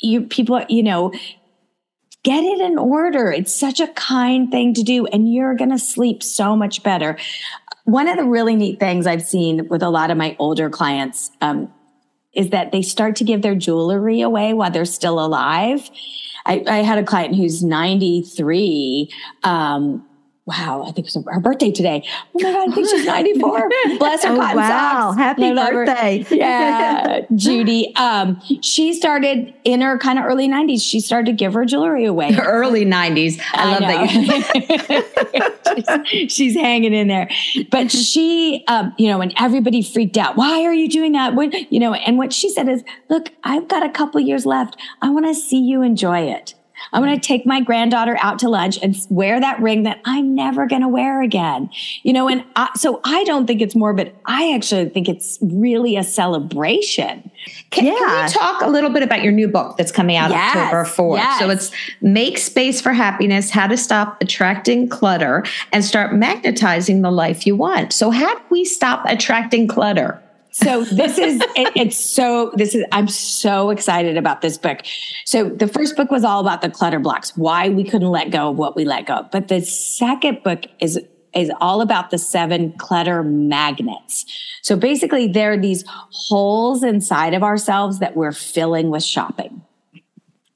you 0.00 0.22
people, 0.22 0.64
you 0.68 0.82
know, 0.82 1.12
get 2.22 2.42
it 2.42 2.60
in 2.60 2.76
order. 2.78 3.30
It's 3.30 3.54
such 3.54 3.78
a 3.78 3.86
kind 3.88 4.50
thing 4.50 4.74
to 4.74 4.82
do 4.82 5.06
and 5.06 5.32
you're 5.32 5.54
going 5.54 5.70
to 5.70 5.78
sleep 5.78 6.22
so 6.22 6.56
much 6.56 6.82
better. 6.82 7.16
One 7.84 8.08
of 8.08 8.16
the 8.16 8.24
really 8.24 8.56
neat 8.56 8.80
things 8.80 9.06
I've 9.06 9.22
seen 9.22 9.68
with 9.68 9.80
a 9.80 9.90
lot 9.90 10.10
of 10.10 10.16
my 10.16 10.34
older 10.40 10.68
clients 10.68 11.30
um, 11.40 11.72
is 12.36 12.50
that 12.50 12.70
they 12.70 12.82
start 12.82 13.16
to 13.16 13.24
give 13.24 13.42
their 13.42 13.54
jewelry 13.54 14.20
away 14.20 14.52
while 14.52 14.70
they're 14.70 14.84
still 14.84 15.18
alive. 15.18 15.90
I, 16.44 16.62
I 16.66 16.76
had 16.76 16.98
a 16.98 17.04
client 17.04 17.34
who's 17.34 17.64
93. 17.64 19.10
Um, 19.42 20.06
wow, 20.46 20.82
I 20.82 20.92
think 20.92 21.08
it 21.08 21.14
was 21.14 21.24
her 21.26 21.40
birthday 21.40 21.72
today. 21.72 22.04
Oh 22.06 22.30
my 22.34 22.42
God, 22.42 22.68
I 22.68 22.72
think 22.72 22.88
she's 22.88 23.04
94. 23.06 23.68
Bless 23.98 24.24
her 24.24 24.32
oh, 24.32 24.36
cotton 24.36 24.56
wow. 24.56 25.10
socks. 25.10 25.18
Happy 25.18 25.52
birthday. 25.52 26.24
Yeah. 26.30 27.22
Judy. 27.34 27.92
Um, 27.96 28.40
she 28.62 28.94
started 28.94 29.52
in 29.64 29.80
her 29.80 29.98
kind 29.98 30.20
of 30.20 30.24
early 30.24 30.48
90s, 30.48 30.80
she 30.82 31.00
started 31.00 31.26
to 31.26 31.32
give 31.32 31.54
her 31.54 31.64
jewelry 31.64 32.04
away. 32.04 32.32
Her 32.32 32.44
early 32.44 32.84
90s. 32.84 33.40
I, 33.54 33.62
I 33.62 33.70
love 33.72 33.80
that. 34.94 36.06
she's, 36.06 36.32
she's, 36.32 36.54
hanging 36.54 36.94
in 36.94 37.08
there. 37.08 37.28
But 37.70 37.90
she, 37.90 38.64
um, 38.68 38.94
you 38.98 39.08
know, 39.08 39.20
and 39.20 39.34
everybody 39.38 39.82
freaked 39.82 40.16
out, 40.16 40.36
why 40.36 40.62
are 40.62 40.72
you 40.72 40.88
doing 40.88 41.12
that? 41.12 41.34
When, 41.34 41.52
you 41.70 41.80
know, 41.80 41.94
and 41.94 42.18
what 42.18 42.32
she 42.32 42.48
said 42.48 42.68
is, 42.68 42.84
look, 43.08 43.30
I've 43.42 43.66
got 43.66 43.82
a 43.82 43.90
couple 43.90 44.20
years 44.20 44.46
left. 44.46 44.76
I 45.02 45.10
want 45.10 45.26
to 45.26 45.34
see 45.34 45.58
you 45.58 45.82
enjoy 45.82 46.20
it. 46.20 46.54
I'm 46.92 47.02
going 47.02 47.18
to 47.18 47.26
take 47.26 47.46
my 47.46 47.60
granddaughter 47.60 48.16
out 48.20 48.38
to 48.40 48.48
lunch 48.48 48.78
and 48.82 48.96
wear 49.10 49.40
that 49.40 49.60
ring 49.60 49.84
that 49.84 50.00
I'm 50.04 50.34
never 50.34 50.66
going 50.66 50.82
to 50.82 50.88
wear 50.88 51.22
again. 51.22 51.70
You 52.02 52.12
know, 52.12 52.28
and 52.28 52.44
I, 52.54 52.70
so 52.76 53.00
I 53.04 53.24
don't 53.24 53.46
think 53.46 53.60
it's 53.60 53.74
morbid. 53.74 54.14
I 54.26 54.54
actually 54.54 54.88
think 54.88 55.08
it's 55.08 55.38
really 55.40 55.96
a 55.96 56.04
celebration. 56.04 57.30
Can, 57.70 57.86
yeah. 57.86 57.94
can 57.94 58.24
we 58.24 58.32
talk 58.32 58.62
a 58.62 58.68
little 58.68 58.90
bit 58.90 59.02
about 59.02 59.22
your 59.22 59.32
new 59.32 59.48
book 59.48 59.76
that's 59.76 59.92
coming 59.92 60.16
out 60.16 60.30
yes, 60.30 60.56
October 60.56 60.84
4th? 60.84 61.16
Yes. 61.18 61.38
So 61.38 61.50
it's 61.50 61.70
Make 62.00 62.38
Space 62.38 62.80
for 62.80 62.92
Happiness, 62.92 63.50
How 63.50 63.66
to 63.66 63.76
Stop 63.76 64.20
Attracting 64.20 64.88
Clutter 64.88 65.44
and 65.72 65.84
Start 65.84 66.12
Magnetizing 66.14 67.02
the 67.02 67.10
Life 67.10 67.46
You 67.46 67.56
Want. 67.56 67.92
So 67.92 68.10
how 68.10 68.34
do 68.34 68.42
we 68.50 68.64
stop 68.64 69.04
attracting 69.06 69.68
clutter? 69.68 70.22
So 70.56 70.84
this 70.84 71.18
is 71.18 71.38
it, 71.54 71.72
it's 71.76 71.98
so 71.98 72.50
this 72.54 72.74
is 72.74 72.82
I'm 72.90 73.08
so 73.08 73.68
excited 73.68 74.16
about 74.16 74.40
this 74.40 74.56
book. 74.56 74.80
So 75.26 75.50
the 75.50 75.68
first 75.68 75.96
book 75.96 76.10
was 76.10 76.24
all 76.24 76.40
about 76.40 76.62
the 76.62 76.70
clutter 76.70 76.98
blocks, 76.98 77.36
why 77.36 77.68
we 77.68 77.84
couldn't 77.84 78.10
let 78.10 78.30
go 78.30 78.48
of 78.48 78.56
what 78.56 78.74
we 78.74 78.86
let 78.86 79.04
go. 79.04 79.28
But 79.30 79.48
the 79.48 79.60
second 79.60 80.42
book 80.42 80.64
is 80.80 80.98
is 81.34 81.52
all 81.60 81.82
about 81.82 82.08
the 82.08 82.16
seven 82.16 82.72
clutter 82.78 83.22
magnets. 83.22 84.24
So 84.62 84.76
basically 84.76 85.28
there 85.28 85.52
are 85.52 85.58
these 85.58 85.84
holes 86.10 86.82
inside 86.82 87.34
of 87.34 87.42
ourselves 87.42 87.98
that 87.98 88.16
we're 88.16 88.32
filling 88.32 88.88
with 88.88 89.04
shopping 89.04 89.60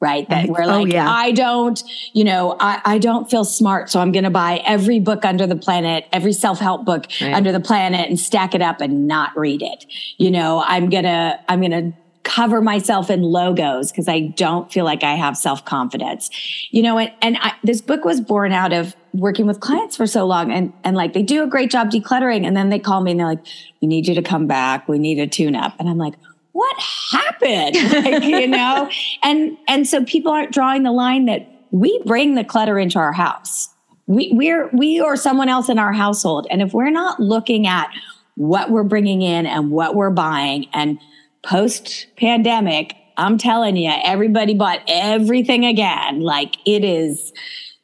right? 0.01 0.29
That 0.31 0.49
we're 0.49 0.63
oh, 0.63 0.67
like, 0.67 0.87
oh, 0.87 0.87
yeah. 0.87 1.09
I 1.09 1.33
don't, 1.33 1.83
you 2.15 2.25
know, 2.25 2.57
I, 2.59 2.81
I 2.85 2.99
don't 2.99 3.31
feel 3.31 3.45
smart. 3.45 3.91
So 3.91 4.01
I'm 4.01 4.13
going 4.13 4.25
to 4.25 4.31
buy 4.31 4.63
every 4.65 4.99
book 4.99 5.25
under 5.25 5.47
the 5.47 5.57
planet, 5.57 6.07
every 6.13 6.33
self 6.33 6.59
help 6.59 6.85
book 6.85 7.07
right. 7.21 7.35
under 7.35 7.53
the 7.53 7.61
planet 7.61 8.09
and 8.09 8.19
stack 8.19 8.55
it 8.55 8.63
up 8.63 8.81
and 8.81 9.07
not 9.07 9.37
read 9.37 9.63
it. 9.63 9.85
You 10.17 10.31
know, 10.31 10.65
I'm 10.67 10.89
going 10.89 11.05
to, 11.05 11.39
I'm 11.49 11.61
going 11.61 11.71
to 11.71 11.93
cover 12.23 12.61
myself 12.61 13.11
in 13.11 13.23
logos 13.23 13.91
because 13.91 14.09
I 14.09 14.21
don't 14.21 14.71
feel 14.73 14.85
like 14.85 15.03
I 15.03 15.15
have 15.15 15.37
self 15.37 15.65
confidence. 15.65 16.31
You 16.71 16.83
know, 16.83 16.99
and, 16.99 17.13
and 17.21 17.37
I, 17.39 17.53
this 17.63 17.83
book 17.83 18.05
was 18.05 18.21
born 18.21 18.53
out 18.53 18.73
of 18.73 18.97
working 19.13 19.47
with 19.47 19.61
clients 19.61 19.97
for 19.97 20.07
so 20.07 20.25
long 20.25 20.53
and, 20.53 20.73
and 20.85 20.97
like 20.97 21.13
they 21.13 21.23
do 21.23 21.43
a 21.43 21.47
great 21.47 21.71
job 21.71 21.91
decluttering. 21.91 22.47
And 22.47 22.57
then 22.57 22.71
they 22.71 22.79
call 22.79 23.03
me 23.03 23.11
and 23.11 23.21
they're 23.21 23.27
like, 23.27 23.45
we 23.83 23.89
need 23.89 24.07
you 24.07 24.15
to 24.15 24.23
come 24.23 24.47
back. 24.47 24.89
We 24.89 24.99
need 24.99 25.19
a 25.19 25.27
tune 25.27 25.57
up. 25.57 25.75
And 25.79 25.89
I'm 25.89 25.99
like, 25.99 26.15
what 26.61 26.77
happened? 27.11 27.77
like, 28.05 28.23
you 28.23 28.47
know, 28.47 28.91
and, 29.23 29.57
and 29.67 29.89
so 29.89 30.05
people 30.05 30.31
aren't 30.31 30.53
drawing 30.53 30.83
the 30.83 30.93
line 30.93 31.25
that 31.25 31.51
we 31.71 31.99
bring 32.05 32.35
the 32.35 32.45
clutter 32.45 32.79
into 32.79 32.99
our 32.99 33.15
house. 33.15 33.71
We, 34.07 34.31
we're, 34.35 34.69
we 34.69 35.01
or 35.01 35.17
someone 35.17 35.49
else 35.49 35.71
in 35.71 35.79
our 35.79 35.95
household. 35.95 36.47
And 36.51 36.61
if 36.61 36.75
we're 36.75 36.91
not 36.91 37.19
looking 37.19 37.67
at 37.67 37.89
what 38.35 38.71
we're 38.71 38.85
bringing 38.85 39.23
in 39.23 39.47
and 39.47 39.71
what 39.71 39.95
we're 39.95 40.11
buying 40.11 40.67
and 40.75 40.99
post 41.43 42.09
pandemic, 42.19 42.95
I'm 43.17 43.39
telling 43.39 43.77
you, 43.77 43.93
everybody 44.05 44.53
bought 44.53 44.81
everything 44.87 45.65
again. 45.65 46.21
Like 46.21 46.57
it 46.67 46.85
is, 46.85 47.33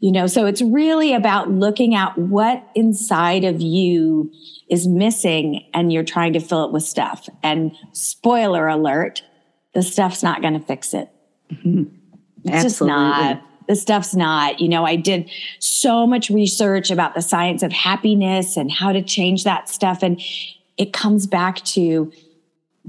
you 0.00 0.12
know, 0.12 0.26
so 0.26 0.44
it's 0.44 0.60
really 0.60 1.14
about 1.14 1.50
looking 1.50 1.94
at 1.94 2.18
what 2.18 2.62
inside 2.74 3.44
of 3.44 3.62
you 3.62 4.30
is 4.68 4.86
missing 4.86 5.68
and 5.72 5.92
you're 5.92 6.04
trying 6.04 6.32
to 6.32 6.40
fill 6.40 6.64
it 6.64 6.72
with 6.72 6.82
stuff. 6.82 7.28
And 7.42 7.72
spoiler 7.92 8.66
alert, 8.66 9.22
the 9.74 9.82
stuff's 9.82 10.22
not 10.22 10.42
going 10.42 10.54
to 10.54 10.66
fix 10.66 10.94
it. 10.94 11.08
Mm-hmm. 11.52 11.84
It's 12.44 12.64
Absolutely. 12.64 12.64
just 12.64 12.80
not. 12.82 13.42
The 13.68 13.76
stuff's 13.76 14.14
not. 14.14 14.60
You 14.60 14.68
know, 14.68 14.84
I 14.84 14.96
did 14.96 15.28
so 15.58 16.06
much 16.06 16.30
research 16.30 16.90
about 16.90 17.14
the 17.14 17.22
science 17.22 17.62
of 17.62 17.72
happiness 17.72 18.56
and 18.56 18.70
how 18.70 18.92
to 18.92 19.02
change 19.02 19.44
that 19.44 19.68
stuff. 19.68 20.02
And 20.02 20.20
it 20.76 20.92
comes 20.92 21.26
back 21.26 21.56
to 21.64 22.12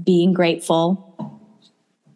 being 0.02 0.32
grateful, 0.32 1.40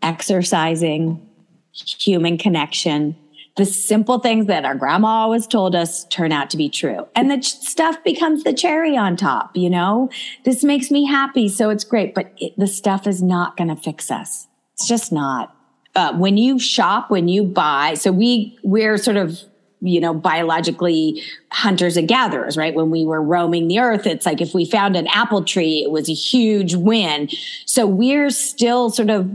exercising, 0.00 1.28
human 1.72 2.38
connection, 2.38 3.16
the 3.56 3.66
simple 3.66 4.18
things 4.18 4.46
that 4.46 4.64
our 4.64 4.74
grandma 4.74 5.08
always 5.08 5.46
told 5.46 5.74
us 5.74 6.04
turn 6.04 6.32
out 6.32 6.50
to 6.50 6.56
be 6.56 6.68
true. 6.68 7.06
And 7.14 7.30
the 7.30 7.38
ch- 7.38 7.52
stuff 7.52 8.02
becomes 8.02 8.44
the 8.44 8.52
cherry 8.52 8.96
on 8.96 9.16
top, 9.16 9.56
you 9.56 9.68
know? 9.68 10.10
This 10.44 10.64
makes 10.64 10.90
me 10.90 11.04
happy, 11.04 11.48
so 11.48 11.68
it's 11.68 11.84
great, 11.84 12.14
but 12.14 12.32
it, 12.38 12.54
the 12.56 12.66
stuff 12.66 13.06
is 13.06 13.22
not 13.22 13.56
going 13.56 13.68
to 13.68 13.76
fix 13.76 14.10
us. 14.10 14.48
It's 14.74 14.88
just 14.88 15.12
not. 15.12 15.54
Uh, 15.94 16.16
when 16.16 16.38
you 16.38 16.58
shop, 16.58 17.10
when 17.10 17.28
you 17.28 17.44
buy, 17.44 17.92
so 17.94 18.10
we, 18.10 18.58
we're 18.62 18.96
sort 18.96 19.18
of 19.18 19.38
you 19.82 20.00
know, 20.00 20.14
biologically 20.14 21.20
hunters 21.50 21.96
and 21.96 22.06
gatherers, 22.06 22.56
right? 22.56 22.72
When 22.72 22.90
we 22.90 23.04
were 23.04 23.20
roaming 23.20 23.66
the 23.66 23.80
earth, 23.80 24.06
it's 24.06 24.24
like 24.24 24.40
if 24.40 24.54
we 24.54 24.64
found 24.64 24.94
an 24.94 25.08
apple 25.08 25.42
tree, 25.42 25.82
it 25.82 25.90
was 25.90 26.08
a 26.08 26.14
huge 26.14 26.76
win. 26.76 27.28
So 27.66 27.84
we're 27.84 28.30
still 28.30 28.90
sort 28.90 29.10
of 29.10 29.28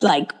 like 0.00 0.32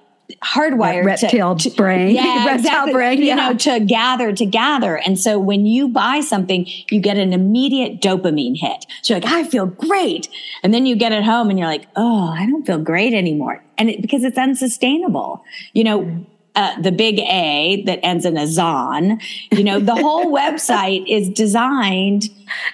hardwired 0.42 1.04
reptile 1.04 1.56
to, 1.56 1.70
brain, 1.70 2.14
yeah, 2.14 2.22
reptile 2.46 2.56
exactly, 2.56 2.92
brain, 2.92 3.22
you 3.22 3.34
know, 3.34 3.54
to 3.54 3.80
gather, 3.80 4.32
to 4.32 4.44
gather. 4.44 4.96
And 4.96 5.18
so 5.18 5.38
when 5.38 5.66
you 5.66 5.88
buy 5.88 6.20
something, 6.20 6.66
you 6.90 7.00
get 7.00 7.16
an 7.16 7.32
immediate 7.32 8.00
dopamine 8.00 8.56
hit. 8.58 8.86
So 9.02 9.14
you're 9.14 9.20
like, 9.22 9.32
I 9.32 9.44
feel 9.44 9.66
great. 9.66 10.28
And 10.62 10.74
then 10.74 10.86
you 10.86 10.96
get 10.96 11.12
it 11.12 11.22
home 11.22 11.50
and 11.50 11.58
you're 11.58 11.68
like, 11.68 11.86
oh, 11.96 12.28
I 12.30 12.46
don't 12.46 12.66
feel 12.66 12.78
great 12.78 13.14
anymore. 13.14 13.62
And 13.78 13.90
it, 13.90 14.02
because 14.02 14.24
it's 14.24 14.38
unsustainable, 14.38 15.44
you 15.72 15.84
know, 15.84 16.26
uh, 16.56 16.80
the 16.80 16.90
big 16.90 17.18
A 17.18 17.82
that 17.86 18.00
ends 18.02 18.24
in 18.24 18.36
a 18.38 18.46
zon, 18.46 19.20
you 19.52 19.62
know, 19.62 19.78
the 19.78 19.94
whole 19.94 20.26
website 20.32 21.04
is 21.06 21.28
designed 21.28 22.30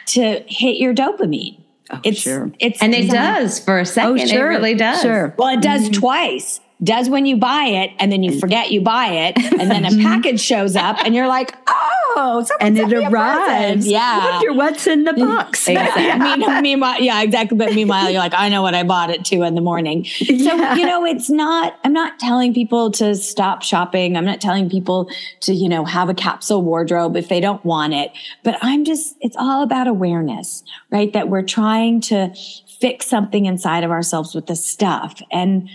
to 0.07 0.43
hit 0.47 0.77
your 0.77 0.95
dopamine. 0.95 1.59
Oh, 1.91 2.01
it's, 2.05 2.21
sure. 2.21 2.51
it's, 2.61 2.81
And 2.81 2.95
it 2.95 3.03
designed- 3.03 3.43
does 3.43 3.59
for 3.59 3.81
a 3.81 3.85
second. 3.85 4.21
Oh, 4.21 4.27
sure. 4.27 4.53
It 4.53 4.55
really 4.55 4.75
does. 4.75 5.03
Sure. 5.03 5.35
well, 5.37 5.49
it 5.49 5.61
does 5.61 5.91
twice. 5.91 6.61
Does 6.83 7.09
when 7.09 7.27
you 7.27 7.37
buy 7.37 7.65
it, 7.65 7.91
and 7.99 8.11
then 8.11 8.23
you 8.23 8.39
forget 8.39 8.71
you 8.71 8.81
buy 8.81 9.07
it, 9.09 9.39
and 9.61 9.71
then 9.71 9.85
a 9.85 9.89
mm-hmm. 9.89 10.03
package 10.03 10.41
shows 10.41 10.77
up, 10.77 10.97
and 11.05 11.15
you're 11.15 11.29
like, 11.29 11.55
"Oh, 11.67 12.47
and 12.61 12.79
it 12.79 12.89
me 12.89 13.05
a 13.05 13.11
present." 13.11 13.13
arrives. 13.13 13.87
Yeah. 13.87 14.33
Wonder 14.33 14.53
what's 14.53 14.87
in 14.87 15.05
the 15.05 15.13
box. 15.13 15.69
Exactly. 15.73 16.11
I 16.11 16.37
mean, 16.37 16.63
meanwhile, 16.63 17.01
yeah, 17.01 17.23
exactly. 17.23 17.57
But 17.57 17.75
meanwhile, 17.75 18.11
you're 18.11 18.21
like, 18.21 18.35
I 18.35 18.49
know 18.49 18.63
what 18.63 18.75
I 18.75 18.83
bought 18.83 19.11
at 19.11 19.25
two 19.25 19.43
in 19.43 19.55
the 19.55 19.61
morning. 19.61 20.05
So, 20.05 20.25
Yeah. 20.29 20.75
you 20.75 20.85
know, 20.87 21.05
it's 21.05 21.31
not, 21.31 21.79
I'm 21.85 21.93
not 21.93 22.19
telling 22.19 22.53
people 22.53 22.91
to 22.93 23.15
stop 23.15 23.63
shopping. 23.63 24.17
I'm 24.17 24.25
not 24.25 24.41
telling 24.41 24.69
people 24.69 25.11
to, 25.41 25.55
you 25.55 25.69
know, 25.69 25.85
have 25.85 26.09
a 26.09 26.15
capsule 26.15 26.63
wardrobe 26.63 27.17
if 27.17 27.29
they 27.29 27.41
don't 27.41 27.65
want 27.65 27.95
it. 27.95 28.13
But 28.43 28.59
I'm 28.61 28.85
just, 28.85 29.17
it's 29.21 29.37
all 29.37 29.63
about 29.63 29.89
awareness, 29.89 30.63
right? 30.91 31.13
That 31.13 31.29
we're 31.29 31.43
trying 31.43 32.01
to 32.03 32.35
fix 32.81 33.07
something 33.07 33.47
inside 33.47 33.85
of 33.85 33.91
ourselves 33.91 34.35
with 34.35 34.47
the 34.47 34.57
stuff. 34.57 35.21
And 35.31 35.69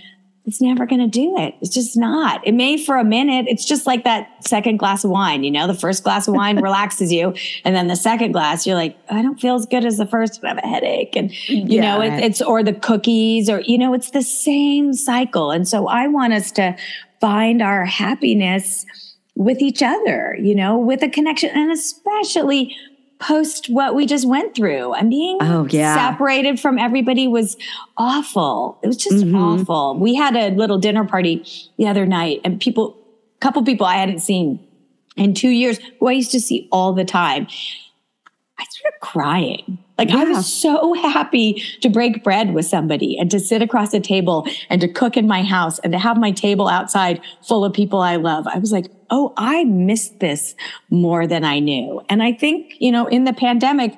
it's 0.48 0.62
never 0.62 0.86
going 0.86 1.02
to 1.02 1.08
do 1.08 1.38
it. 1.38 1.56
It's 1.60 1.74
just 1.74 1.98
not. 1.98 2.40
It 2.48 2.54
may 2.54 2.78
for 2.78 2.96
a 2.96 3.04
minute. 3.04 3.48
It's 3.50 3.66
just 3.66 3.86
like 3.86 4.06
that 4.06 4.48
second 4.48 4.78
glass 4.78 5.04
of 5.04 5.12
wine. 5.12 5.44
You 5.44 5.52
know, 5.52 5.68
the 5.68 5.74
first 5.74 6.06
glass 6.06 6.30
of 6.30 6.36
wine 6.36 6.58
relaxes 6.62 7.12
you, 7.12 7.36
and 7.66 7.76
then 7.76 7.88
the 7.88 7.98
second 7.98 8.32
glass, 8.32 8.66
you're 8.66 8.78
like, 8.78 8.98
I 9.10 9.22
don't 9.22 9.40
feel 9.42 9.56
as 9.56 9.66
good 9.66 9.84
as 9.84 9.98
the 9.98 10.06
first. 10.06 10.40
I 10.46 10.48
have 10.48 10.58
a 10.60 10.68
headache, 10.68 11.18
and 11.18 11.32
you 11.50 11.82
know, 11.82 12.00
it, 12.02 12.14
it's 12.24 12.42
or 12.42 12.64
the 12.64 12.72
cookies, 12.72 13.50
or 13.50 13.60
you 13.60 13.78
know, 13.78 13.94
it's 13.94 14.12
the 14.12 14.22
same 14.22 14.94
cycle. 14.94 15.52
And 15.52 15.68
so, 15.68 15.88
I 15.88 16.08
want 16.08 16.32
us 16.32 16.50
to 16.54 16.78
find 17.20 17.62
our 17.62 17.84
happiness 17.84 18.86
with 19.36 19.62
each 19.62 19.84
other. 19.84 20.38
You 20.40 20.56
know, 20.56 20.78
with 20.78 21.04
a 21.04 21.10
connection, 21.10 21.50
and 21.50 21.72
especially 21.72 22.74
post 23.20 23.68
what 23.70 23.96
we 23.96 24.06
just 24.06 24.28
went 24.28 24.54
through. 24.56 24.94
and 24.94 25.10
being 25.10 25.38
Oh, 25.42 25.68
yeah. 25.70 25.96
separated 26.12 26.60
from 26.60 26.78
everybody 26.78 27.28
was 27.28 27.58
awful. 27.98 28.78
It 28.84 28.88
was 28.88 28.98
just 28.98 29.26
Mhm. 29.26 29.36
awful. 29.62 29.96
We 30.00 30.16
had 30.16 30.36
a 30.36 30.52
little 30.52 30.78
dinner 30.78 31.04
party 31.04 31.44
the 31.78 31.88
other 31.88 32.06
night 32.06 32.42
and 32.44 32.60
people, 32.60 32.96
a 33.36 33.40
couple 33.40 33.64
people 33.64 33.86
I 33.88 33.96
hadn't 33.96 34.20
seen 34.20 34.60
in 35.16 35.34
two 35.34 35.50
years 35.50 35.80
who 36.00 36.08
I 36.08 36.12
used 36.12 36.32
to 36.32 36.40
see 36.40 36.68
all 36.72 36.94
the 36.94 37.06
time. 37.06 37.48
I 38.60 38.66
started 38.70 39.00
crying. 39.02 39.78
Like 39.98 40.12
I 40.12 40.24
was 40.24 40.52
so 40.52 40.94
happy 40.94 41.64
to 41.82 41.90
break 41.90 42.24
bread 42.24 42.54
with 42.54 42.66
somebody 42.66 43.18
and 43.18 43.30
to 43.32 43.40
sit 43.40 43.62
across 43.62 43.94
a 43.94 44.00
table 44.00 44.48
and 44.70 44.82
to 44.82 44.88
cook 44.88 45.18
in 45.18 45.28
my 45.28 45.44
house 45.44 45.80
and 45.80 45.94
to 45.94 46.00
have 46.00 46.18
my 46.18 46.32
table 46.32 46.68
outside 46.68 47.22
full 47.44 47.66
of 47.66 47.74
people 47.74 48.00
I 48.00 48.16
love. 48.16 48.48
I 48.48 48.60
was 48.60 48.72
like, 48.72 48.88
oh, 49.10 49.34
I 49.38 49.64
missed 49.64 50.20
this 50.20 50.56
more 50.90 51.28
than 51.28 51.44
I 51.44 51.60
knew. 51.60 52.02
And 52.10 52.22
I 52.22 52.34
think, 52.34 52.74
you 52.80 52.92
know, 52.92 53.08
in 53.08 53.24
the 53.24 53.34
pandemic, 53.34 53.96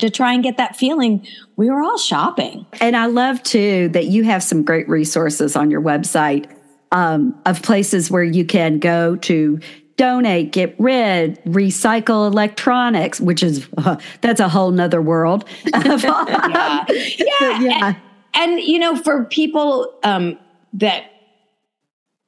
to 0.00 0.10
try 0.10 0.32
and 0.32 0.42
get 0.42 0.56
that 0.56 0.74
feeling, 0.74 1.26
we 1.56 1.70
were 1.70 1.82
all 1.82 1.98
shopping. 1.98 2.66
And 2.80 2.96
I 2.96 3.06
love 3.06 3.42
too 3.42 3.88
that 3.90 4.06
you 4.06 4.24
have 4.24 4.42
some 4.42 4.62
great 4.62 4.88
resources 4.88 5.54
on 5.54 5.70
your 5.70 5.82
website 5.82 6.50
um, 6.92 7.38
of 7.46 7.62
places 7.62 8.10
where 8.10 8.24
you 8.24 8.44
can 8.44 8.78
go 8.78 9.16
to 9.16 9.60
donate, 10.02 10.50
get 10.50 10.74
rid, 10.80 11.40
recycle 11.44 12.26
electronics, 12.26 13.20
which 13.20 13.40
is 13.40 13.68
that's 14.20 14.40
a 14.40 14.48
whole 14.48 14.72
nother 14.72 15.00
world. 15.00 15.44
Yeah. 15.74 16.84
Yeah. 16.88 17.60
yeah. 17.60 17.86
And, 17.86 17.96
and, 18.34 18.60
you 18.60 18.78
know, 18.80 18.96
for 18.96 19.24
people 19.26 19.94
um, 20.02 20.38
that 20.72 21.04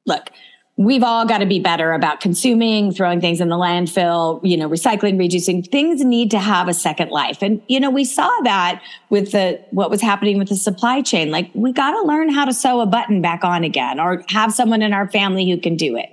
look, 0.05 0.29
we've 0.77 1.03
all 1.03 1.25
got 1.25 1.39
to 1.39 1.45
be 1.45 1.59
better 1.59 1.91
about 1.91 2.21
consuming, 2.21 2.93
throwing 2.93 3.19
things 3.19 3.41
in 3.41 3.49
the 3.49 3.57
landfill, 3.57 4.39
you 4.43 4.55
know, 4.55 4.69
recycling, 4.69 5.19
reducing. 5.19 5.61
Things 5.61 6.03
need 6.03 6.31
to 6.31 6.39
have 6.39 6.69
a 6.69 6.73
second 6.73 7.09
life. 7.09 7.41
And, 7.41 7.61
you 7.67 7.79
know, 7.79 7.89
we 7.89 8.05
saw 8.05 8.29
that 8.43 8.81
with 9.09 9.33
the 9.33 9.59
what 9.71 9.89
was 9.89 10.01
happening 10.01 10.37
with 10.37 10.47
the 10.47 10.55
supply 10.55 11.01
chain. 11.01 11.29
Like 11.29 11.51
we 11.53 11.73
got 11.73 11.91
to 11.91 12.07
learn 12.07 12.29
how 12.29 12.45
to 12.45 12.53
sew 12.53 12.79
a 12.79 12.85
button 12.85 13.21
back 13.21 13.43
on 13.43 13.65
again 13.65 13.99
or 13.99 14.23
have 14.29 14.53
someone 14.53 14.81
in 14.81 14.93
our 14.93 15.09
family 15.09 15.49
who 15.49 15.57
can 15.57 15.75
do 15.75 15.97
it. 15.97 16.09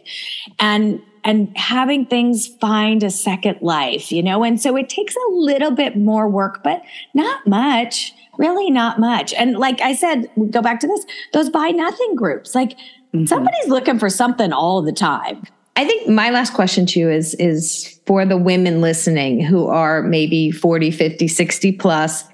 And 0.58 1.00
and 1.24 1.56
having 1.56 2.06
things 2.06 2.48
find 2.60 3.02
a 3.02 3.10
second 3.10 3.58
life, 3.60 4.10
you 4.10 4.22
know? 4.22 4.42
And 4.42 4.60
so 4.60 4.76
it 4.76 4.88
takes 4.88 5.14
a 5.14 5.32
little 5.32 5.70
bit 5.70 5.96
more 5.96 6.28
work, 6.28 6.62
but 6.64 6.82
not 7.14 7.46
much, 7.46 8.12
really 8.38 8.70
not 8.70 8.98
much. 8.98 9.32
And 9.34 9.56
like 9.56 9.80
I 9.80 9.94
said, 9.94 10.28
go 10.50 10.62
back 10.62 10.80
to 10.80 10.86
this, 10.86 11.04
those 11.32 11.50
buy 11.50 11.68
nothing 11.68 12.14
groups, 12.16 12.54
like 12.54 12.70
mm-hmm. 12.70 13.26
somebody's 13.26 13.68
looking 13.68 13.98
for 13.98 14.10
something 14.10 14.52
all 14.52 14.82
the 14.82 14.92
time. 14.92 15.44
I 15.76 15.86
think 15.86 16.08
my 16.08 16.30
last 16.30 16.52
question 16.52 16.84
to 16.86 17.00
you 17.00 17.10
is 17.10 17.34
is 17.34 17.98
for 18.06 18.26
the 18.26 18.36
women 18.36 18.80
listening 18.80 19.40
who 19.40 19.68
are 19.68 20.02
maybe 20.02 20.50
40, 20.50 20.90
50, 20.90 21.28
60 21.28 21.72
plus 21.72 22.24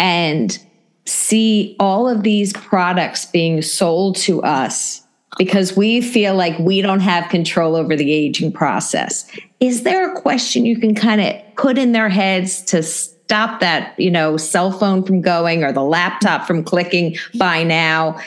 and 0.00 0.58
see 1.04 1.76
all 1.78 2.08
of 2.08 2.22
these 2.22 2.52
products 2.52 3.24
being 3.24 3.62
sold 3.62 4.16
to 4.16 4.42
us 4.42 5.02
because 5.38 5.76
we 5.76 6.00
feel 6.00 6.34
like 6.34 6.58
we 6.58 6.82
don't 6.82 7.00
have 7.00 7.30
control 7.30 7.76
over 7.76 7.96
the 7.96 8.12
aging 8.12 8.52
process. 8.52 9.30
Is 9.60 9.84
there 9.84 10.12
a 10.12 10.20
question 10.20 10.66
you 10.66 10.78
can 10.78 10.94
kind 10.94 11.20
of 11.20 11.34
put 11.56 11.78
in 11.78 11.92
their 11.92 12.08
heads 12.08 12.60
to 12.64 12.82
stop 12.82 13.60
that, 13.60 13.98
you 13.98 14.10
know, 14.10 14.36
cell 14.36 14.72
phone 14.72 15.04
from 15.04 15.22
going 15.22 15.62
or 15.62 15.72
the 15.72 15.82
laptop 15.82 16.46
from 16.46 16.64
clicking 16.64 17.16
by 17.38 17.62
now? 17.62 18.20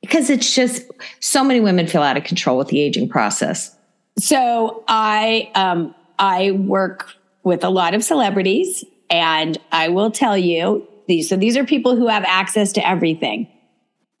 Because 0.00 0.30
it's 0.30 0.54
just 0.54 0.84
so 1.20 1.42
many 1.42 1.60
women 1.60 1.88
feel 1.88 2.02
out 2.02 2.16
of 2.16 2.24
control 2.24 2.56
with 2.56 2.68
the 2.68 2.80
aging 2.80 3.08
process. 3.08 3.74
So 4.18 4.84
I 4.88 5.50
um 5.54 5.94
I 6.18 6.52
work 6.52 7.10
with 7.42 7.64
a 7.64 7.70
lot 7.70 7.94
of 7.94 8.02
celebrities 8.02 8.84
and 9.10 9.58
I 9.72 9.88
will 9.88 10.10
tell 10.10 10.38
you 10.38 10.86
these 11.08 11.28
so 11.28 11.36
these 11.36 11.56
are 11.56 11.64
people 11.64 11.96
who 11.96 12.06
have 12.06 12.24
access 12.24 12.72
to 12.72 12.86
everything. 12.86 13.48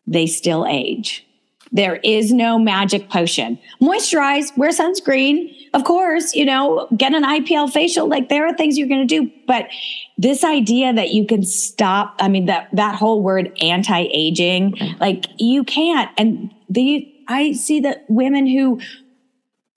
They 0.06 0.26
still 0.26 0.66
age. 0.66 1.25
There 1.76 1.96
is 1.96 2.32
no 2.32 2.58
magic 2.58 3.10
potion. 3.10 3.58
Moisturize, 3.82 4.56
wear 4.56 4.70
sunscreen, 4.70 5.54
of 5.74 5.84
course, 5.84 6.34
you 6.34 6.46
know, 6.46 6.88
get 6.96 7.12
an 7.12 7.22
IPL 7.22 7.70
facial. 7.70 8.08
Like 8.08 8.30
there 8.30 8.46
are 8.46 8.54
things 8.54 8.78
you're 8.78 8.88
going 8.88 9.06
to 9.06 9.20
do, 9.20 9.30
but 9.46 9.66
this 10.16 10.42
idea 10.42 10.94
that 10.94 11.10
you 11.10 11.26
can 11.26 11.42
stop, 11.42 12.14
I 12.18 12.28
mean, 12.28 12.46
that, 12.46 12.70
that 12.72 12.94
whole 12.94 13.22
word 13.22 13.54
anti-aging, 13.60 14.96
like 15.00 15.26
you 15.36 15.64
can't. 15.64 16.10
And 16.16 16.50
the, 16.70 17.12
I 17.28 17.52
see 17.52 17.80
that 17.80 18.06
women 18.08 18.46
who, 18.46 18.80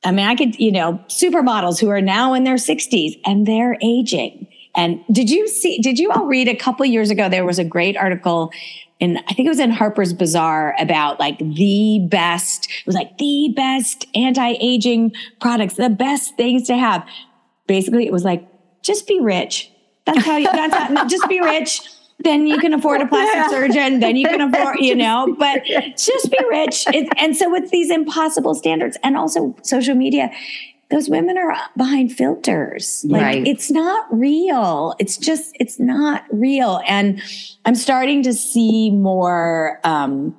I 0.06 0.12
mean, 0.12 0.26
I 0.26 0.36
could, 0.36 0.58
you 0.58 0.72
know, 0.72 1.04
supermodels 1.10 1.82
who 1.82 1.90
are 1.90 2.00
now 2.00 2.34
in 2.34 2.46
their 2.46 2.56
60s 2.56 3.20
and 3.26 3.46
they're 3.46 3.78
aging. 3.82 4.48
And 4.74 5.02
did 5.12 5.30
you 5.30 5.50
see, 5.50 5.80
did 5.80 6.00
you 6.00 6.12
all 6.12 6.28
read 6.28 6.48
a 6.48 6.56
couple 6.56 6.86
years 6.86 7.10
ago? 7.10 7.28
There 7.28 7.44
was 7.44 7.60
a 7.60 7.66
great 7.66 7.98
article 7.98 8.54
in, 9.00 9.18
I 9.18 9.34
think 9.34 9.46
it 9.46 9.50
was 9.50 9.60
in 9.60 9.72
Harper's 9.72 10.14
Bazaar 10.14 10.76
about 10.80 11.20
like 11.20 11.40
the 11.40 12.06
best, 12.10 12.70
it 12.70 12.86
was 12.86 12.96
like 12.96 13.18
the 13.18 13.54
best 13.56 14.06
anti 14.14 14.56
aging 14.60 15.14
products, 15.40 15.76
the 15.76 15.90
best 15.90 16.36
things 16.36 16.68
to 16.68 16.78
have. 16.78 17.08
Basically, 17.66 18.06
it 18.06 18.12
was 18.12 18.24
like, 18.24 18.46
just 18.82 19.08
be 19.08 19.20
rich. 19.20 19.72
That's 20.06 20.26
how 20.26 20.38
you, 20.38 20.50
that's 20.52 20.74
how, 20.74 21.08
just 21.08 21.28
be 21.30 21.40
rich. 21.40 21.82
Then 22.22 22.48
you 22.48 22.58
can 22.58 22.74
afford 22.74 23.02
a 23.02 23.08
plastic 23.08 23.50
surgeon. 23.50 24.02
Then 24.02 24.18
you 24.18 24.28
can 24.28 24.42
afford, 24.42 24.80
you 24.80 24.96
know, 25.04 25.34
but 25.40 25.64
just 25.96 26.30
be 26.30 26.40
rich. 26.50 26.86
It, 26.88 27.08
and 27.18 27.38
so 27.38 27.50
with 27.50 27.72
these 27.72 27.90
impossible 27.90 28.56
standards 28.56 28.98
and 29.04 29.16
also 29.16 29.56
social 29.62 29.96
media, 29.96 30.30
those 30.92 31.10
women 31.10 31.38
are 31.38 31.56
behind 31.78 32.12
filters. 32.12 33.06
Like 33.08 33.22
Right. 33.22 33.48
it's 33.48 33.70
not 33.70 34.08
real. 34.12 34.96
It's 35.00 35.18
just, 35.18 35.56
it's 35.60 35.80
not 35.80 36.24
real. 36.32 36.82
And 36.88 37.22
I'm 37.66 37.76
starting 37.76 38.24
to 38.24 38.34
see 38.34 38.90
more, 38.90 39.80
um, 39.84 40.36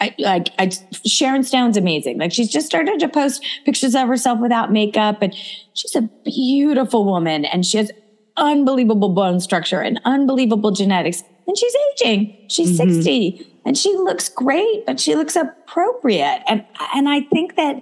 I, 0.00 0.14
like 0.18 0.48
I, 0.58 0.70
Sharon 1.06 1.42
Stone's 1.44 1.76
amazing. 1.76 2.18
Like 2.18 2.32
she's 2.32 2.50
just 2.50 2.66
started 2.66 2.98
to 3.00 3.08
post 3.08 3.44
pictures 3.64 3.94
of 3.94 4.08
herself 4.08 4.40
without 4.40 4.72
makeup, 4.72 5.22
and 5.22 5.32
she's 5.72 5.94
a 5.94 6.02
beautiful 6.24 7.04
woman, 7.04 7.44
and 7.44 7.64
she 7.64 7.78
has 7.78 7.90
unbelievable 8.36 9.08
bone 9.10 9.38
structure 9.40 9.80
and 9.80 10.00
unbelievable 10.04 10.72
genetics. 10.72 11.22
And 11.46 11.56
she's 11.56 11.74
aging. 11.92 12.36
She's 12.48 12.76
sixty, 12.76 13.46
and 13.64 13.78
she 13.78 13.94
looks 13.94 14.28
great, 14.28 14.84
but 14.84 14.98
she 14.98 15.14
looks 15.14 15.36
appropriate. 15.36 16.42
And 16.48 16.64
and 16.94 17.08
I 17.08 17.20
think 17.22 17.54
that 17.54 17.80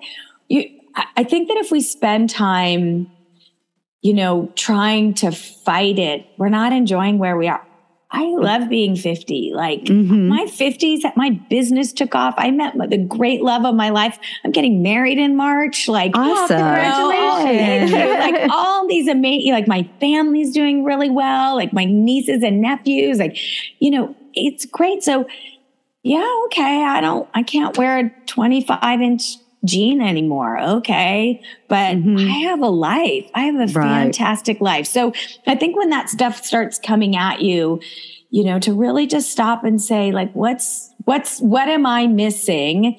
you, 0.49 0.76
I 0.97 1.07
I 1.17 1.25
think 1.25 1.49
that 1.49 1.57
if 1.59 1.71
we 1.71 1.81
spend 1.81 2.31
time, 2.31 3.11
you 4.03 4.15
know, 4.15 4.53
trying 4.57 5.15
to 5.15 5.31
fight 5.31 5.99
it, 5.99 6.27
we're 6.39 6.49
not 6.49 6.73
enjoying 6.73 7.19
where 7.19 7.37
we 7.37 7.49
are. 7.49 7.67
I 8.11 8.25
love 8.25 8.69
being 8.69 8.97
50. 8.97 9.53
Like 9.55 9.83
mm-hmm. 9.83 10.29
my 10.29 10.47
50s, 10.47 11.01
my 11.17 11.31
business 11.51 11.93
took 11.93 12.15
off. 12.15 12.35
I 12.39 12.51
met 12.51 12.75
the 12.89 12.99
great 12.99 13.43
love 13.43 13.65
of 13.65 13.75
my 13.75 13.91
life. 13.91 14.19
I'm 14.45 14.53
getting 14.53 14.83
married 14.83 15.19
in 15.19 15.37
March. 15.37 15.89
Like, 15.89 16.13
awesome. 16.15 16.57
Oh, 16.57 17.43
congratulations. 17.43 17.93
like 17.93 18.51
all 18.51 18.87
these 18.87 19.09
amazing, 19.09 19.53
like 19.53 19.67
my 19.67 19.89
family's 20.01 20.55
doing 20.55 20.85
really 20.85 21.11
well. 21.11 21.57
Like 21.57 21.73
my 21.73 21.85
nieces 21.85 22.43
and 22.43 22.61
nephews, 22.61 23.19
like, 23.19 23.37
you 23.81 23.91
know, 23.91 24.15
it's 24.35 24.65
great. 24.67 25.03
So 25.03 25.27
yeah, 26.03 26.43
okay. 26.47 26.85
I 26.85 27.01
don't, 27.01 27.29
I 27.35 27.43
can't 27.43 27.77
wear 27.77 27.99
a 27.99 28.11
25 28.27 29.01
inch 29.01 29.37
jean 29.65 30.01
anymore. 30.01 30.59
Okay. 30.59 31.43
But 31.69 31.97
mm-hmm. 31.97 32.19
I 32.19 32.39
have 32.49 32.61
a 32.61 32.69
life. 32.69 33.31
I 33.35 33.43
have 33.43 33.55
a 33.57 33.73
right. 33.73 33.73
fantastic 33.73 34.61
life. 34.61 34.87
So 34.87 35.13
I 35.47 35.55
think 35.55 35.77
when 35.77 35.91
that 35.91 36.09
stuff 36.09 36.45
starts 36.45 36.79
coming 36.79 37.17
at 37.17 37.41
you, 37.41 37.81
you 38.31 38.45
know, 38.45 38.59
to 38.61 38.73
really 38.73 39.07
just 39.07 39.31
stop 39.31 39.65
and 39.65 39.81
say, 39.81 40.13
like, 40.13 40.33
what's, 40.33 40.93
what's, 41.05 41.41
what 41.41 41.69
am 41.69 41.87
I 41.87 42.07
missing? 42.07 42.99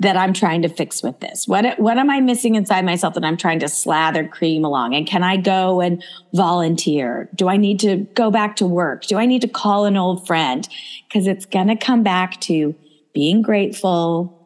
that 0.00 0.16
I'm 0.16 0.32
trying 0.32 0.62
to 0.62 0.68
fix 0.68 1.02
with 1.02 1.20
this? 1.20 1.46
What 1.46 1.78
what 1.78 1.98
am 1.98 2.10
I 2.10 2.20
missing 2.20 2.56
inside 2.56 2.84
myself 2.84 3.14
that 3.14 3.24
I'm 3.24 3.36
trying 3.36 3.60
to 3.60 3.68
slather 3.68 4.26
cream 4.26 4.64
along? 4.64 4.94
And 4.94 5.06
can 5.06 5.22
I 5.22 5.36
go 5.36 5.80
and 5.80 6.02
volunteer? 6.32 7.28
Do 7.34 7.48
I 7.48 7.56
need 7.56 7.78
to 7.80 7.98
go 8.14 8.30
back 8.30 8.56
to 8.56 8.66
work? 8.66 9.04
Do 9.04 9.18
I 9.18 9.26
need 9.26 9.42
to 9.42 9.48
call 9.48 9.84
an 9.84 9.96
old 9.96 10.26
friend? 10.26 10.68
Because 11.08 11.26
it's 11.26 11.46
going 11.46 11.68
to 11.68 11.76
come 11.76 12.02
back 12.02 12.40
to 12.42 12.74
being 13.12 13.40
grateful, 13.40 14.43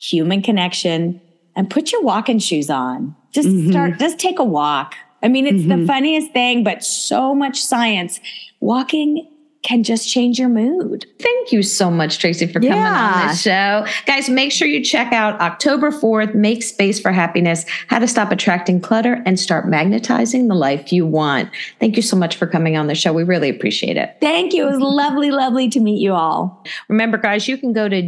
human 0.00 0.42
connection, 0.42 1.20
and 1.54 1.70
put 1.70 1.92
your 1.92 2.02
walking 2.02 2.38
shoes 2.38 2.70
on. 2.70 3.14
Just 3.32 3.48
mm-hmm. 3.48 3.70
start, 3.70 3.98
just 3.98 4.18
take 4.18 4.38
a 4.38 4.44
walk. 4.44 4.94
I 5.22 5.28
mean, 5.28 5.46
it's 5.46 5.62
mm-hmm. 5.62 5.80
the 5.80 5.86
funniest 5.86 6.32
thing, 6.32 6.64
but 6.64 6.82
so 6.82 7.34
much 7.34 7.62
science. 7.62 8.18
Walking 8.60 9.28
can 9.62 9.82
just 9.82 10.08
change 10.08 10.38
your 10.38 10.48
mood. 10.48 11.04
Thank 11.18 11.52
you 11.52 11.62
so 11.62 11.90
much, 11.90 12.18
Tracy, 12.18 12.46
for 12.46 12.60
coming 12.60 12.70
yeah. 12.70 13.22
on 13.22 13.28
the 13.28 13.34
show. 13.34 13.86
Guys, 14.06 14.30
make 14.30 14.52
sure 14.52 14.66
you 14.66 14.82
check 14.82 15.12
out 15.12 15.38
October 15.38 15.90
4th, 15.90 16.34
Make 16.34 16.62
Space 16.62 16.98
for 16.98 17.12
Happiness, 17.12 17.66
How 17.88 17.98
to 17.98 18.08
Stop 18.08 18.32
Attracting 18.32 18.80
Clutter 18.80 19.22
and 19.26 19.38
Start 19.38 19.66
Magnetizing 19.66 20.48
the 20.48 20.54
Life 20.54 20.92
You 20.92 21.06
Want. 21.06 21.50
Thank 21.78 21.96
you 21.96 22.02
so 22.02 22.16
much 22.16 22.36
for 22.36 22.46
coming 22.46 22.78
on 22.78 22.86
the 22.86 22.94
show. 22.94 23.12
We 23.12 23.22
really 23.22 23.50
appreciate 23.50 23.98
it. 23.98 24.16
Thank 24.22 24.54
you. 24.54 24.66
It 24.66 24.70
was 24.70 24.80
lovely, 24.80 25.30
lovely 25.30 25.68
to 25.68 25.80
meet 25.80 26.00
you 26.00 26.14
all. 26.14 26.64
Remember, 26.88 27.18
guys, 27.18 27.46
you 27.46 27.58
can 27.58 27.74
go 27.74 27.86
to 27.86 28.00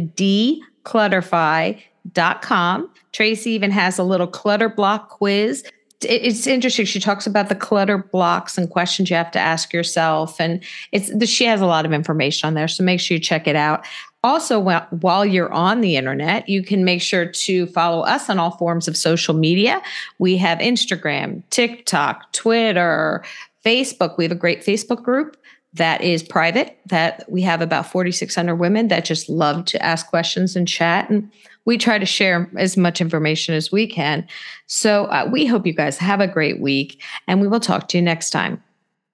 dclutterfly.com. 0.83 2.89
Tracy 3.11 3.51
even 3.51 3.71
has 3.71 3.99
a 3.99 4.03
little 4.03 4.27
clutter 4.27 4.69
block 4.69 5.09
quiz 5.09 5.63
it's 6.05 6.47
interesting. 6.47 6.85
She 6.85 6.99
talks 6.99 7.27
about 7.27 7.49
the 7.49 7.55
clutter 7.55 7.97
blocks 7.97 8.57
and 8.57 8.69
questions 8.69 9.09
you 9.09 9.15
have 9.15 9.31
to 9.31 9.39
ask 9.39 9.73
yourself, 9.73 10.39
and 10.39 10.63
it's 10.91 11.29
she 11.29 11.45
has 11.45 11.61
a 11.61 11.65
lot 11.65 11.85
of 11.85 11.93
information 11.93 12.47
on 12.47 12.53
there. 12.53 12.67
So 12.67 12.83
make 12.83 12.99
sure 12.99 13.15
you 13.15 13.21
check 13.21 13.47
it 13.47 13.55
out. 13.55 13.85
Also, 14.23 14.59
while 14.59 15.25
you're 15.25 15.51
on 15.51 15.81
the 15.81 15.97
internet, 15.97 16.47
you 16.47 16.63
can 16.63 16.85
make 16.85 17.01
sure 17.01 17.25
to 17.25 17.67
follow 17.67 18.03
us 18.03 18.29
on 18.29 18.39
all 18.39 18.51
forms 18.51 18.87
of 18.87 18.95
social 18.95 19.33
media. 19.33 19.81
We 20.17 20.37
have 20.37 20.59
Instagram, 20.59 21.43
TikTok, 21.49 22.31
Twitter, 22.31 23.23
Facebook. 23.65 24.17
We 24.17 24.23
have 24.23 24.31
a 24.31 24.35
great 24.35 24.63
Facebook 24.63 25.03
group 25.03 25.35
that 25.73 26.01
is 26.01 26.21
private 26.21 26.77
that 26.87 27.29
we 27.29 27.41
have 27.41 27.61
about 27.61 27.85
4600 27.85 28.55
women 28.55 28.87
that 28.89 29.05
just 29.05 29.27
love 29.29 29.65
to 29.65 29.83
ask 29.83 30.07
questions 30.07 30.55
and 30.55 30.67
chat 30.67 31.09
and 31.09 31.31
we 31.65 31.77
try 31.77 31.97
to 31.97 32.05
share 32.05 32.49
as 32.57 32.75
much 32.75 32.99
information 32.99 33.55
as 33.55 33.71
we 33.71 33.87
can. 33.87 34.27
So 34.67 35.05
uh, 35.05 35.29
we 35.31 35.45
hope 35.45 35.65
you 35.65 35.73
guys 35.73 35.97
have 35.97 36.19
a 36.19 36.27
great 36.27 36.59
week 36.59 37.01
and 37.27 37.41
we 37.41 37.47
will 37.47 37.61
talk 37.61 37.87
to 37.89 37.97
you 37.97 38.01
next 38.01 38.31
time. 38.31 38.61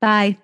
Bye 0.02 0.38